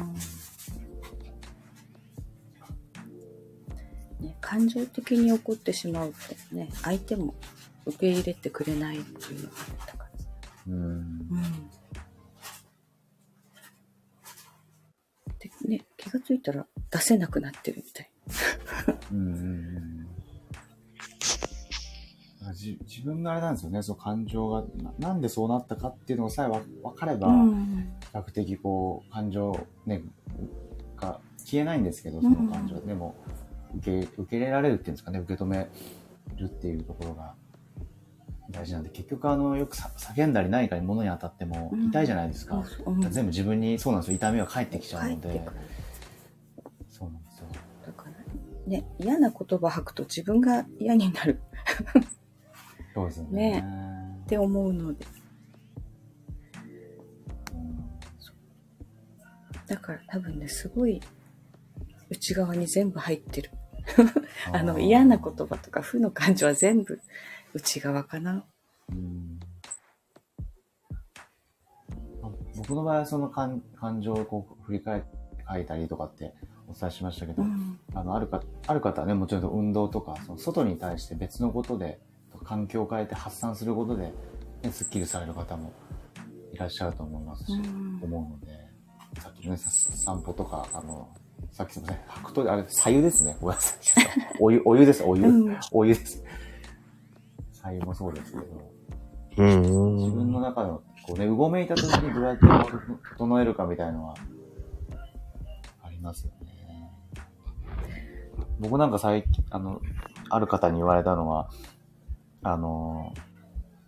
[4.46, 7.34] 感情的に怒ってしまうとね、相手も
[7.88, 10.10] 受け入れてくれないっていうのがあったから。
[10.68, 10.76] うん。
[10.76, 11.20] うん。
[15.40, 18.12] で、ね、気がついたら出せなくなってるみたい。
[19.12, 20.06] うんうんうん
[22.40, 27.98] だからじ自分があれなんですよね、その感情がな、なんでそうなったかっていうのさえわ分かれば、うん。
[28.00, 30.04] 比較的こう、感情、ね、
[30.96, 32.80] が消えないんですけど、その感情。
[32.82, 33.16] でも、
[33.78, 35.70] 受け、受け入れられるっていうんですかね、受け止め
[36.38, 37.34] るっていうところが
[38.50, 42.64] 大事なんで、結局あの、よくさ叫んだり何かに物に当たってもうん痛いじゃないですか。
[42.66, 45.42] そうん全部自分に、そうなんですよ、痛みが返ってきちゃうので。
[46.90, 47.48] そうなんですよ。
[47.86, 48.12] だから、
[48.68, 51.42] ね、嫌な言葉吐くと自分が嫌になる
[52.94, 53.66] そうですよね。
[54.24, 55.06] って思うので。
[57.54, 57.76] うん
[59.68, 61.02] だから多分ね、すごい
[62.10, 63.50] 内側に全部入ってる。
[64.52, 67.00] あの、嫌な言葉とか負の感情は全部
[67.54, 68.44] 内側かな。
[68.90, 69.40] うん
[72.22, 75.08] あ僕の場合はその感感情をこう振り返って
[75.48, 76.34] 書いたりとかって
[76.68, 77.80] お伝えしましたけど、うん。
[77.94, 82.00] あのあるかある方はねもちろん運動とかその外に対して別のことで
[82.44, 84.12] 環境を変えて発散することで、
[84.64, 85.74] ね、すっきりされる方も
[86.52, 88.66] いらっしゃると思いますし、うん思うので
[89.22, 91.10] さっきのねさ散歩とかあの
[91.52, 92.02] さっきすみません。
[92.08, 93.38] 白桃あれ左右ですね。
[93.40, 93.80] ごめんなさい。
[94.40, 95.04] お湯お湯です。
[95.04, 95.58] お湯、うん。
[95.72, 96.24] お湯です。
[97.54, 98.44] 左右もそうですけど。
[99.38, 99.98] うん。
[99.98, 102.46] 自分の中の、こうね、うごめいた時にどうやって
[103.18, 104.16] 整えるかみたいのは、
[105.84, 106.56] ありますよね。
[108.60, 109.82] 僕なんか最近、あの、
[110.30, 111.50] ある方に言われたのは、
[112.44, 113.14] あの、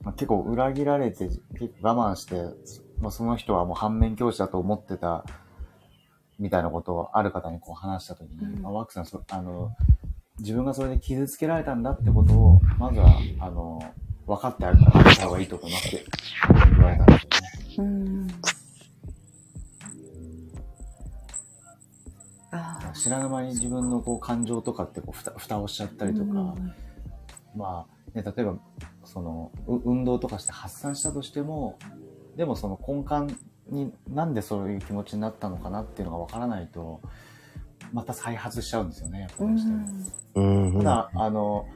[0.03, 2.35] まあ、結構裏切られて、結構我慢して、
[2.99, 5.25] まあ、その人はもう反面教師だと思ってた、
[6.39, 9.71] みたいなことをある方にこう話した時に、うんまあ、ワークさんそ、あの、
[10.39, 13.81] 自分がそれで傷つけられたんだってことを、まずは、あの、
[14.27, 14.91] 分かってあげた
[15.25, 16.05] 方がいいと思いますって
[16.75, 17.89] 言われたんですよね。
[17.89, 18.27] うん。
[22.51, 22.91] ああ。
[22.93, 26.73] 知らぬ間に自分のこう感情とかってこうふた蓋をしちゃったりとか、うん
[27.55, 28.57] まあ、ね、例えば、
[29.03, 31.79] その、う運動とかして発散したとしても、
[32.35, 33.35] でもその根幹
[33.69, 37.01] になんでそういう気持ちになったのかなっていうのがわからないと、
[37.93, 39.65] また再発しちゃうんですよね、やっぱうどうし
[40.73, 40.77] て。
[40.77, 41.67] ただ、あの、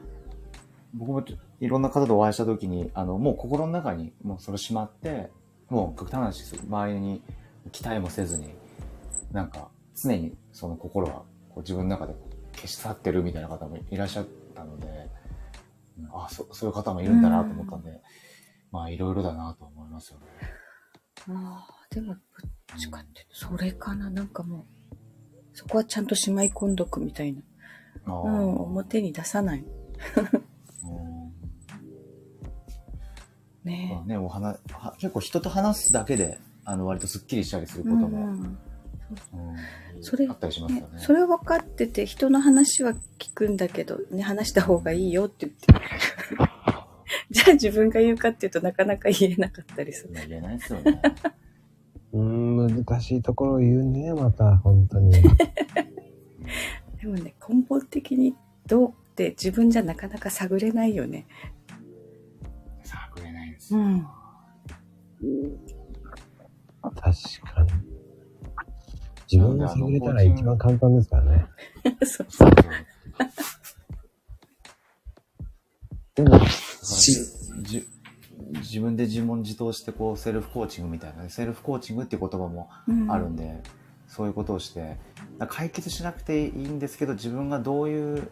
[0.94, 1.24] 僕も
[1.60, 5.30] いろんな方とお会いしたときに、あの、もう心の中にもうそれしまって、
[5.68, 7.22] もう極端な話周りに
[7.70, 8.54] 期待もせずに、
[9.30, 12.14] なんか常にその心はこう自分の中で
[12.54, 18.00] 消し去ってるみたいな方もいらっしゃったので、うんあそそういう方もいるんだなと思ったんで、
[18.70, 20.26] まあいろいろだなと思いますよね。
[21.30, 22.20] ああ、でも、ど
[22.76, 24.10] っちかっていうと、それかな。
[24.10, 24.96] なんかもう、
[25.54, 27.42] そこはちゃんとしまい込んどくみたいな。
[28.06, 29.60] うん、表に出さない。
[29.60, 31.32] うん
[33.64, 37.90] ねまあね、お話は結構人と話すだけで、あの、割とスッキリしたりするえ。
[37.90, 38.58] ことも、うんうん
[40.00, 40.34] それね。
[40.96, 45.66] それ分かってて、人の話は聞くんだけど、ね、話した方がいいよって言って。
[47.30, 50.14] じゃあ自分が言うかっていうとなかなか言えなかったりする。
[50.28, 51.02] 言えないですよね。
[52.12, 55.12] うん、難しいところを言うね、また、本当に。
[57.00, 58.36] でもね、根本的に
[58.66, 61.26] どうって自分じゃなかなか探れないよね。
[62.84, 63.80] 探れないですよ。
[63.80, 64.06] うん。
[66.82, 67.92] 確かに。
[69.30, 71.46] 自分が探れたら一番簡単ですからね。
[72.04, 72.50] そうそう
[76.14, 76.38] でも、
[76.82, 77.14] じ
[77.62, 77.88] じ
[78.58, 83.62] 自分で自問自答してこうセルフコーチングみたいなねセルフコーチングっていう言葉もうんあるんで、
[84.06, 84.98] そういうことをして
[85.48, 88.30] 解決しなくていいんですけど自分がどういう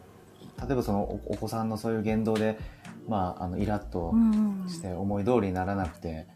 [0.67, 2.59] 例えばそのおお子さんのそういう言動で、
[3.09, 6.27] まあ、あのイラッとうんして思い通りにならなくて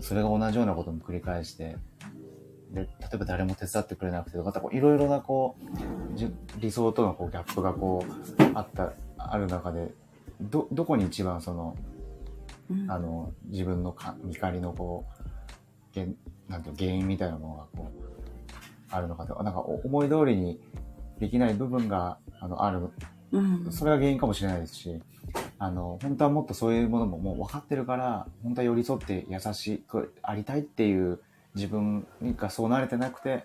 [0.00, 1.76] それが同じようなことも繰り返して
[2.72, 5.56] で例えば誰も手伝ってくれなくてとかこういろいろなこ
[6.14, 9.92] うじ理想とのこうギャップがこうあったある中で
[10.40, 11.95] どどこに一番そのうん
[12.88, 15.26] あの自分のか怒りのこう
[15.94, 16.06] 原
[16.48, 18.06] なんていうの原因みたいなものがこう
[18.90, 19.42] あるのかと。
[19.42, 20.60] なんかお思い通りに
[21.18, 22.90] できない部分があのある。
[23.32, 23.72] うん。
[23.72, 25.00] それが原因かもしれないですし
[25.58, 31.20] あの本当はもっとそういうものももう分かってるから本当は寄り添って優しくありたいっていう
[31.54, 32.06] 自分
[32.36, 33.44] がそう慣れてなくて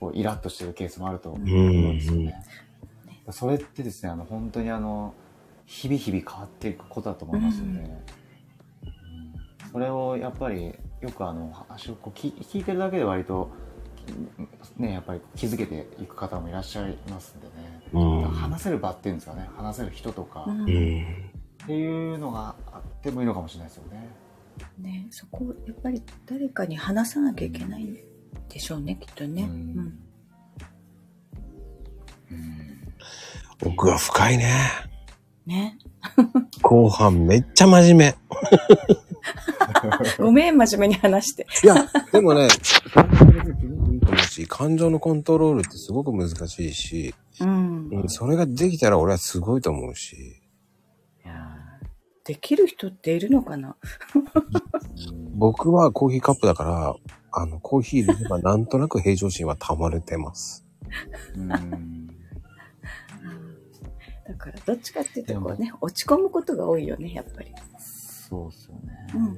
[0.00, 2.44] こうイラッとしてるケースもあると思うんですよね。
[3.30, 5.14] それってですねあの本当にあの
[5.64, 7.98] 日々日々変わっていくことだと思いますので、うん
[9.72, 13.50] それをやっぱりよくあの話をこう聞聞いてるだけで割と
[14.76, 17.82] ねやっぱり気づけていく方もいらっしゃいますんでね。
[17.92, 18.30] うん。
[18.30, 20.66] 話せる場っていうんですかね話せる人とかうんっうん。
[20.66, 24.08] ていうのがあってもいいのかもしれないですよね。
[24.78, 27.96] ね、そこをやっぱり誰かに話さなきゃいけないん
[28.48, 29.42] でしょうね、きっとね。
[29.44, 29.98] うん
[33.64, 34.52] 奥が深いね。
[35.46, 35.78] ね。
[36.62, 38.14] 後半めっちゃ真面目。
[40.18, 41.46] ごめん、真面目に話して。
[41.64, 41.74] いや、
[42.12, 42.46] でもね、い
[43.96, 47.88] いと思うし、感情のコントロールってすごく難しいし、うん。
[47.90, 50.16] うん、それができたら俺はすごいと思うし。
[51.24, 53.76] いやーできる人っているのかな？
[55.34, 56.94] 僕はコーヒーカップだから、
[57.32, 60.66] あの、コーヒー入れればなんとなく平常心は保れてます。
[61.36, 62.08] うん
[64.26, 67.52] だから、どっちかっていうと、こうね、落ち込むことが多いよね、やっぱり。
[67.78, 69.06] そうですよね。
[69.14, 69.36] うん。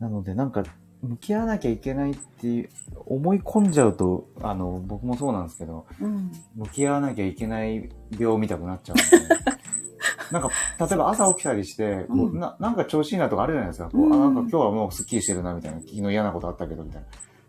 [0.00, 0.64] なのでなんか
[1.02, 2.68] 向き合わなきゃいけないっていう
[3.06, 6.32] 思い込んじゃうとあの僕もそうなんですけどうん。
[6.56, 7.88] 向き合わなきゃいけない
[8.18, 8.96] 病みたくなっちゃう
[10.32, 13.90] なんか例えば朝起きたりして、こううんななんか調子いいなとかあるじゃないですか。
[13.90, 14.12] こう、うん。
[14.12, 17.08] あなんか今日はもうすっきりしてるなみたいな昨日嫌なことあったけどみたいな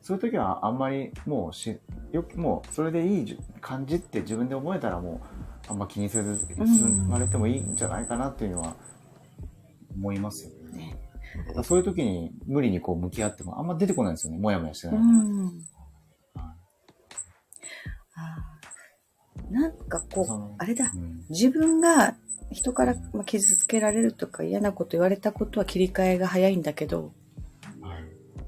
[0.10, 1.80] そういう時はあんまりもうし
[2.12, 5.22] よくもうそれでいいじ感じって自分で思えたらも
[5.68, 8.74] うあんま気にせずうん進まれてもいいんじゃないかなっていうのは
[9.94, 10.98] 思いますよね。
[11.56, 11.64] ね。
[11.64, 14.40] そういう時に無理にこう向き合ってもあんま出てこないんですよね。
[14.40, 15.00] もやもやしてうない。
[15.00, 15.52] ん。
[18.16, 20.98] あーなんかこう、あれだう。
[20.98, 22.16] ん自分が
[22.50, 27.19] 人からまあ傷つけられるとか嫌なこと言われたことは切り替えが早いんだけど、はい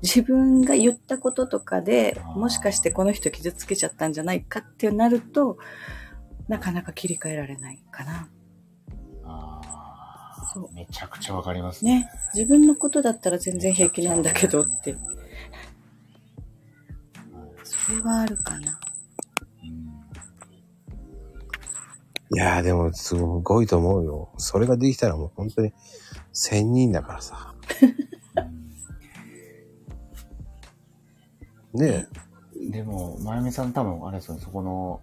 [0.02, 5.58] 自分が言ったこととかでもしかしてこの人傷つけちゃったんじゃないかってなると、
[6.48, 8.30] なかなか切り替えられないかな。
[9.24, 9.62] あ
[10.54, 12.10] そうーめちゃくちゃわかりますね。
[12.34, 14.96] 自分のことだったら全然平気なんだけどって。
[17.64, 18.80] それはあるかな。
[19.64, 19.92] うん
[22.34, 24.34] いやーでもすごいと思うよ。
[24.38, 25.74] それができたらもう本当に
[26.32, 27.54] 千人だからさ。
[31.74, 32.08] ね
[32.72, 35.02] でも、まゆみさん多分あれですよね、そこの、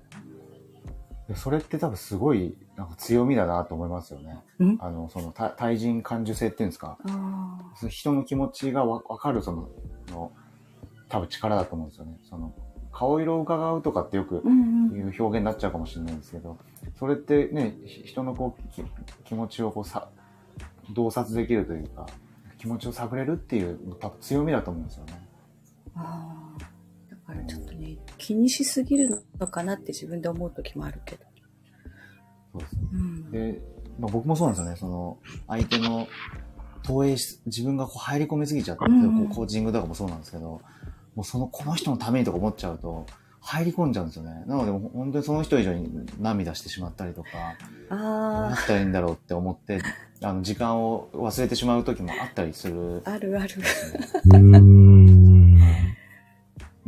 [1.35, 4.39] それって多分すごいなんか強みだなと思いますよね。
[4.65, 4.78] ん？
[4.81, 6.97] あの、その対対人感受性っていうんですか。
[7.09, 9.69] あその人の気持ちがわわかるその、
[10.11, 10.32] の
[11.09, 12.19] 多分力だと思うんですよね。
[12.23, 12.55] その、
[12.93, 14.97] 顔色を伺うとかってよくうんうん。
[14.97, 16.57] いう表現になっちゃうかもしれないんですけど、
[16.99, 18.82] それってね、ひ人のこうき
[19.24, 20.09] 気持ちをこうさ、
[20.95, 22.07] 洞察できるというか、
[22.57, 25.28] 気持ちを探れるっていう、多分強みだと思うんですよね。
[25.95, 26.28] あ
[27.29, 31.25] からちょっとね、気にしすぎるのかなって自分で思う時もあるけど。
[32.53, 32.81] そうですね。
[32.93, 33.31] うん。
[33.31, 33.61] で、
[33.99, 34.77] まあ、僕もそうなんですよね。
[34.77, 36.09] その、相手の
[36.83, 40.63] 投影し、自分がこう入り込みすぎちゃって、うんコーチングとかもそうなんですけど、
[41.15, 43.05] もうその、この人のためにとか思っちゃうと、
[43.41, 44.45] 入り込んじゃうんですよね。
[44.47, 47.29] なので、もう本当にその人以上に涙してしまったりとか、
[47.91, 49.81] どうやあったらいいんだろうって思って、
[50.23, 53.03] あの、時間を忘れてしまう時もあったりする。
[53.05, 53.55] あ、あるある。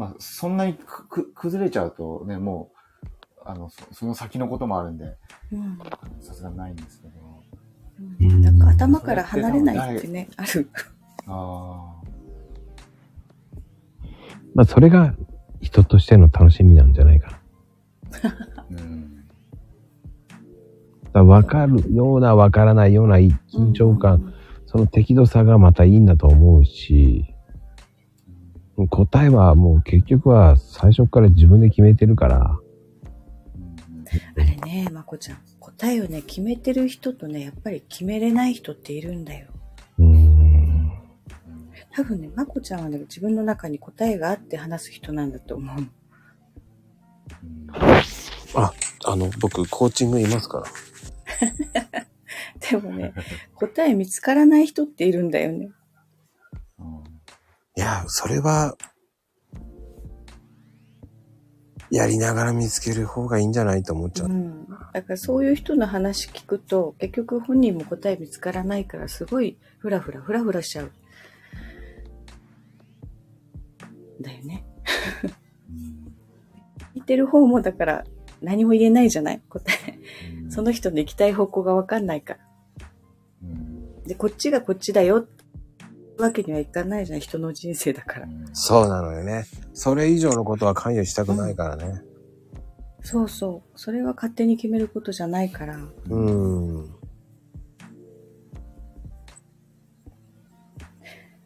[0.01, 2.71] まあ、そんなにくく崩れちゃうとね、も
[3.37, 5.19] う、あの、そその先のこともあるんで、
[5.53, 5.79] うん。
[6.23, 7.21] さすがにないんですけど。
[8.19, 10.71] うんなんか頭から離れないってね、ある。
[11.27, 12.01] あ
[14.55, 15.15] まあ、それが
[15.61, 17.39] 人としての楽しみなんじゃないか
[18.11, 18.21] な。
[18.23, 19.25] だかあ、うん。
[21.13, 24.33] ら分かるような分からないような緊張感、
[24.65, 27.35] その適度さがまたいいんだと思うし、
[28.89, 32.71] 答えはもう結局は最初から自分で決めてるから、うん
[34.37, 35.39] あれね、まこちゃん。
[35.61, 39.47] 答えをね、決めてる人とね、やっぱり決めれない人っているんだよ。
[39.99, 40.93] うーん。
[41.93, 45.79] 多分ね、まこちゃんはね、自分の中に答えがあって話す人なんだと思う。
[45.79, 45.91] うん
[48.55, 48.73] あ、
[49.05, 52.07] あの、僕、コーチングいますから。
[52.71, 53.13] でもね、
[53.55, 55.71] 答え見つからない人っているんだよね。
[57.81, 58.77] や、それは、
[61.91, 64.29] やりながら見つける方がいいんじゃないと思っちゃう。
[64.29, 64.69] うん。
[64.93, 70.93] だからそういう人の話聞くと、結局本人も答え見つからないから、すごいふらふらふらふらしちゃう。
[74.21, 74.65] だよね。
[76.95, 78.05] 聞いてる方もだから
[78.43, 79.41] 何も言えないじゃない？
[79.49, 79.99] 答え。
[80.45, 82.41] うんその人の行きたい方向がわかんないから。
[83.43, 85.40] うんで、こっちがこっちだよって
[86.21, 87.21] わけにはいかないじゃん。
[87.21, 88.29] 人の人生だから。
[88.53, 89.47] そうなのよね。
[89.75, 92.03] それ以上のことは関与したくないからね。
[93.03, 93.79] そうそう。
[93.79, 95.79] それは勝手に決めることじゃないから。
[96.09, 96.85] うん。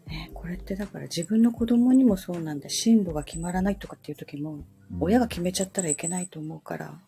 [0.07, 2.69] ね、これってだから自分の子供にもそうなんだ。
[2.69, 4.65] 進路が決まらないとかっていう時も、
[5.01, 6.99] 親が決めちゃったらいけないと思うから、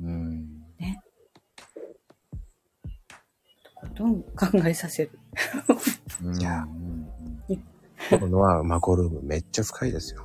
[0.00, 0.61] うん
[4.06, 4.22] ね。
[4.36, 5.10] とことん考えさせる。
[6.24, 7.08] うんいやうん
[8.18, 10.24] このはマコルームめっちゃ深いですよ。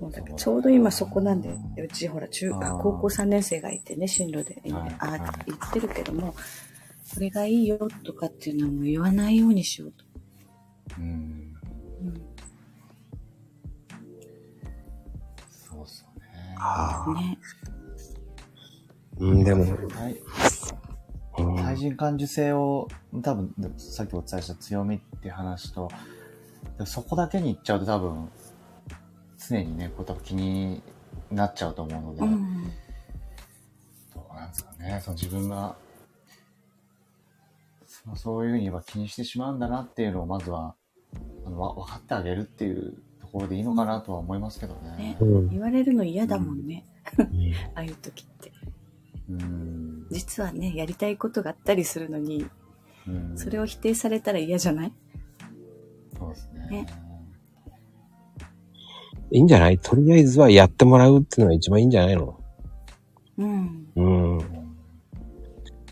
[0.00, 6.34] もうだからちょうど今そこなんで、うちほら中あー高校3年生がいてね、進路で、はいあはい言ってるけども、
[7.14, 10.04] これがいいよとかっていうのはもう言わないようにしようと。
[10.98, 12.22] うんうん
[15.70, 17.14] そうっすよねああ。
[17.14, 17.38] ね。
[19.18, 20.16] うん、でも、はい
[21.38, 22.88] うん対人感受性を
[23.22, 25.90] 多分さっきお伝えした強みっていう話と
[26.78, 28.28] でそこだけに行っちゃうと多分
[29.48, 30.82] 常にねこう多分気に
[31.30, 32.64] なっちゃうと思うので、うん。
[34.14, 35.76] どうなんですかねその自分が
[37.86, 40.74] そそういうふうに言えば気にしてしまうんだなっていうのをまずは
[41.46, 45.16] あのわ分かってあげるっていうところでいいのかなとは思いますけどねね。
[45.20, 46.84] うん言われるの嫌だもんね。
[47.74, 48.52] ああいう時って。
[49.40, 52.46] うん実はね、やりたいことがあったりするのに、
[53.06, 54.92] うんそれを否定されたら嫌じゃない？
[56.18, 56.86] そうですねね
[59.30, 59.78] いいんじゃない？
[59.78, 62.38] とりあえずはやってもらうっていうのが一番いいんじゃないの？
[63.38, 63.86] うん。
[63.96, 64.38] うん。
[64.38, 64.62] うん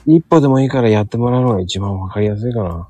[0.07, 2.89] 一歩でもいいからやってもらうのが一番わかりやすいかな。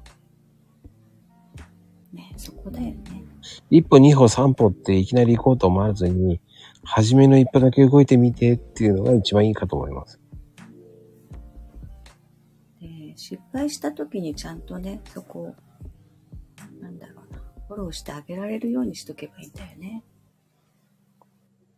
[2.12, 3.24] ね、そこだよね。
[3.68, 6.40] 一歩、二歩、三歩っていきなり行こうと思わずに、
[6.84, 10.19] 初めの一歩だけ動いてみてっていうのが一番いいかと思います。
[13.30, 15.54] 失敗した時にちゃんとね、そこを、
[16.82, 20.02] なんだろうな、フォローしてあげられるようにしとけばいいんだよね。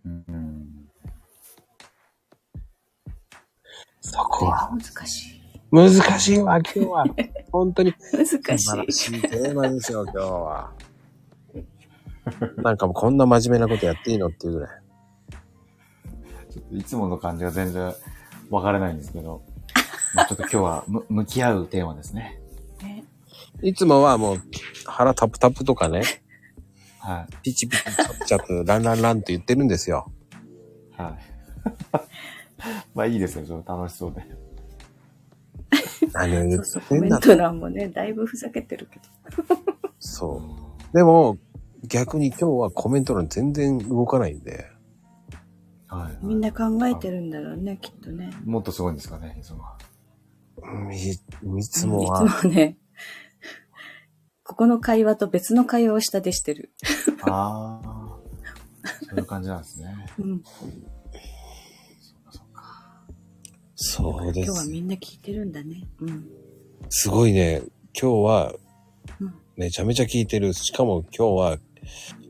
[0.07, 0.89] うん
[4.01, 5.43] そこはが難しい。
[5.71, 7.05] 難しいわ、今日は。
[7.53, 8.27] 本当に難
[8.59, 8.93] しい。
[8.93, 10.73] しいテーマですよ、今日は。
[12.63, 14.71] なんかもうこんな真面目なことやっていいのっていうぐらい。
[16.51, 17.93] ちょっといつもの感じが全然
[18.49, 19.43] わからないんですけど、
[20.15, 22.41] まあちょっと今日はむ向き合うテーマですね。
[22.83, 23.05] ね
[23.63, 24.43] いつもはもう
[24.87, 26.03] 腹タプタプとかね、
[26.99, 27.37] はい。
[27.43, 30.11] ピチピチチャプチャプ、ランランランって言ってるんですよ。
[30.97, 31.33] はい。
[32.95, 34.25] まあいいですよ、ちょっと楽しそうで。
[36.13, 39.05] 何を言っそうそう、コメンてんだト欄もね、だいぶふざけてるけど。
[39.99, 40.43] そ
[40.93, 40.97] う。
[40.97, 41.39] でも、
[41.85, 44.67] 逆に今日はコメント欄全然動かないんで、
[45.89, 46.19] はい。
[46.23, 48.31] みんな考えてるんだろうね、きっとね。
[48.45, 49.65] もっとすごいんですかね、いつも
[50.93, 51.11] い
[51.59, 52.77] いつもは、いつもね、
[54.45, 56.73] ここの会話と別の会話を下でしてる。
[57.23, 58.19] ああ。
[59.09, 59.95] そういう感じなんですね。
[60.19, 60.43] うん。
[63.75, 64.51] そうです。
[64.51, 65.89] 今日はみんな聞いてるんだね。
[66.01, 66.29] うん。
[66.89, 67.63] すごいね、
[67.99, 68.55] 今日は
[69.21, 70.53] うん、めちゃめちゃ聞いてる。
[70.53, 71.59] しかも今日は、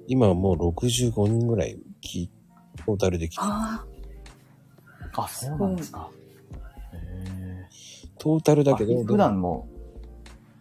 [0.07, 2.31] 今もう65人ぐらい聞い、
[2.87, 3.85] トータルで聞いてあ
[5.15, 6.11] あ、そうなんですか。
[8.23, 8.65] へトータルえ。
[8.65, 9.69] だけど、普段も、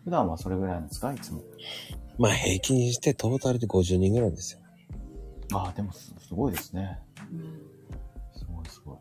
[0.03, 1.43] 普段はそれぐらいなんですかいつも。
[2.17, 4.59] まあ平均してトータルで50人ぐらいですよ。
[5.53, 6.99] ああ、でもすすごいですね。
[8.37, 8.97] すごいすごい。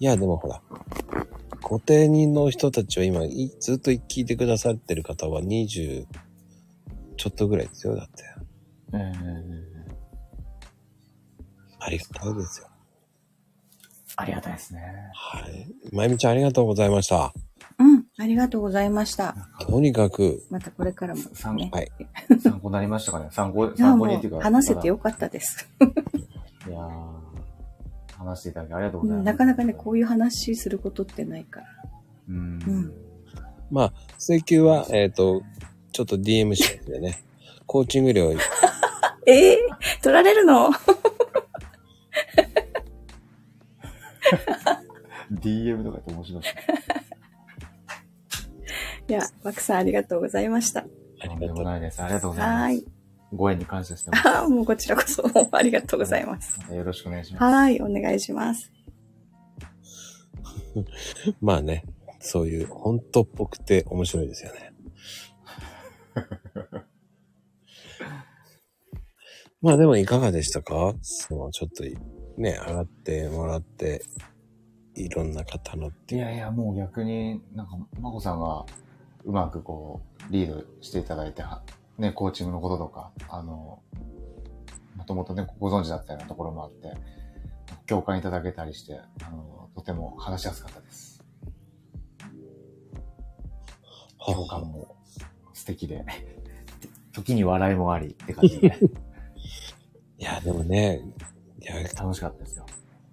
[0.00, 0.62] いや、でもほら、
[1.62, 6.06] 固定人の人たちは今、いずっと聞いてくださってる方は20
[7.16, 8.24] ちょっとぐらいですよ、だって。
[8.94, 9.78] ええ
[11.80, 12.68] ありがたいですよ。
[14.16, 14.82] ありがたいですね。
[15.14, 15.68] はい。
[15.92, 17.32] まゆみちゃんありがとうございました。
[18.18, 18.24] うん。
[18.24, 19.34] ありがとうございました。
[19.60, 21.22] とにかく、またこれからも
[21.54, 21.70] ね。
[21.72, 21.90] はい。
[22.42, 23.28] 参考になりましたかね？
[23.30, 24.38] 参考、参も考にっていうか。
[24.38, 25.68] う話せてよかったです。
[26.68, 27.18] いやー
[28.18, 29.22] 話していただきありがとううございます。
[29.22, 31.66] んなかなかね、こういう話することってないから。
[32.28, 32.36] うん。
[32.36, 32.92] うん。
[33.70, 35.42] まあ、請求は、えっ、と、
[35.92, 37.22] ちょっと DM しますでね。
[37.66, 38.32] コーチング料、
[39.26, 39.58] ええ
[40.02, 40.70] 取られるの？
[45.32, 46.42] DM とかって面白い。
[49.08, 50.80] いや、バクさんありがとうございました。
[51.20, 51.56] ありがとう。
[51.56, 52.02] もないです。
[52.02, 52.74] ありがとうございはます。
[52.74, 52.86] ーい。
[53.34, 54.28] ご縁に感謝してます。
[54.28, 55.22] ああ、もうこちらこそ
[55.52, 56.60] ありがとうございます。
[56.72, 57.42] よろしくお願いします。
[57.44, 58.70] はーい、お願いします。
[61.40, 61.84] まあね、
[62.20, 64.72] そういう、本当っぽくて面白いですよね。
[69.60, 70.94] まあでもいかがでしたか？
[71.02, 74.02] その、ちょっと、ね、上がってもらって、
[74.94, 76.20] いろんな方のっていう。
[76.20, 78.64] いやいや、もう逆に、なんか、まこさんが
[79.28, 80.00] うまくこ
[80.30, 81.62] う、リードしていただいて、は
[81.98, 83.82] ね、コーチングのこととか、あの、
[84.96, 86.94] もともとね、ご存知だったようなところもあって、
[87.86, 91.22] 共感いただけたりして、あの、とても話しやすかったです。
[94.24, 94.96] 共感も
[95.52, 96.06] 素敵で、
[97.12, 98.78] 時に笑いもありって感じで、
[100.18, 101.02] いや、でもね、
[101.60, 102.64] いや、い楽しかったですよ。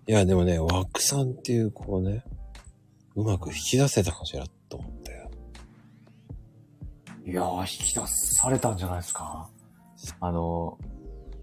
[0.07, 2.23] や、でもね、ワクさんっていう子をね、
[3.15, 4.45] うまく引き出せたかしら。
[7.25, 9.49] いやー、引き出されたんじゃないですか。
[10.19, 10.77] あの、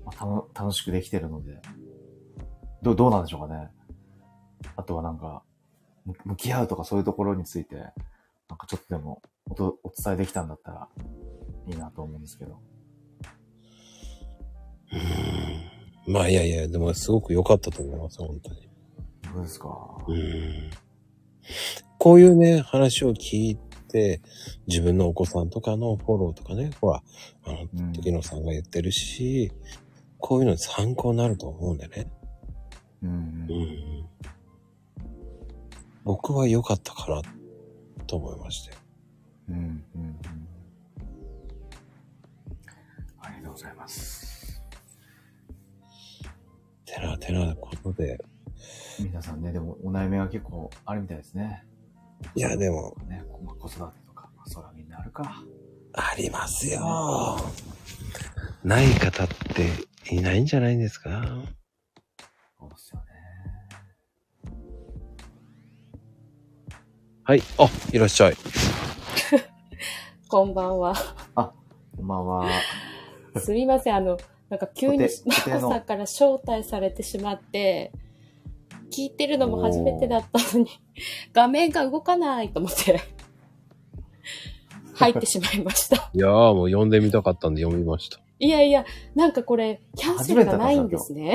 [0.04, 1.60] まあ、たの楽しくできてるので。
[2.82, 3.68] どう、どうなんでしょうかね。
[4.76, 5.42] あとはなんか、
[6.04, 7.82] む向き合うとかそういうところについて、な
[8.54, 10.88] んかちょっとでもおとお伝えできたんだったら
[11.68, 12.60] いいなと思うんですけど。
[14.92, 16.12] うーん。
[16.12, 18.68] まあいやいや、でもすごく良かったと思います、本当に。
[19.32, 19.68] どうですか？
[20.06, 20.70] うーん。
[21.98, 23.58] こういうね、話を聞い
[23.92, 24.20] て、
[24.66, 27.02] 自分のお子さんとかのフォローとかね、ほら、
[27.44, 29.52] あの、うん時野さんが言ってるし、
[30.18, 32.10] こういうの参考になると思うんでね。
[33.02, 33.12] うんう。
[33.52, 34.06] ん。
[36.04, 37.22] 僕は良かったかな、
[38.06, 38.74] と思いまして。
[39.48, 39.56] うん。
[39.56, 39.62] うん。
[40.00, 40.16] うん。
[43.20, 44.62] ありがとうございます。
[46.86, 48.24] てな、てなことで。
[49.00, 51.64] 皆さんね、でもお悩みは結構あるみたいですね。
[52.34, 55.42] いや、でも、ね、こまあ子育てとか、まあ、みんなあるか。
[55.94, 57.38] ありますよ。
[58.64, 61.22] ない方っていないんじゃないんですか？
[62.58, 63.06] そうですよね。
[67.24, 67.42] はい。
[67.58, 68.36] あ、いらっしゃい。
[70.28, 70.94] こんばんは。
[71.34, 72.48] こんばんは。
[73.38, 73.96] すみません。
[73.96, 74.16] あの、
[74.48, 77.92] なんか急にマコさんから招待されてしまって、
[78.92, 80.70] 聞いてるのも初めてだったのに、
[81.32, 83.00] 画面が動かないと思って、
[84.94, 86.10] 入ってしまいました。
[86.14, 88.20] いやーもう読んでみたかったんで読みました。
[88.38, 91.34] いやいや、なんかこれ、キャンセルがないんですね。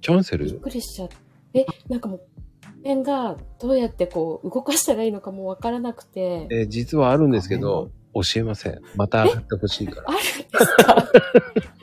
[0.00, 1.16] キャンセびっルくりしちゃって。
[1.54, 2.20] え、なんかもう、
[2.62, 6.46] 画面がどうやってこう、動かしたらいいのかもわからなくて。
[6.50, 8.80] えー実はあるんですけど、教えません。
[8.96, 10.12] また上がってほしいからあ。
[10.12, 10.28] るんで
[10.58, 11.73] すか？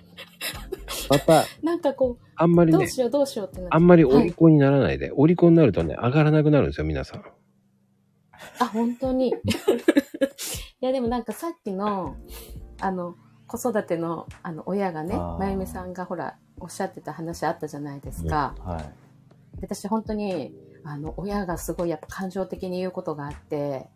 [1.12, 7.24] また、なんかこう、あんまりね、どうしようどうしようってなってあんまりお利口にならないで、お利口になるとね、上がらなくなるんですよ、皆さん。
[8.60, 9.30] あ、本当に？
[9.36, 12.16] いや、でもなんかさっきの、
[12.80, 13.16] あの、
[13.48, 18.56] 子育ての、あの、親がねあー、まゆみさんがほら、おっしゃってた話あったじゃないですか。
[18.60, 19.60] はい。
[19.60, 23.90] で私本当に、あの、親がすごいやっぱ感情的に言うことがあって、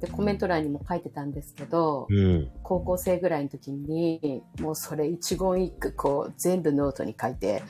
[0.00, 2.50] で、コメント欄にも書いてたんですけど、うん。
[2.62, 7.62] 高校生ぐらいの時に、もうそれ一言一句こう全部ノートに書いて、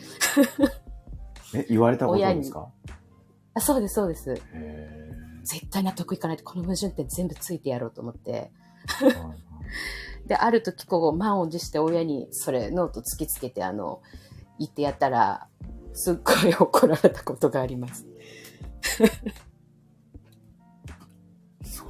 [1.55, 2.69] え、言われたことですか？
[3.55, 4.35] あそうです、そうです。
[4.53, 5.11] へ
[5.45, 8.53] 絶対納得いかないとこの矛盾って全部ついてやろうと思って。
[10.27, 14.03] で、ある時こう満を持して親にそれノート突きつけてあの、
[14.59, 15.47] 言ってやったら、
[15.95, 18.07] すっごい怒られたことがあります。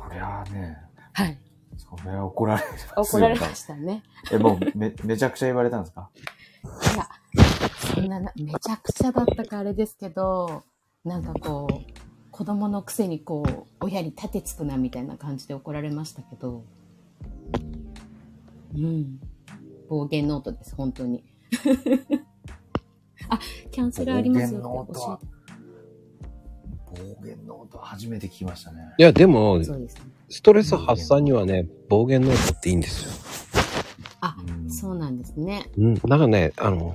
[0.09, 0.77] そりゃあね、
[1.13, 1.39] はい。
[1.77, 2.69] そりゃ怒られる。
[2.97, 4.03] 怒られましたね。
[4.33, 6.11] え、もうめ、めちゃくちゃ言われたんですか？
[6.95, 7.09] いや、
[7.95, 10.65] そんなな、めちゃくちゃだったかあれですけど、
[11.05, 11.75] なんかこう、
[12.31, 16.65] 子供のくせにこう、親に立てつくなみたいな感じで怒られましたけど、
[18.75, 19.21] うん。
[19.89, 21.25] 暴言ノートです、本当に。
[23.31, 23.39] あ、
[23.71, 25.27] キャンセルありますよってートは教
[26.99, 28.95] 暴言の音初めて聞きましたね。
[28.99, 29.89] いや、でもですね。
[30.29, 33.11] ストレス発散にはね、暴言ノートっていいんですよ。
[34.21, 35.71] あ、うんそうなんですね。
[35.77, 35.95] うん。
[35.95, 36.95] だからね、あの、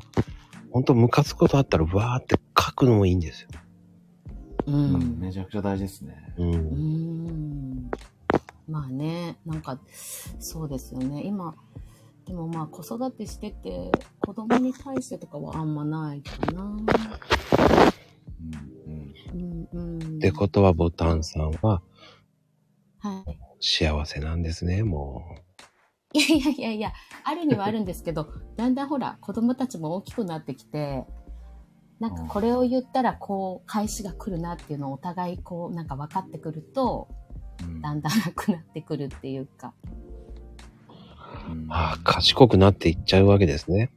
[0.72, 3.50] 本当ムカつくことあったら、わーって書くのもいいんですよ。
[4.68, 5.20] ううん、ん。
[5.20, 6.34] めちゃくちゃ大事ですね。
[6.38, 6.44] う。
[6.44, 6.52] うん
[7.74, 7.92] ん。
[8.68, 9.80] まあね、なんか、
[10.40, 11.24] そうですよね。
[11.24, 11.56] 今、
[12.26, 16.64] でもまあ子育てしてて、子供に対してとかはあんまないかな。
[16.64, 16.86] うん、
[19.34, 19.68] うん。
[19.72, 20.18] うんうん。
[20.18, 21.81] ってことは、ボタンさんは
[22.99, 23.38] はい。
[23.60, 25.23] 幸せなんですね、も
[26.14, 26.93] いやいやいやいや、
[27.23, 31.05] あるにはあるんですけど、だんだんほら、子供たちも大きくなってきて、
[31.99, 37.07] なんかこれを言ったらこう、返しが来るなっていうのをお互いこう、なんか分かってくると、
[37.61, 39.73] うんだんだん楽になってくるっていうか。
[41.49, 41.65] うんう。
[41.69, 43.91] ああ、賢くなっていっちゃうわけですね。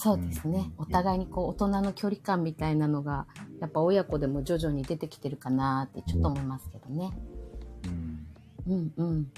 [0.00, 0.60] そうですね。
[0.60, 3.26] うんお互いにこう、大人の距離感みたいなのが、
[3.60, 7.10] やっぱ親子でも徐々に出てきてるかなってちょっと思いますけどね。
[7.84, 8.26] うん
[8.72, 9.32] うんうん。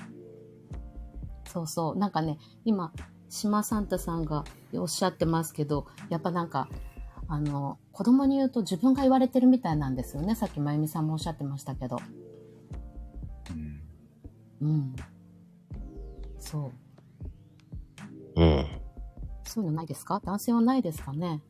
[1.48, 1.96] そうそう。
[1.96, 2.92] なんかね、今、
[3.30, 6.68] 島サンタさんがおっしゃってますけど、やっぱなんか、
[7.26, 10.34] あの、子供に言うと自分が言われてるみたいなんですよね。
[10.34, 11.98] さっきまゆみさんもおっしゃってましたけど。
[13.50, 14.96] うんうん。
[16.38, 16.70] そ
[18.36, 18.40] う。
[18.42, 18.66] うん。
[19.50, 20.20] そういうのないですか？
[20.24, 21.42] 男性はないですかね？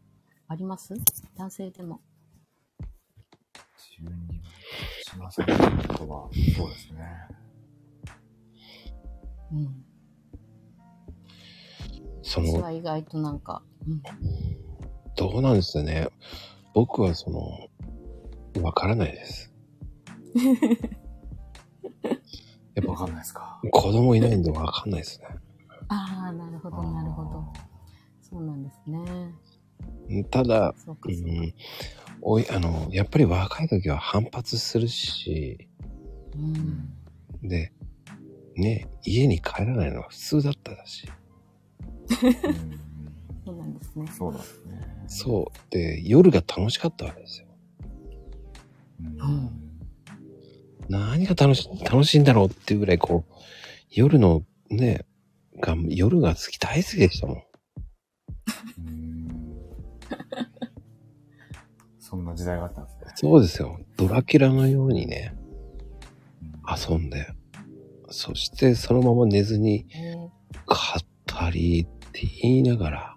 [0.49, 0.95] あります？
[1.37, 2.01] 男性でも。
[3.77, 4.41] 自分に
[5.07, 5.53] しませんこ
[5.99, 7.01] とは、そうですね。
[9.53, 9.85] うん。
[12.23, 14.01] その、私は意外となんか、うん。
[15.17, 16.09] どうなんですよね。
[16.73, 17.69] 僕はその、
[18.63, 19.53] わからないです。
[22.75, 23.61] やっぱわかんないですか？
[23.71, 25.27] 子供いないんでわかんないですね。
[25.89, 27.53] ああ、なるほど、なるほど。
[28.31, 28.99] そうなんですね。
[30.11, 31.11] うんただ、そう。
[31.11, 31.55] ん、
[32.21, 35.69] おい、あの、やっぱり若い時は反発するし、
[36.35, 37.49] うん。
[37.49, 37.73] で、
[38.57, 41.09] ね、家に帰らないのが普通だっただし。
[42.11, 42.81] う ん
[43.45, 44.07] そうなんですね。
[44.07, 45.05] そうなんですね。
[45.07, 45.73] そう。
[45.73, 47.47] で、夜が楽しかったわけですよ。
[49.01, 49.61] うん
[50.89, 53.33] 何が楽し、楽しいんだろうっていうぐらい、こう、
[53.91, 55.07] 夜のね、
[55.61, 57.43] が、夜が好き、大好きでしたもん。
[58.79, 59.31] うん
[61.99, 63.05] そんな時代があったんですね。
[63.15, 63.79] そうですよ。
[63.97, 65.35] ドラキュラのようにね、
[66.43, 66.51] うん
[66.93, 67.29] 遊んで、
[68.11, 70.29] そしてそのまま寝ずに、えー
[70.67, 73.17] 語りって言いながら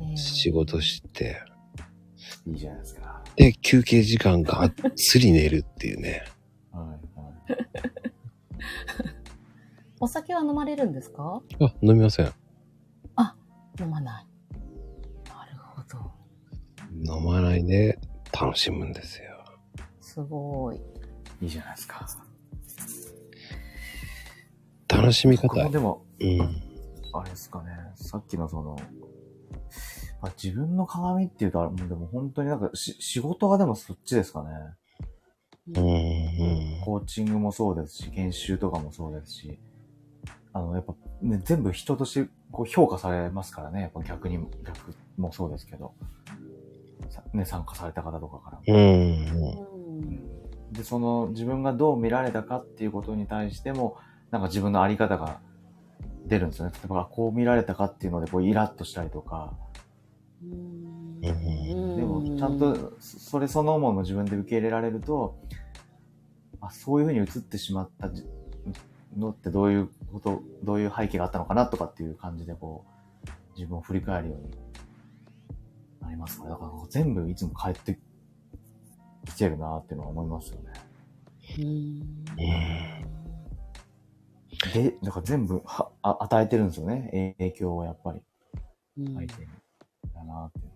[0.00, 1.42] えー仕事して、
[2.46, 3.22] いいじゃないですか。
[3.36, 6.24] で、休憩時間がっつり寝るっていうね。
[6.72, 7.00] はいはい。
[10.00, 11.42] お酒は飲まれるんですか？
[11.60, 12.32] あ、飲みません。
[13.80, 14.26] 飲まない。
[15.28, 17.16] なるほど。
[17.16, 17.98] 飲まないで
[18.32, 19.44] 楽しむんですよ。
[20.00, 20.76] すごい。
[21.40, 22.06] いいじゃないですか。
[24.88, 26.40] 楽しみ方でも、うん。
[27.12, 28.76] あれですかね、さっきのその、
[30.22, 34.50] まあ、自分の鏡っていうと、あれもうでも本当になんかし仕事がでもそっちですかね。
[35.76, 36.80] うん、うん。
[36.84, 39.58] コーチングもそうですし、研修とかもそうですし、
[40.52, 40.94] あの、やっぱ
[41.24, 45.94] ね、全部人としてこう評価されますからね、やっぱ逆にも、逆もそうですけど、
[47.08, 48.62] さね、参加された方とかからも。
[50.72, 50.74] う。
[50.74, 53.96] で、その自分がどう見られたかっていうことに対しても、
[54.30, 55.40] なんか自分のあり方が
[56.26, 56.72] 出るんですよね。
[56.74, 59.54] 例えば、あこう見られたかっていうので、こうイラッとしたりとか、
[60.42, 65.38] うんでも、ちゃんと、そそれそのものを自分で受け入れられると、
[66.60, 68.26] あ、そういうふうに映ってしまったじ
[69.16, 72.84] のってどういうこと、どういう背景があったのかなとかっていう感じで、こ
[73.26, 74.50] う、自分を振り返るように
[76.00, 77.98] なりますから、だから全部いつも変えて
[79.26, 80.72] きてるなっていうのは思いますよね。
[81.58, 81.64] うん。
[81.64, 83.14] うん。
[84.72, 87.34] で、だから全部はあ与えてるんですよね。
[87.38, 88.22] 影響をやっぱり
[88.98, 89.48] うん相手に。
[90.14, 90.74] だなっていう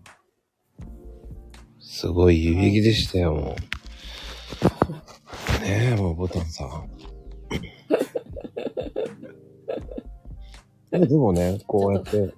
[1.79, 3.55] すごい有意義でしたよ、もう。
[5.63, 6.98] ねえ、もうボタンさん。
[10.91, 12.33] でもね、こうやって、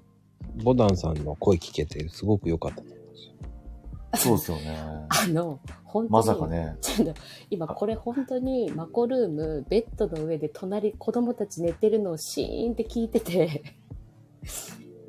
[0.63, 4.33] ボタンさんの声聞けて、すごく良かったと思うんですよ。
[4.33, 5.07] そうですよね。
[5.09, 5.59] あの、
[5.91, 6.09] 本当に。
[6.09, 6.77] まさかね。
[6.81, 13.75] ちょっと今これ本当にマコルームベッドの上で隣子供たち寝てるのをシーンって聞いてて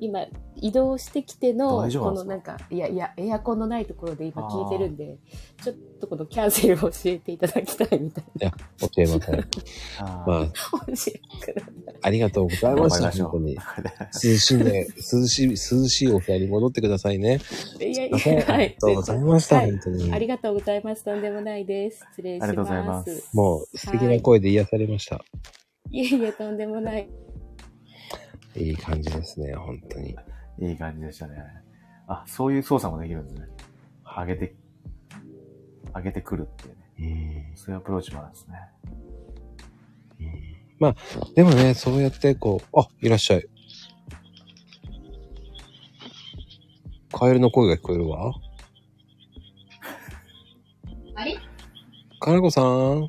[0.03, 0.27] 今
[0.57, 5.17] 移動してきてのこのなんかいやいやエアコンのないところで今聞いてるんで
[5.63, 8.25] ちょっとこのキャンセルを教えていただきたいみたい
[8.81, 9.49] 教えません。
[10.01, 10.53] あまあ、な教
[11.07, 11.73] えてください
[12.03, 13.55] ありがとうございました、本当に。
[13.55, 17.39] 涼しいね、涼しい、涼しいお部屋に戻ってくださいね。
[17.81, 18.81] いやいや、はいありが。
[18.81, 20.19] とうございました、はい本当にあ。
[20.19, 21.05] りがとうございます。
[21.05, 22.05] とんでもないです。
[22.11, 22.49] 失礼します。
[22.49, 25.25] ありがとうございますもう素敵な声で癒されました。
[25.93, 27.09] いえいえ、とんでもない。
[28.57, 30.17] いい感じですね、本当に。
[30.59, 31.43] いい感じでしたね。
[32.07, 33.47] あ、そういう操作もできるんですね。
[34.05, 34.55] 上げて、
[35.95, 36.83] 上げてくるっていうね。
[37.49, 38.55] うんそういうアプローチもあるんですね。
[40.79, 40.95] まあ、
[41.35, 43.47] でもね、そうやってこう、あ、いらっしゃい。
[47.13, 48.33] カエルの声が聞こえるわ。
[51.15, 51.37] あれ？
[52.21, 53.09] かなこさん、あ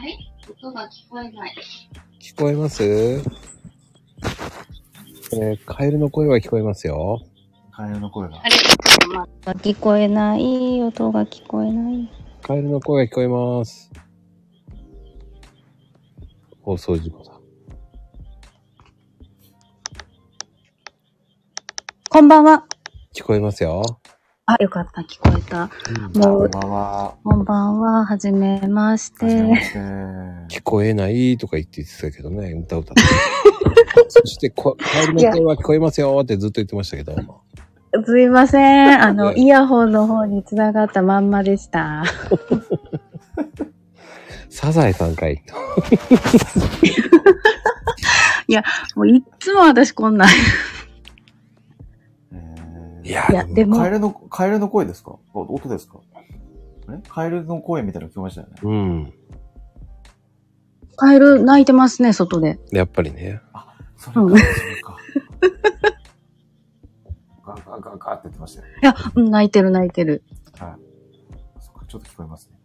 [0.00, 0.16] れ？
[0.62, 1.54] 音が聞こえない。
[2.20, 3.22] 聞こえます？
[5.32, 7.20] えー、カエルの声は聞こえますよ。
[7.72, 9.50] カエルの声があ。
[9.54, 10.82] 聞こえない。
[10.82, 12.10] 音が聞こえない。
[12.42, 13.90] カエルの声が聞こえます。
[16.62, 17.32] 放送事故だ。
[22.08, 22.64] こんばんは。
[23.14, 23.82] 聞こえますよ。
[24.46, 25.02] あ、よかった。
[25.02, 25.68] 聞こえた。
[25.90, 27.14] うんもうこんばんは。
[27.24, 28.06] こんばんは。
[28.06, 29.28] はじめまして。
[29.28, 29.78] して。
[30.48, 33.02] 聞こえないとか言って言ってたけどね、歌歌って。
[34.08, 37.14] そしてこ、カエルの声は聞こえますよってずっと言ってましたけど。
[38.04, 38.58] すいませ
[38.94, 39.02] ん。
[39.02, 42.04] あの、イヤホンの方に繋がったまんまでした。
[44.50, 45.42] サザエさんかい。
[48.94, 50.28] もういっつも私こんなん。
[52.32, 55.16] えーいやいや、でもカエ、ルの、カエルの声ですか？
[55.34, 55.98] お音ですか？
[57.08, 58.54] カエルの声みたいなの聞こえましたよね。
[58.62, 59.12] うん。
[60.96, 62.58] カエル泣いてますね、外で。
[62.72, 63.40] やっぱりね。
[64.06, 64.42] それか、うんそれ
[64.82, 64.96] か。
[67.44, 68.66] ガーガーガーガーって言ってましたよ。
[68.82, 70.22] いや、うん泣いてる泣いてる。
[70.58, 70.80] はい。
[71.60, 72.56] そっか、ちょっと聞こえますね。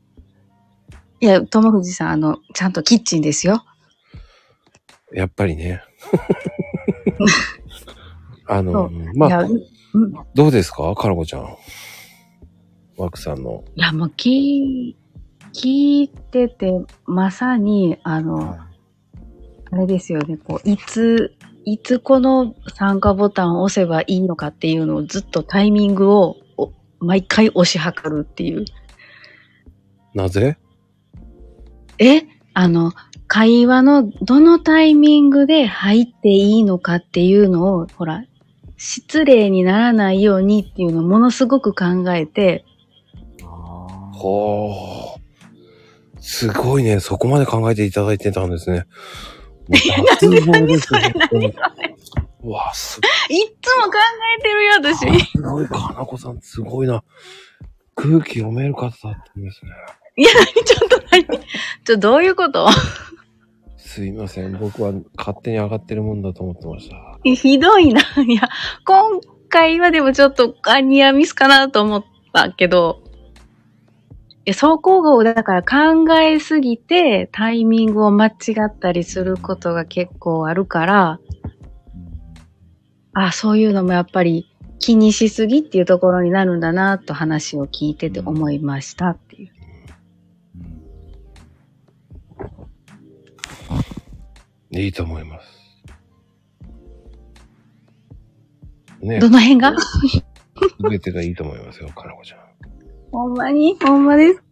[1.19, 3.63] いや、友藤さん、あの、ちゃんとキッチンですよ。
[5.13, 5.81] やっぱりね。
[8.47, 9.47] あそのう、まあ、
[10.33, 10.93] どうですか？
[10.95, 11.55] かなこちゃん。
[12.97, 13.63] ワクさんの。
[13.75, 14.97] いや、もう聞い、
[15.53, 16.71] 聞いてて、
[17.05, 18.67] まさに、あの、は
[19.71, 21.33] あれですよね、こう、いつ、
[21.63, 28.65] いつこの参加ボタンを押せばいいのかっていうのをずっとタイミングをお毎回押し量るっていう。
[30.13, 30.57] なぜ？
[31.99, 32.23] え？
[32.53, 32.91] あの、
[33.27, 38.25] 会話のどのタイミングで入っていいのかっていうのを、ほら、
[38.75, 42.65] 失礼にならないようにっていうのをものすごく考えて、
[43.41, 45.21] ほー。
[46.19, 46.99] すごいね。
[46.99, 48.85] そこまで考えていただいてたんですね。
[49.71, 51.13] 脱帽ですね。
[51.13, 51.53] 本当に
[52.43, 52.99] うわ、す
[53.29, 53.91] いっつも考
[54.39, 55.25] えてるよ、私。
[55.31, 55.67] すごい。
[55.67, 57.03] かなこさん、すごいな。
[57.95, 59.71] 空気読める方だったんですね。
[60.17, 60.29] いや、
[60.65, 61.25] ちょっと何
[61.85, 62.67] ちょ、どういうこと？
[63.77, 64.57] すいません。
[64.57, 67.19] 僕は勝手に上がってるもんだと思ってました。
[67.23, 68.01] ひどいな。
[68.01, 68.49] いや、
[68.85, 73.10] 今回はでもちょっとアニアミスかなと思ったけど、え、
[74.47, 78.33] 走行号だから考えすぎてタイミングを間違
[78.65, 81.19] ったりすることが結構あるから、
[83.13, 84.47] あ、そういうのもやっぱり
[84.79, 89.51] 気にしすぎっていうところになるんだなと話を聞いてて思いましたっていう。
[94.71, 95.47] うんいいと思います。
[99.01, 99.79] ねど、の辺が？
[99.79, 100.23] す
[100.89, 102.40] べてがいいと思いますよ、かなこちゃん。
[103.11, 103.77] ほんまに？
[103.81, 104.43] ほんまです？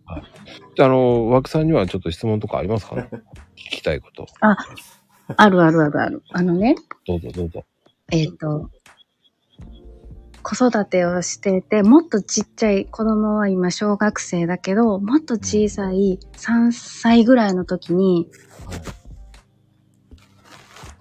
[0.76, 3.10] じゃあ、あの、枠さんにはちょっと質問とかありますかね？
[3.56, 4.28] 聞きたいこと。
[4.42, 4.56] あ
[5.50, 6.24] るあるあるある。
[6.32, 6.76] あのね、
[7.08, 7.64] どうぞどうぞ。
[8.12, 8.70] えっ、と、
[10.42, 18.30] 子育てをしていて、もっとちっちゃい子供は今小学生だけど、もっと小さい3歳ぐらいの時に、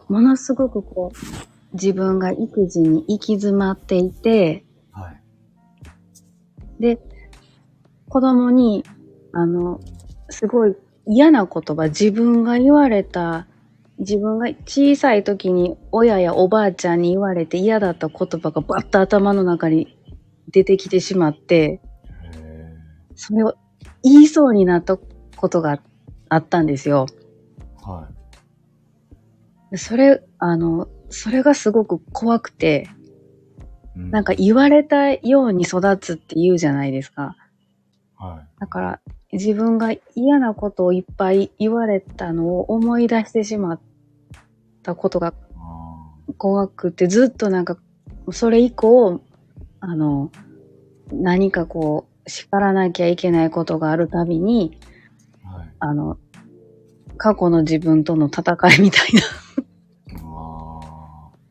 [0.09, 5.23] ものすごくこう、自分が育児に行き詰まっていて、はい。
[6.83, 6.99] で、
[8.09, 8.85] 子供に、
[9.33, 9.81] あの、
[10.31, 10.77] すごい
[11.07, 13.47] 嫌な言葉、自分が言われた、
[13.99, 19.99] 自分が小さい時に親やおばあちゃんに言われて嫌だった言葉がバッと頭の中に
[20.53, 21.81] 出てきてしまって、へ
[23.17, 23.55] それを
[24.03, 24.97] 言いそうになった
[25.37, 25.81] ことが
[26.29, 27.07] あったんですよ。
[27.83, 28.09] ーは
[29.71, 32.89] でそれ、あの、それがすごく怖くて、
[33.97, 37.37] なんか、言われたように育つって言うじゃないですか。
[38.19, 38.61] はい。
[38.61, 39.01] だから、
[39.32, 43.81] 自分が嫌なことをいっぱい言われたのを思い出してしまっ
[44.82, 45.35] たことがあ
[46.36, 47.78] 怖くて、ずっとなんか、
[48.32, 49.20] それ以降、
[49.81, 50.31] あの、
[51.12, 55.69] 何かこう、叱らなきゃいけないことがあるたびに、ーはい。
[55.78, 56.19] あの、
[57.16, 59.20] 過去の自分との戦いみたいあな、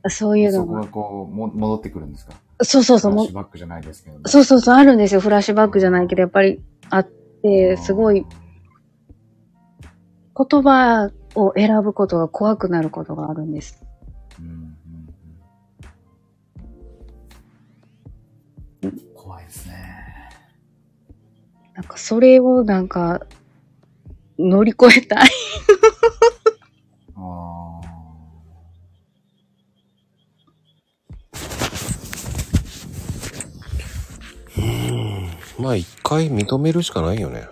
[0.10, 0.52] そういうあ。
[0.54, 0.88] そこが。
[0.88, 2.34] こう、も戻ってくるんですか？
[2.64, 4.28] そうそうそう、フラッもシュバックじゃないですけど。
[4.28, 5.22] そうそうそう、あるんですよ。
[5.22, 7.08] フラッシュバックじゃないけど、やっぱりあっ
[7.44, 8.26] て、すごい
[10.36, 13.86] 言葉を選ぶことが怖くなることがあるんです。
[14.40, 14.78] うんうん
[18.84, 19.00] うん。
[19.14, 19.74] 怖いですね。
[21.76, 23.22] なんかそれをなんか
[24.40, 25.30] 乗り越えたい。
[35.60, 37.48] まあ一回認めるしかないよね。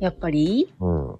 [0.00, 0.72] やっぱり？
[0.78, 1.18] うん。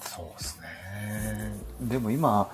[0.00, 1.52] そうですね。
[1.82, 2.50] でも今、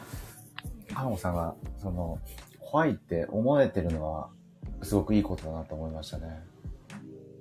[0.93, 2.19] カノさんが、その、
[2.59, 4.29] 怖いって思えてるのは、
[4.83, 6.43] すごくいいことだなと思いましたね。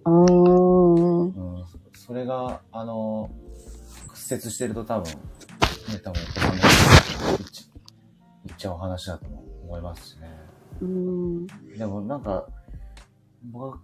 [0.06, 1.24] うーん。
[1.30, 1.66] うん。
[1.96, 3.32] それが、あの、
[4.10, 5.18] 屈折してると多分、ね、
[6.04, 6.62] 多分、お子さんも
[7.38, 7.72] 言っち
[8.46, 9.26] 言っちゃう話だと
[9.64, 10.49] 思いますしね。
[10.82, 11.48] うん。
[11.78, 12.48] でもなんか、
[13.52, 13.84] 僕が、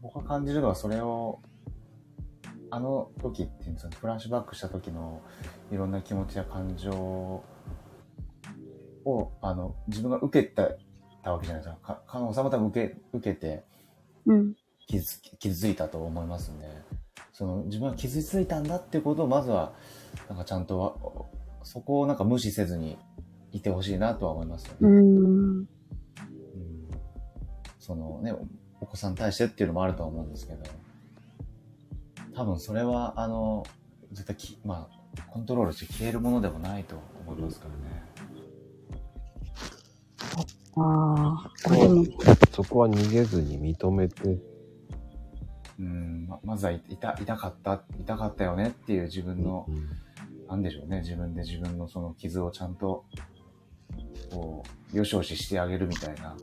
[0.00, 1.40] 僕が感じるのはそれを、
[2.70, 5.20] あの時っていうんですかね、フラッシュバックした時の
[5.70, 6.90] いろんな気持ちや感情
[9.04, 10.70] を、あの、自分が受けた
[11.24, 11.94] たわけじゃないですか。
[11.94, 13.64] か、かのさんも多分受け、受けて
[14.26, 14.54] うん。
[14.86, 16.66] 傷つ、傷ついたと思いますんで、
[17.32, 19.72] その自分は傷ついたんだってことをまずは、
[20.28, 20.94] なんかちゃんとわ、
[21.62, 22.98] そこをなんか無視せずに
[23.54, 24.78] いてほしいなとは思いますよね。
[24.80, 25.58] うん。
[25.58, 25.68] うん
[27.78, 28.34] そのね、
[28.80, 30.62] お子さんに対してっていうのもあるとは思うんですけど、
[32.34, 33.62] 多分それは、あの、
[34.10, 38.02] 絶対き、まあ、コントロールして消えるものでもないと思いますからね。
[40.76, 41.50] ああ。
[42.52, 44.38] そこは逃げずに認めて、
[45.78, 49.88] うん、ままずは痛、痛かった、痛かったよねっていう自分の、うん
[50.48, 53.04] なんでしょうね、自分で自分のその傷をちゃんと、
[54.30, 54.62] こ
[54.92, 56.36] う、よしよししてあげるみたいな。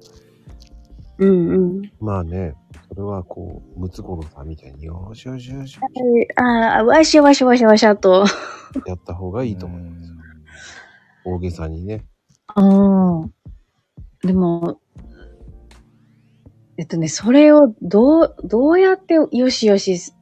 [1.20, 1.92] うんうん。
[2.00, 2.56] まあね、
[2.90, 5.80] それはこう、ムツゴロウさんみたいに、よしよしよし、
[6.36, 8.26] ああ、わしゃわしゃわしゃわしゃと。
[8.88, 10.14] やった方がいいと思います。
[11.24, 12.06] 大げさにね。
[12.56, 13.34] うん。
[14.24, 14.80] でも、
[16.78, 20.14] えっとね、それをどう、どうやってよしよし、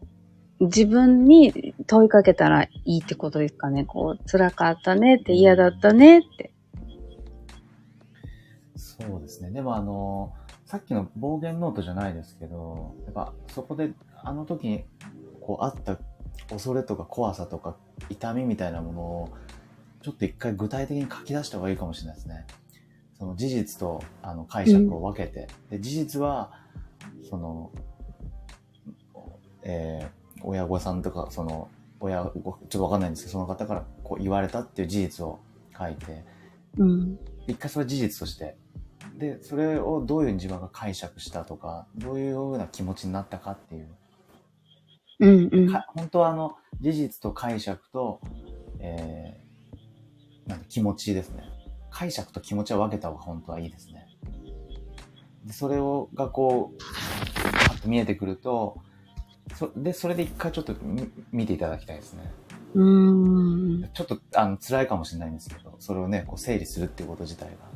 [0.60, 3.86] 自分に問いかけたらいいってことですかね。
[3.86, 6.52] こう、辛かったねって嫌だったねって。
[9.00, 9.52] そうですね。
[9.52, 10.34] でもあの、
[10.66, 13.92] さっきの暴言ノートじゃないですけど、やっぱそこで
[14.24, 14.84] あの時に
[15.42, 15.98] こうあった
[16.50, 17.76] 恐れとか怖さとか
[18.10, 19.30] 痛みみたいなものを
[20.02, 22.46] ちょっと一回具体的に書き出した方がいいかもしれないですね。
[23.18, 25.48] その事実とあの解釈を分けて。
[25.70, 26.54] で、事実は、
[27.30, 27.72] その、
[29.64, 31.70] えー親御さんとか、その、
[32.00, 35.40] 親、ごちょっとわかんないんですけど、その方からこう言われたっていう事実を
[35.78, 36.24] 書いて、
[36.78, 37.20] うん。
[37.48, 38.56] 一回それ事実として、
[39.20, 43.88] で、それをどういうふうに自分が解釈したとか、どういうふうな気持ちになったかっていう。
[45.20, 45.72] うんうん。
[45.72, 48.22] か本当はあの、事実と解釈と、
[48.80, 51.44] えー、なんか気持ちですね。
[51.92, 54.08] 解釈と気持ちは分けた方が本当はいいですね。
[55.44, 56.78] で、それを、がこう、
[57.42, 58.80] パッと見えてくると、
[59.56, 62.32] そで、それで一回ちょっと見見ていただきたいですね。
[62.76, 63.90] うーん。
[63.94, 67.69] ちょっと、あの、辛いかもしれないんですけど、それをね、こう整理するっていうこと自体が。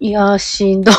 [0.00, 0.94] いやー、しんどい。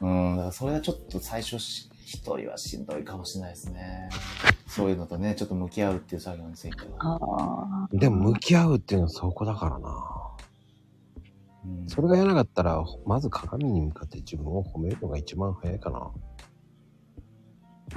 [0.00, 4.08] うん、だからそれはちょっと最初し、一人はしんどいかもしれないですね。
[4.66, 7.16] そういうのとね、ちょっと向き合うっていう作業については。
[7.16, 7.18] あ
[7.84, 7.88] あ。
[7.92, 9.90] でも向き合うっていうのはそこだからな。
[11.64, 16.10] うん、それがやらなかったら、まず鏡に向かって自分を褒めるのが一番早いかな。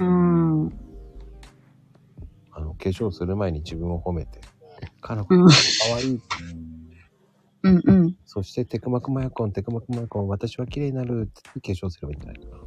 [0.00, 0.66] うん。
[2.50, 4.40] あの、化粧する前に自分を褒めて、
[5.00, 5.54] かの子、うんか
[5.92, 6.10] わいい。
[6.10, 6.73] うん
[7.64, 8.16] うんうん。
[8.26, 12.64] そして、テクマクマヤコン、テクマクマヤコン、私は綺麗になるって化粧すればいいんじゃないかな。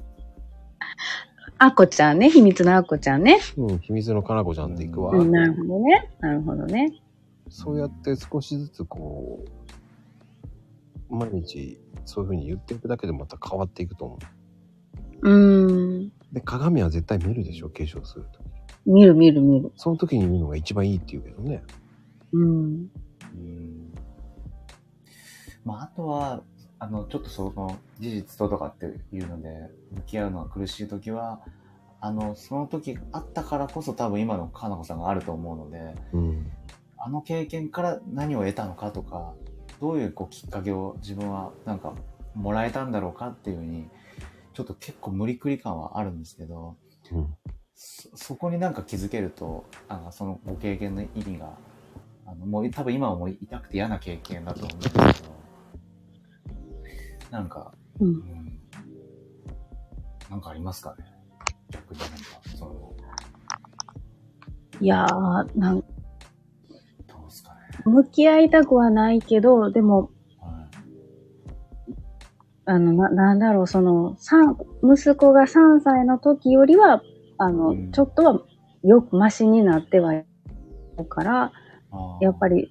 [1.62, 3.38] あこちゃんね、秘密のあこちゃんね。
[3.58, 6.10] うん、秘密のかなこちゃんでいくわ、うん、なるほどね。
[6.20, 7.02] なるほどね。
[7.50, 9.44] そうやって少しずつこ
[11.10, 14.18] う、毎日そういうふうに言っていくだけでまた変わっていくと思
[15.22, 15.30] う。
[15.30, 16.12] うん。
[16.32, 18.40] で、鏡は絶対見るでしょ、化粧すると。
[18.86, 19.70] 見る見る見る。
[19.76, 21.62] その時に見るのが一番いいって言うけどね。
[22.32, 22.90] うん。
[23.34, 23.94] うん
[25.64, 26.42] まあ、あとは、
[26.78, 31.40] あの、ちょっとその事実ととかっていうので、向き合うのが苦しいときは、
[32.00, 36.50] あの、その時あったからこそ多分今のかなこさんがあると思うので、うん。
[37.02, 39.34] あの経験から何を得たのかとか、
[39.80, 41.94] どういうこうきっかけを自分はなんか
[42.34, 43.88] もらえたんだろうかっていうふうに、
[44.54, 46.76] ちょっと結構無理くり感はあるんですけど、
[47.12, 47.34] うん。
[47.74, 51.52] そそこになんか気づけると、あのそのご経験の意味が、
[52.30, 55.40] あのもう多分今はもう痛くて嫌な経験だと思うんですけど、
[57.32, 58.04] なんか、う。
[58.04, 58.12] うん。
[58.12, 58.60] ん、
[60.30, 61.04] なんかありますかね？
[61.72, 62.16] 逆になんか、
[62.56, 62.94] その、
[64.80, 65.84] いやー、なん、ど
[67.20, 67.56] うですかね。
[67.84, 70.68] 向き合いたくはないけど、でも、は
[71.88, 71.92] い。
[72.66, 77.02] あの、な、なんだろう、その、三、息子が3歳の時よりは、
[77.38, 77.90] あの、うん。
[77.90, 78.40] ちょっとは、
[78.84, 80.24] よくマシになってはい
[80.96, 81.52] るから、
[82.20, 82.70] やっぱり、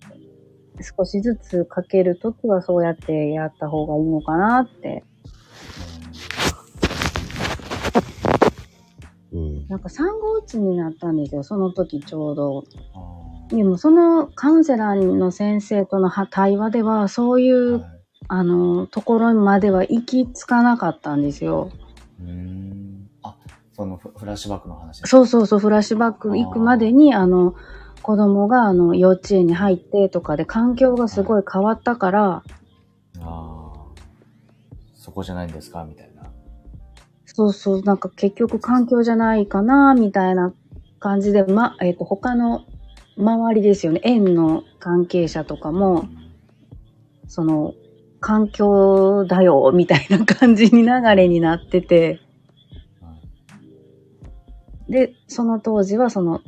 [0.97, 5.03] 少しずつかけるときはそうやってやった方がいいのかなって。
[9.33, 9.67] うん。
[9.67, 12.63] なんか産後うつになったんですよ、その時ちょうど。
[12.93, 17.99] あでもそのカウンセラーの先生とのは対話では、そういーう、はい
[18.31, 21.71] あの、ところまでは行き着かなかったんですよ。
[22.21, 23.09] うーん。
[23.23, 23.35] あ、
[23.73, 25.01] そのフフラッシュバックの話。
[25.05, 27.55] そうそうそう、フラッシュバック行くまでに、あの、
[28.01, 32.43] 子供があの幼稚園に入ってとかで環境がすごい変わったから、あ
[33.21, 33.69] あ。
[34.93, 35.83] そこじゃないんですか？
[35.83, 36.23] みたいな。
[37.25, 40.53] そうそう、なんか結局環境じゃないかな、みたいな
[40.99, 42.65] 感じで、ま、えっ、と、他の
[43.17, 46.05] 周りですよね、園の関係者とかも、
[47.27, 47.73] その、
[48.19, 52.19] 環境だよ、みたいな感じに流れになってて、
[53.01, 53.07] は
[54.87, 56.41] いで、その当時はその、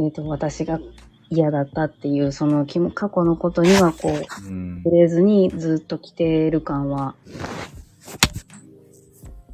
[0.00, 0.80] えっ、と、私が
[1.28, 7.14] 嫌だったっていう、その過去のことにはこう、うん触れずにずっと来てる感は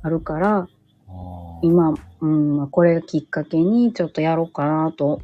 [0.02, 0.68] あるから、
[1.62, 5.20] 今、うん、まあこれきっかけにちょっとやろうかなと。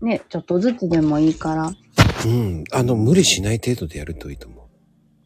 [0.00, 1.72] ね、ちょっとずつでもいいから。
[2.24, 2.64] うん。
[2.72, 4.68] あの、無理しない程度でやるといいと思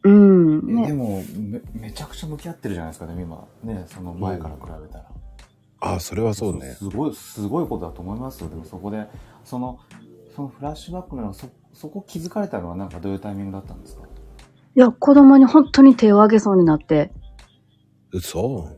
[0.03, 0.83] うん、ね。
[0.83, 3.47] えでもめ、めちゃくちゃ向き合ってるじゃないですか、ね、今。
[3.63, 5.12] ね、その前から比べたら。
[5.83, 5.87] う。
[5.87, 6.73] ああ、それはそうね。
[6.73, 8.49] すごい、すごいことだと思いますよ。
[8.49, 9.07] でもそこで、
[9.43, 9.79] その、
[10.35, 14.03] そのフラッシュバックのそ、そこ気づかれたのはなんかどういうタイミングだったんですか？
[14.75, 17.11] いや、子供に本当に手を挙げそうになって。
[18.11, 18.69] 嘘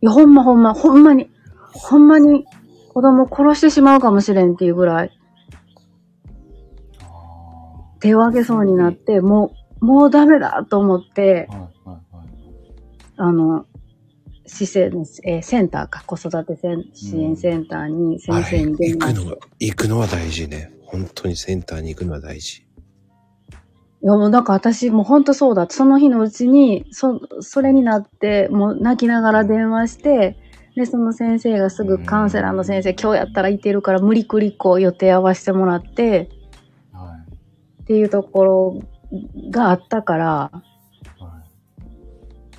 [0.00, 1.30] いや、ほんまほんま、ほんまに、
[1.72, 2.46] ほんまに
[2.92, 5.10] 子供殺してしまうかもしれんっていうぐらい
[7.00, 12.26] あ手を挙げそうになって、もう、もうダメだと思ってあ。、はい、はい、はい。
[13.16, 13.66] あの、
[14.46, 16.58] 施設の、えーセンターか、子育て
[16.92, 20.72] 支援センターに先生に電話行くのが、行くのは大事ね。
[20.84, 22.58] 本当にセンターに行くのは大事。
[22.60, 30.36] いや、もうなんか私、もうほんとそうだその日のうちに、そ、それになって、もう泣きながら電話して、
[30.76, 36.28] で、その先生がすぐカウンセラーの先生、今日やったらいてるから無理くりこう予定合わせてもらって、
[36.92, 38.82] はい、っていうところ
[39.50, 40.73] があったから、はい。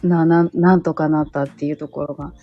[0.07, 2.34] な、なん、なんとかなったっていうところが。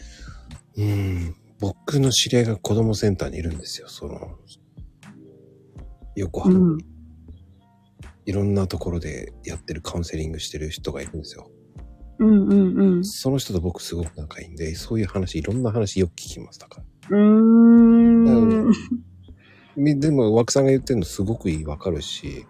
[0.76, 1.34] うん。
[1.60, 3.88] 僕の知り合いが子供センターにいるんですよ。
[3.88, 4.38] その、
[6.16, 6.60] 横浜に。
[6.60, 6.78] うん。
[8.24, 11.50] いろんなところでやってるカウンセリングしてる人がいるんですよ。
[12.18, 13.04] うんうんうん。
[13.04, 16.60] その人と僕すごく仲いいんで、そういう話、いろんな話よく聞きます。
[16.60, 17.18] だから。
[17.18, 18.72] うーん。
[19.76, 22.46] みでも、枠さんが言ってるのすごくいい、わかるし、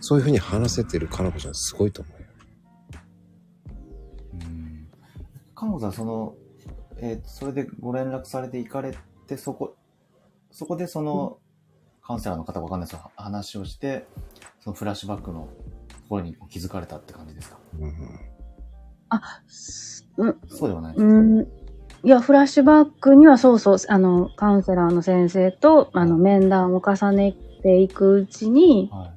[0.00, 2.21] そういうふうに話せてるかなこちゃんすごいと思う
[5.62, 6.34] かのこさん、その、
[6.98, 8.94] えーそれでご連絡されて行かれ
[9.26, 9.76] て、そこ、
[10.50, 11.38] そこでその、
[12.02, 13.10] カウンセラーの方わかんないですよ。
[13.16, 14.06] 話をして、
[14.60, 15.48] そのフラッシュバックの
[15.88, 17.58] ところに気づかれたって感じですか？
[17.78, 17.92] うんうん
[20.48, 21.40] そうではないですか、うん。
[21.40, 21.46] い
[22.02, 29.12] や、フラッシュバックにはそうそう、あの、カウンセラーの先生と、あの、面談を重ねていくうちに、はい。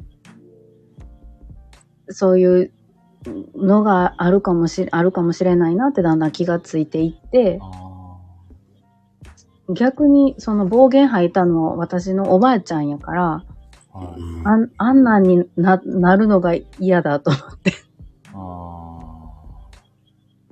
[2.13, 2.71] そういう
[3.55, 7.85] のがあるかもし、あるかもしれないなってだんだん気がついていって、あ
[9.73, 13.43] 逆にその暴言吐いたのは私のおばあちゃんやから、
[13.93, 13.97] あ。
[13.97, 14.21] はい。
[14.21, 17.73] うんあんあんなんにななるのが嫌だと思って。
[18.33, 18.37] あ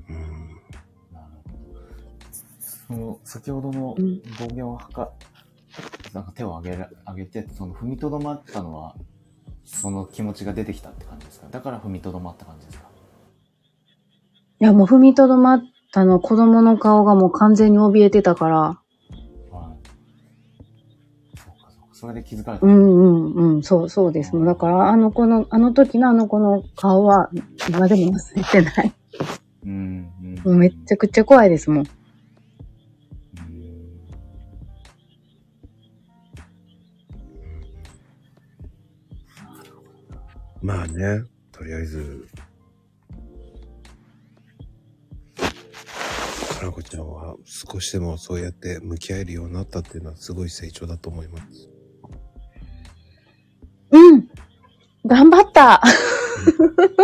[0.10, 1.14] うんあ。
[1.14, 1.20] な
[2.96, 3.20] るほど。
[3.24, 5.12] 先ほどのうん暴言をはか、
[6.14, 8.96] なんか手を挙げら挙げて、その踏みとどまったのは、
[9.66, 11.48] その気持ちが出てきたって感じですか？
[11.52, 12.86] だから踏みとどまった感じですか？
[14.60, 18.80] いや、もう踏みとどまったの、子供の顔がもう完全に怯えてたから、はい。
[21.38, 21.94] そうかそうか。
[21.94, 22.66] それで気づかれた。
[22.66, 24.36] うんうんうん、そうそうです。
[24.36, 27.30] もうだから、あの子の、あの時のあの子の顔は、
[27.68, 28.94] 今でも忘れてない。
[29.66, 30.12] うん。
[30.22, 30.36] うん。
[30.46, 31.86] もうめっちゃくちゃ怖いですもん。
[40.64, 42.26] まあね、とりあえず、
[46.58, 51.70] かなこちゃんは少しでもそうやって向き合えるようになったっていうのはすごい成長だと思います。
[53.92, 54.30] うん
[55.06, 55.82] 頑張った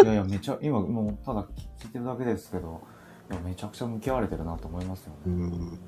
[0.03, 1.45] いやいや、 めちゃ、今、もう、ただ
[1.77, 2.81] 聞いてるだけですけど、
[3.29, 5.35] いやめちゃくちゃ向き合われてるなと思いますようね。
[5.35, 5.79] ん。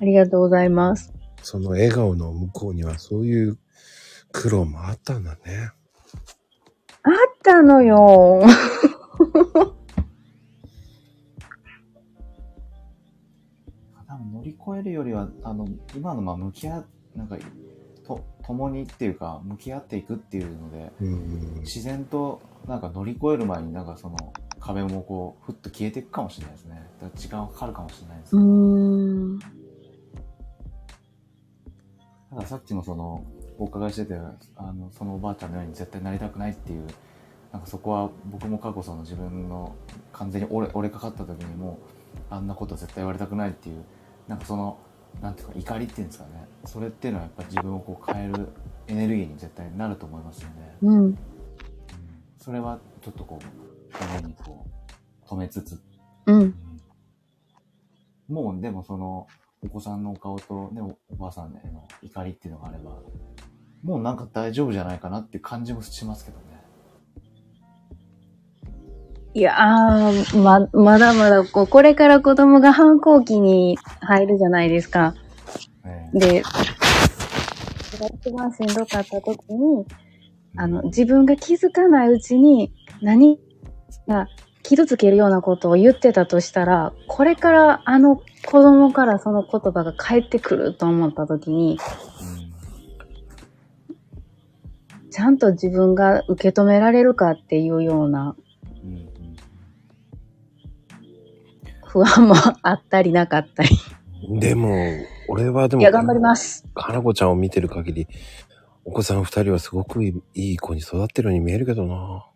[0.00, 1.14] ありがとうございます。
[1.42, 3.58] その笑顔の向こうにはそういう
[4.32, 5.70] 苦労もあったんだね。
[7.06, 7.12] あっ
[7.42, 8.42] たのよ。
[14.08, 17.38] 多分乗り越えるよりは、あの、今のまあ向き合う、なんか、
[18.04, 21.60] と、共にっていうか、向き合っていくっていうので、うん。
[21.60, 24.16] 自然となんか乗り越える前になんかその
[24.58, 26.74] 壁もこう、ふっと消えていくかもしれないですね。
[27.00, 29.56] だから時間はかかるかもしれないですけうど。
[32.30, 33.24] たださっきのその、
[33.58, 34.14] お伺いしてて、
[34.56, 36.86] あの、そのおばあちゃんのように絶対なりたくないっていう、
[37.52, 39.74] なんかそこは僕も過去その自分の
[40.12, 41.78] 完全に折れ折れかかった時にも、
[42.30, 43.84] あんなこと絶対言われたくないっていう、
[44.28, 44.78] なんかその、
[45.22, 46.46] なんていうか怒りっていうんですかね。
[46.64, 48.48] それっていうのはやっぱ自分をこう変える
[48.88, 50.76] エネルギーに絶対なると思いますよね。
[50.82, 50.98] うん。
[50.98, 51.18] うん
[52.46, 54.64] それはちょっとこう、胸にこ
[55.26, 55.80] う、止めつつ、
[56.26, 56.54] うん。
[58.28, 59.26] もうでもその、
[59.62, 63.00] お子さんのお顔とね、おおばあさんへの怒りっていうのがあれば、
[63.82, 66.44] もうなんか大丈夫じゃないかなって感じもしますけどね。
[69.34, 75.14] いやー、ま、まだまだ、こう、これから子供が反抗期に入るじゃないですか。
[75.84, 79.86] えで、それが一番しんどかった時に、
[80.56, 82.72] あの、自分が気づかないうちに
[83.02, 83.38] 何
[84.08, 84.26] が
[84.68, 91.78] 傷つけるようなことを言ってたとしたら、これからあの子供からその言葉が返ってくると思った時に、
[95.12, 98.34] ちゃんと自分が受け止められるかっていうような
[101.84, 103.68] 不安もあったりなかったり。
[104.40, 104.74] でも、
[105.28, 106.64] 俺はでも、いや、頑張ります。
[106.74, 108.08] かなこちゃんを見てる限り、
[108.84, 112.26] お子さん二人はすごくいい子に育ってるように見えるけどな。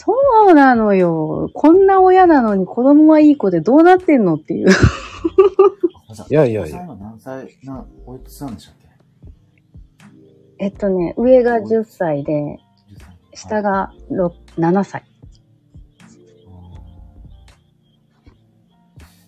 [0.00, 0.14] そ
[0.48, 1.50] うなのよ。
[1.54, 4.68] こんな親なのに子供はいい子でどうなってんのっていう。
[6.30, 8.86] いやいやいや何歳、な、おいくつなんでしたっけ？
[10.60, 15.02] えっとね、上が10歳で、10歳下が6 7歳。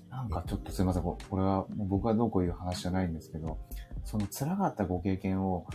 [0.09, 3.59] なんかちょっとすいません、ここれは僕がどうこういう話じゃないんですけど、
[4.05, 5.67] その辛かったご経験を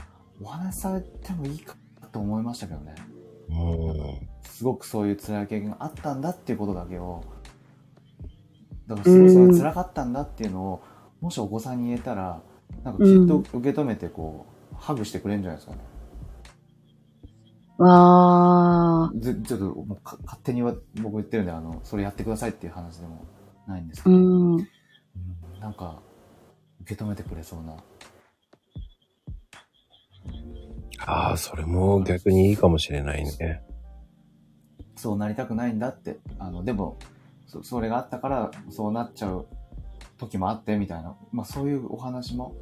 [0.42, 1.76] お話しされてもいいか
[2.14, 2.96] と思いましたけどね。
[3.50, 4.28] うん。
[4.44, 7.24] すごくそういう辛い経験があったんだっていうことだけを、
[8.88, 10.84] だからすごいそれが辛かったんだっていうのを、
[11.22, 12.42] もしお子さんに言えたら、
[12.84, 15.82] なんかきっと受け止めてこう、ハグしてくれるんじゃないですかね。
[17.78, 19.20] わー。
[19.20, 23.26] ずちょっともうか勝手には僕言ってるんで、あの、それやってくださいっていう話でも
[23.68, 24.56] ないんですけど、うん。
[24.56, 24.68] うん
[25.60, 26.00] なんか、
[26.82, 27.76] 受け止めてくれそうな。
[31.00, 33.62] ああ、それも逆にいいかもしれないね。
[34.96, 36.20] そうなりたくないんだって。
[36.40, 36.98] あの、でも、
[37.46, 39.48] そそれがあったから、そうなっちゃう
[40.18, 41.16] 時もあって、みたいな。
[41.32, 42.56] まあ、そういうお話も、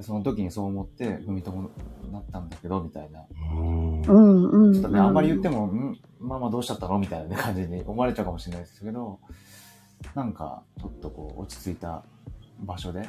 [0.00, 1.70] その時にそう思って、踏みとも
[2.12, 3.24] なったんだけど、みたいな。
[3.52, 4.12] うんう。
[4.12, 4.72] んうん。
[4.74, 9.20] ちょっとね、あんまり言っても、んママどうしちゃったのみたいな、ね、感じに思われちゃうかもしれないですけど、
[10.14, 12.04] なんか、ちょっとこう、落ち着いた
[12.60, 13.08] 場所で、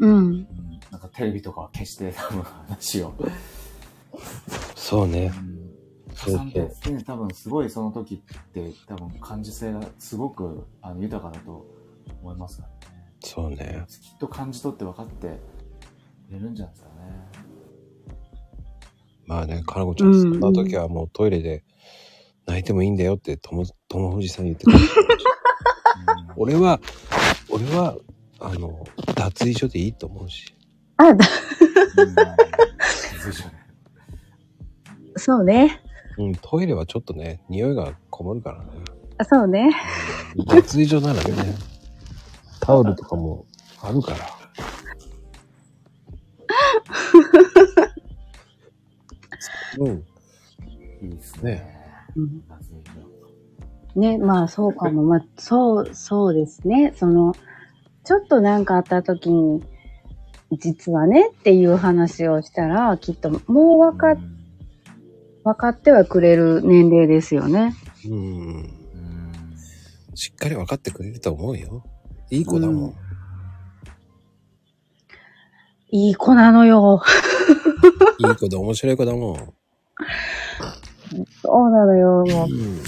[0.00, 0.10] うん。
[0.10, 0.46] うん、
[0.90, 3.14] なんかテレビとかは消して、多分話を。
[4.74, 5.32] そうね。
[5.36, 5.56] うん。
[6.14, 11.66] そうさんって、ね、多分すごいその時って、多分感受性がすごくあの豊かだと
[12.22, 13.04] 思いますからね。
[13.20, 13.84] そうね。
[13.88, 15.40] きっと感じ取って分かって
[16.28, 16.94] くれるんじゃないですかね。
[19.26, 21.64] まあね、かなこちゃん、うんそんな時はもうトイレで
[22.46, 24.84] 泣いてもいいんだよって、とも、ともふじさん言ってくれる。
[26.36, 26.80] 俺は、
[27.50, 27.96] 俺は、
[28.38, 28.84] あの、
[29.14, 30.54] 脱衣所でいいと思うし。
[30.96, 31.26] あ、だ
[31.98, 32.08] うん。
[32.08, 32.14] うん
[33.26, 33.65] 随所ね
[35.26, 35.82] そうね。
[36.18, 38.66] うん、トイレはちょっとね、匂いがこもるからね。
[39.18, 39.74] あそうね。
[40.46, 41.56] 脱衣所ならね、
[42.60, 43.44] タオルとかも
[43.82, 44.18] あるから。
[49.84, 50.04] うん。
[51.02, 51.76] いいですね。
[52.14, 55.02] うね、まあそうかも。
[55.02, 56.92] まあそう、そうですね。
[56.94, 57.34] その、
[58.04, 59.60] ちょっとなんかあった時に、
[60.52, 64.18] 実はねっていう話をしたら、きっともうわかっ、
[65.46, 67.72] 分かってはくれる年齢ですよね。
[68.04, 68.14] うん。
[68.14, 69.56] うん
[70.12, 71.84] しっかり分かってくれると思うよ。
[72.30, 72.94] いい子だもん。
[75.90, 77.00] いい子なのよ。
[78.18, 79.54] いい子で面白い子だもん。
[81.42, 82.82] そうなのよ、もうん。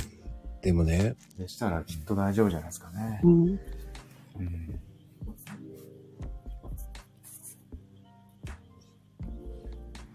[0.61, 3.29] でもね、でしたらきっと大丈夫じゃないですかねう。。
[3.29, 3.45] うん。
[3.45, 3.59] うん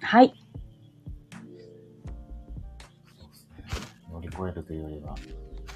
[0.02, 0.43] はい。
[4.38, 5.16] 乗り越えるというよりは。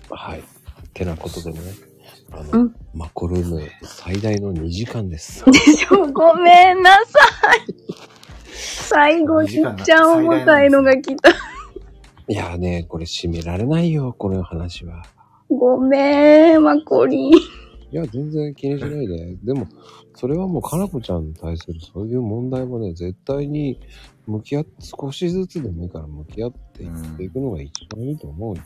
[0.09, 0.43] はい。
[0.93, 1.59] てなことでね、
[2.31, 5.45] あの、うんマコルーム最大の2時間です。
[5.45, 7.73] でしょ、ごめんなさい。
[8.49, 11.29] 最後、ちっちゃん重たいのが来た。
[12.29, 15.03] いやーね、これ締められないよ、この話は。
[15.49, 17.33] ごめん、マコリン。
[17.33, 17.39] い
[17.91, 19.37] や、全然気にしないで。
[19.43, 19.67] でも、
[20.15, 23.79] それはもう、かなこちゃんに対するそういう問題もね、絶対に
[24.27, 28.63] 向き合って、少しずつでもいいから向き合っていっていくのが一番いいと思うよ。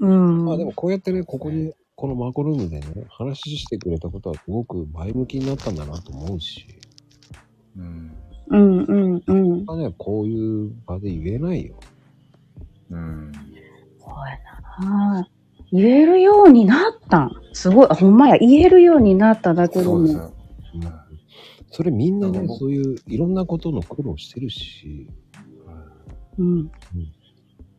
[0.00, 0.44] うん。
[0.44, 6.66] まあでも、こうやってね、ここに、このマコルームでね、話してくれたことはすごく前向きになったんだなと思うし、
[7.76, 8.12] うん。
[8.50, 9.64] うん、うん、うん。
[9.64, 11.74] まあね、こういう場で言えないよ。
[12.90, 13.32] うん。
[13.98, 15.28] そうやな。
[15.72, 17.32] 言えるようになったん。
[17.52, 17.88] すごい。
[17.90, 18.38] あ、ほんまや。
[18.38, 19.98] 言えるようになっただけでも。
[19.98, 20.32] そうですよ。
[20.76, 21.07] うん
[21.70, 25.08] それみんなねそういういろんなことの苦労してるし、
[26.38, 26.70] うん。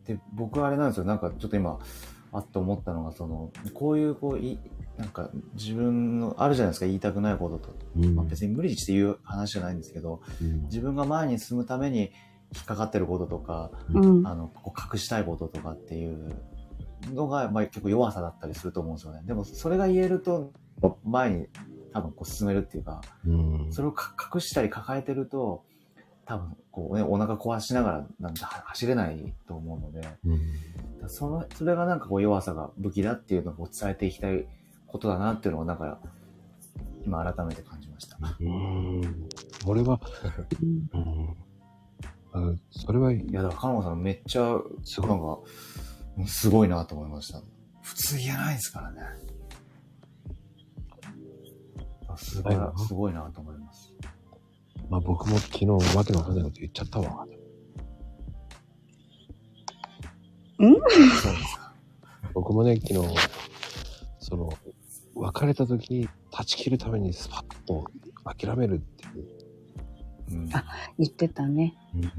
[0.06, 1.06] で、僕はあれなんですよ。
[1.06, 1.80] なんかちょっと今、
[2.32, 4.60] あっと思ったのが、その、こういう、こう、い、
[4.98, 7.76] なんか自分の、あるじゃないですか、言いたくないことと。
[7.96, 12.12] うんまあ、別に無理して言う話じゃないんですけど、うん自分が前に進むために
[12.56, 14.28] 引っかかってることとか、うん。
[14.28, 16.36] あの、こう隠したいこととかっていう
[17.14, 19.22] のが、まあ、結構弱さだったりすると思うんですよね。
[19.26, 20.52] でも、それが言えると、
[21.04, 21.48] 前に
[21.94, 25.64] 多分こう進めるっていうか、うんそれをか隠したり抱えてると、
[26.26, 34.46] 多分、こうね、お腹壊しながらなんては走れないと思うので、うんその、それがなんかこう弱さが武器だっていうのを伝えていきたい
[34.86, 36.00] ことだなっていうのをなんか、
[37.04, 38.18] 今改めて感じました。
[38.40, 39.30] うん
[39.66, 40.00] 俺は、
[40.94, 41.36] うん
[42.32, 45.44] あそれはいや、だから、カノさんめっちゃ、すなんご
[46.18, 46.26] い。
[46.26, 47.42] か、すごいなと思いました。
[47.82, 49.02] 普通言えないですからね。
[52.20, 53.94] あすごいな、すごいなと思います。
[54.90, 57.26] まあ僕も昨日わけのわかんないこと言っちゃったわ。
[60.60, 60.80] そうで
[61.46, 61.74] すか。
[62.34, 63.16] 僕もね、昨日、
[64.20, 64.50] その、
[65.16, 67.86] 別れた時に断ち切るためにスパッと
[68.26, 69.26] 諦めるっていう。
[70.32, 70.50] うん。
[70.54, 70.66] あ
[70.98, 71.76] 言ってたね。
[71.96, 72.12] うん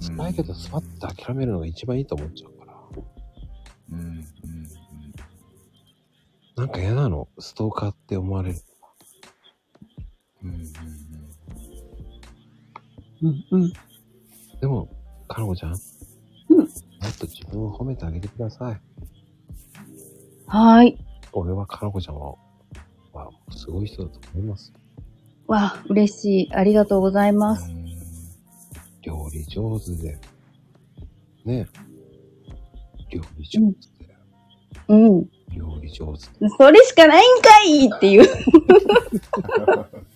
[0.00, 2.74] 辛いけどスパッと諦めるのが一番いいと思っちゃうから。
[3.92, 3.98] うん。
[4.00, 4.24] うん。
[6.56, 7.28] なんか嫌なの？
[7.38, 8.58] ストーカーって思われる。
[10.44, 10.50] うん。
[13.22, 13.44] うん。
[13.52, 13.72] うん、うん。
[14.60, 14.88] でも、
[15.28, 15.72] かのこちゃん。
[15.72, 16.58] うん
[17.04, 18.80] もっと自分を褒めてあげてください。
[20.46, 20.98] はーい。
[21.32, 22.34] 俺はかのこちゃんは、
[23.12, 24.72] はすごい人だと思います。
[25.46, 26.54] わ、嬉しい。
[26.54, 27.68] ありがとうございます。
[29.02, 30.18] 料理上手で。
[31.44, 31.66] ね
[33.10, 34.14] 料理上手で。
[34.88, 35.28] うん。
[35.54, 36.48] 料理上手で。
[36.56, 38.26] それしかないんかいっていう。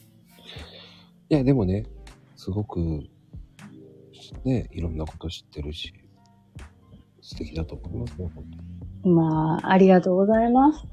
[1.30, 1.84] いや、でもね、
[2.36, 2.80] すごく、
[4.44, 5.92] ね、いろんなこと知ってるし、
[7.20, 8.44] 素敵だと思いますよ、本
[9.02, 9.14] 当に。
[9.14, 10.86] まあ、ありがとうございます。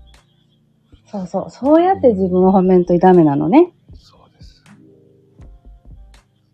[1.06, 1.50] そうそう。
[1.50, 3.74] そうやって自分を褒めんとダメなのね。
[3.94, 4.64] そうです。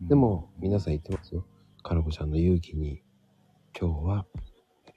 [0.01, 1.45] でも、皆さん言ってますよ。
[1.81, 3.01] かのこちゃんの勇気に、
[3.79, 4.25] 今日は、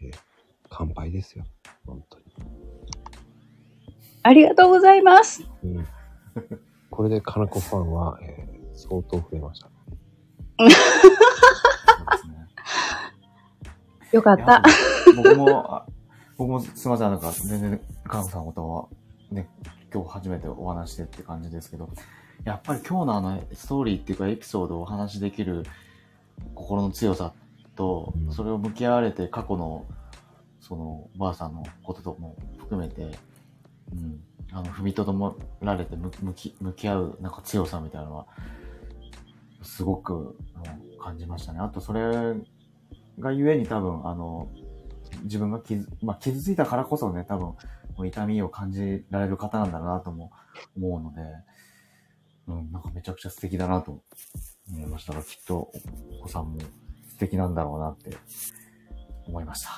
[0.00, 0.34] えー
[0.76, 1.44] 乾杯ですよ。
[1.86, 2.24] 本当に。
[4.24, 5.44] ありがとうございます。
[5.62, 5.86] うん、
[6.90, 9.68] これでかなこファンは、えー相当増えました。
[10.58, 12.48] そうですね。
[14.12, 14.62] よかった。
[15.16, 15.86] 僕も、あ
[16.36, 18.88] 僕もすいません、なんか全然、カノさんのことは、
[19.30, 19.48] ね、
[19.92, 21.88] 今日初めてお話してって感じですけど、
[22.44, 25.64] やっぱり今日のあのストーリーっていうかエピソードをお話しできる
[26.54, 27.32] 心の強さ
[27.76, 29.86] と、うんそれを向き合われて過去の、
[30.60, 33.02] その、ばあさんのこととも含めて、
[33.92, 34.20] うん、
[34.52, 38.26] あの、踏みとどまられて向向き、向き合う、なんか強さみたいなのは、
[39.64, 41.60] すごく、うん感じましたね。
[41.60, 42.34] あと、それ
[43.18, 44.48] がゆえに多分、あの、
[45.24, 47.54] 自分が傷、まあ、傷ついたからこそね、多分、
[48.06, 50.32] 痛みを感じられる方なんだなとも
[50.76, 51.20] 思うので、
[52.48, 54.02] うん、なんかめちゃくちゃ素敵だなと
[54.72, 55.70] 思いましたが、きっと
[56.20, 56.60] お子さんも
[57.08, 58.16] 素敵なんだろうなって
[59.26, 59.70] 思いました。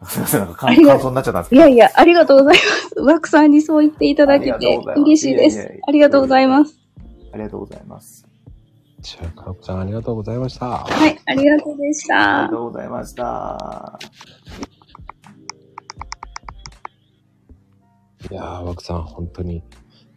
[0.06, 1.62] すいません、なんか感想になっちゃったんですけど。
[1.62, 3.00] いやいや、ありがとうございます。
[3.00, 5.80] ワクさんにそう言っていただけて嬉しいです。
[5.86, 6.78] ありがとうございます。
[7.32, 8.25] ありがとうございます。
[9.06, 10.66] じゃあ、かなこさんありがとうございました。
[10.78, 12.48] はい、ありがとうでしありがた。
[12.48, 13.98] とうございました。
[18.28, 19.62] いやー、枠さん、本当に、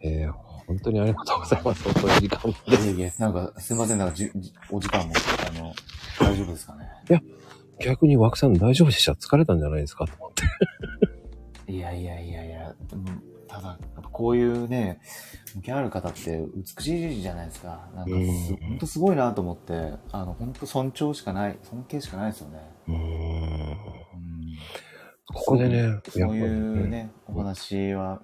[0.02, 1.84] えー、本当にありがとうございます。
[1.84, 2.84] 本当に時間まで。
[2.84, 5.14] いえいえ、なんかすいません、なんかじじお時間も、
[5.48, 5.74] あの、
[6.20, 7.22] 大丈夫ですかね？
[7.80, 10.32] 逆に枠さん大丈夫でした疲れたんじゃないですかと思っ
[11.68, 11.72] て。
[11.72, 13.08] いやいやいやいや、でも
[13.48, 13.78] ただ、
[14.12, 15.00] こういうね、
[15.56, 17.90] 向き合る方って美しいじゃないですか。
[17.96, 22.60] なんかす、うんほんとすごいなと思って、あの、本当尊重しかない、尊敬しかないですよね。
[22.88, 22.98] うーん。
[22.98, 23.78] うん。
[25.34, 28.22] ここでね、そういうね、お話は、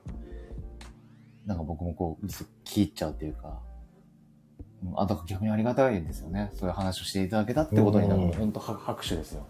[1.45, 2.25] なんか僕もこう、
[2.65, 3.61] 聞いちゃうっていうか、
[4.83, 6.51] うんあ、だから逆にありがたいんですよね。
[6.53, 9.45] そういう話をしていただけたってことになる本当は拍手ですよ。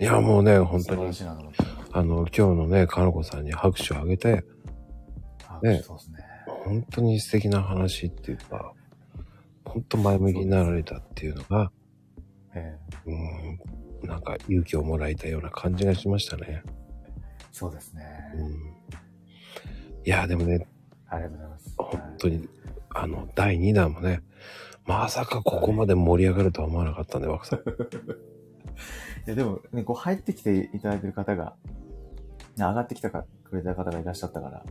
[0.00, 1.10] いや、もうね、本当に。
[1.92, 4.44] あの、今日のね、かのこさんに拍手をあげて、
[5.44, 6.13] 拍ね手そうですね。
[6.64, 8.72] 本当に素敵な話っていうか、
[9.64, 11.70] 本当前向きになられたっていうのが、
[12.54, 16.62] ええうん、なんか勇気をもらえたような感じがしましたね。
[17.52, 18.02] そうですね。
[18.36, 18.54] うん、い
[20.04, 20.66] や、でもね、
[21.08, 21.74] ありがとうございます。
[21.76, 22.48] 本当に、
[22.90, 24.22] あの、第2弾もね、
[24.86, 27.60] まさかここまで盛り上がるとは思わなかったんで、枠さん。
[29.26, 31.56] いや、でもね、こう入ってきていただいてる方が、
[32.56, 34.64] ね上がってきたかくれた方がいらっしゃったから、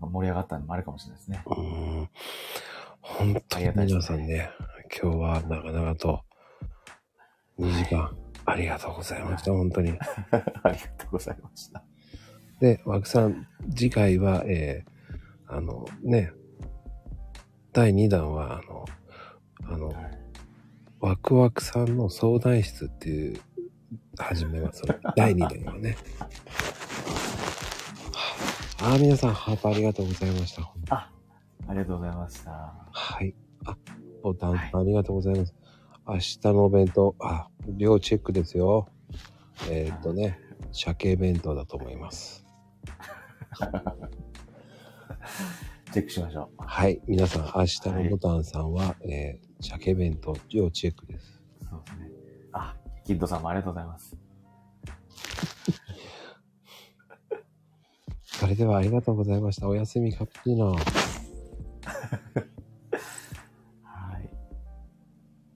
[0.00, 1.42] 盛り上がったのもあるかもしれないですね。
[1.46, 2.08] うん
[3.00, 4.50] 本当に皆さんね、
[5.00, 6.22] 今日は長々と
[7.58, 9.90] 2時間ありがとうございました、本当に。
[10.62, 11.84] ありがとうございました。
[12.60, 16.32] で、枠さん、次回は、えー、あのね、
[17.72, 18.84] 第2弾は、あの、
[19.72, 20.26] あの、はい
[21.00, 23.40] ワクワクさんの相談室っていう、
[24.18, 24.82] 始めます。
[25.14, 25.96] 第2弾はね。
[28.82, 30.70] ああ、皆さん、ハートありがとうございました。
[30.90, 31.10] あ、
[31.66, 32.50] ありがとうございました。
[32.92, 33.34] はい。
[33.64, 33.76] あ、
[34.22, 35.54] ボタンはいありがとうございます。
[36.06, 38.88] 明日のお弁当、あ、量チェックですよ。
[39.70, 40.38] えーっとね、
[40.72, 42.44] 鮭弁当だと思います。
[45.92, 46.62] チェックしましょう。
[46.62, 47.00] はい。
[47.06, 51.40] 皆さん、明日のボタンさんは、えー、鮭弁当、量チェックです。
[51.70, 52.10] そうですね。
[52.52, 54.14] あ、キッドさんもありがとうございます。
[58.38, 59.66] それではありがとうございました。
[59.66, 60.76] おやすみカプチーノ。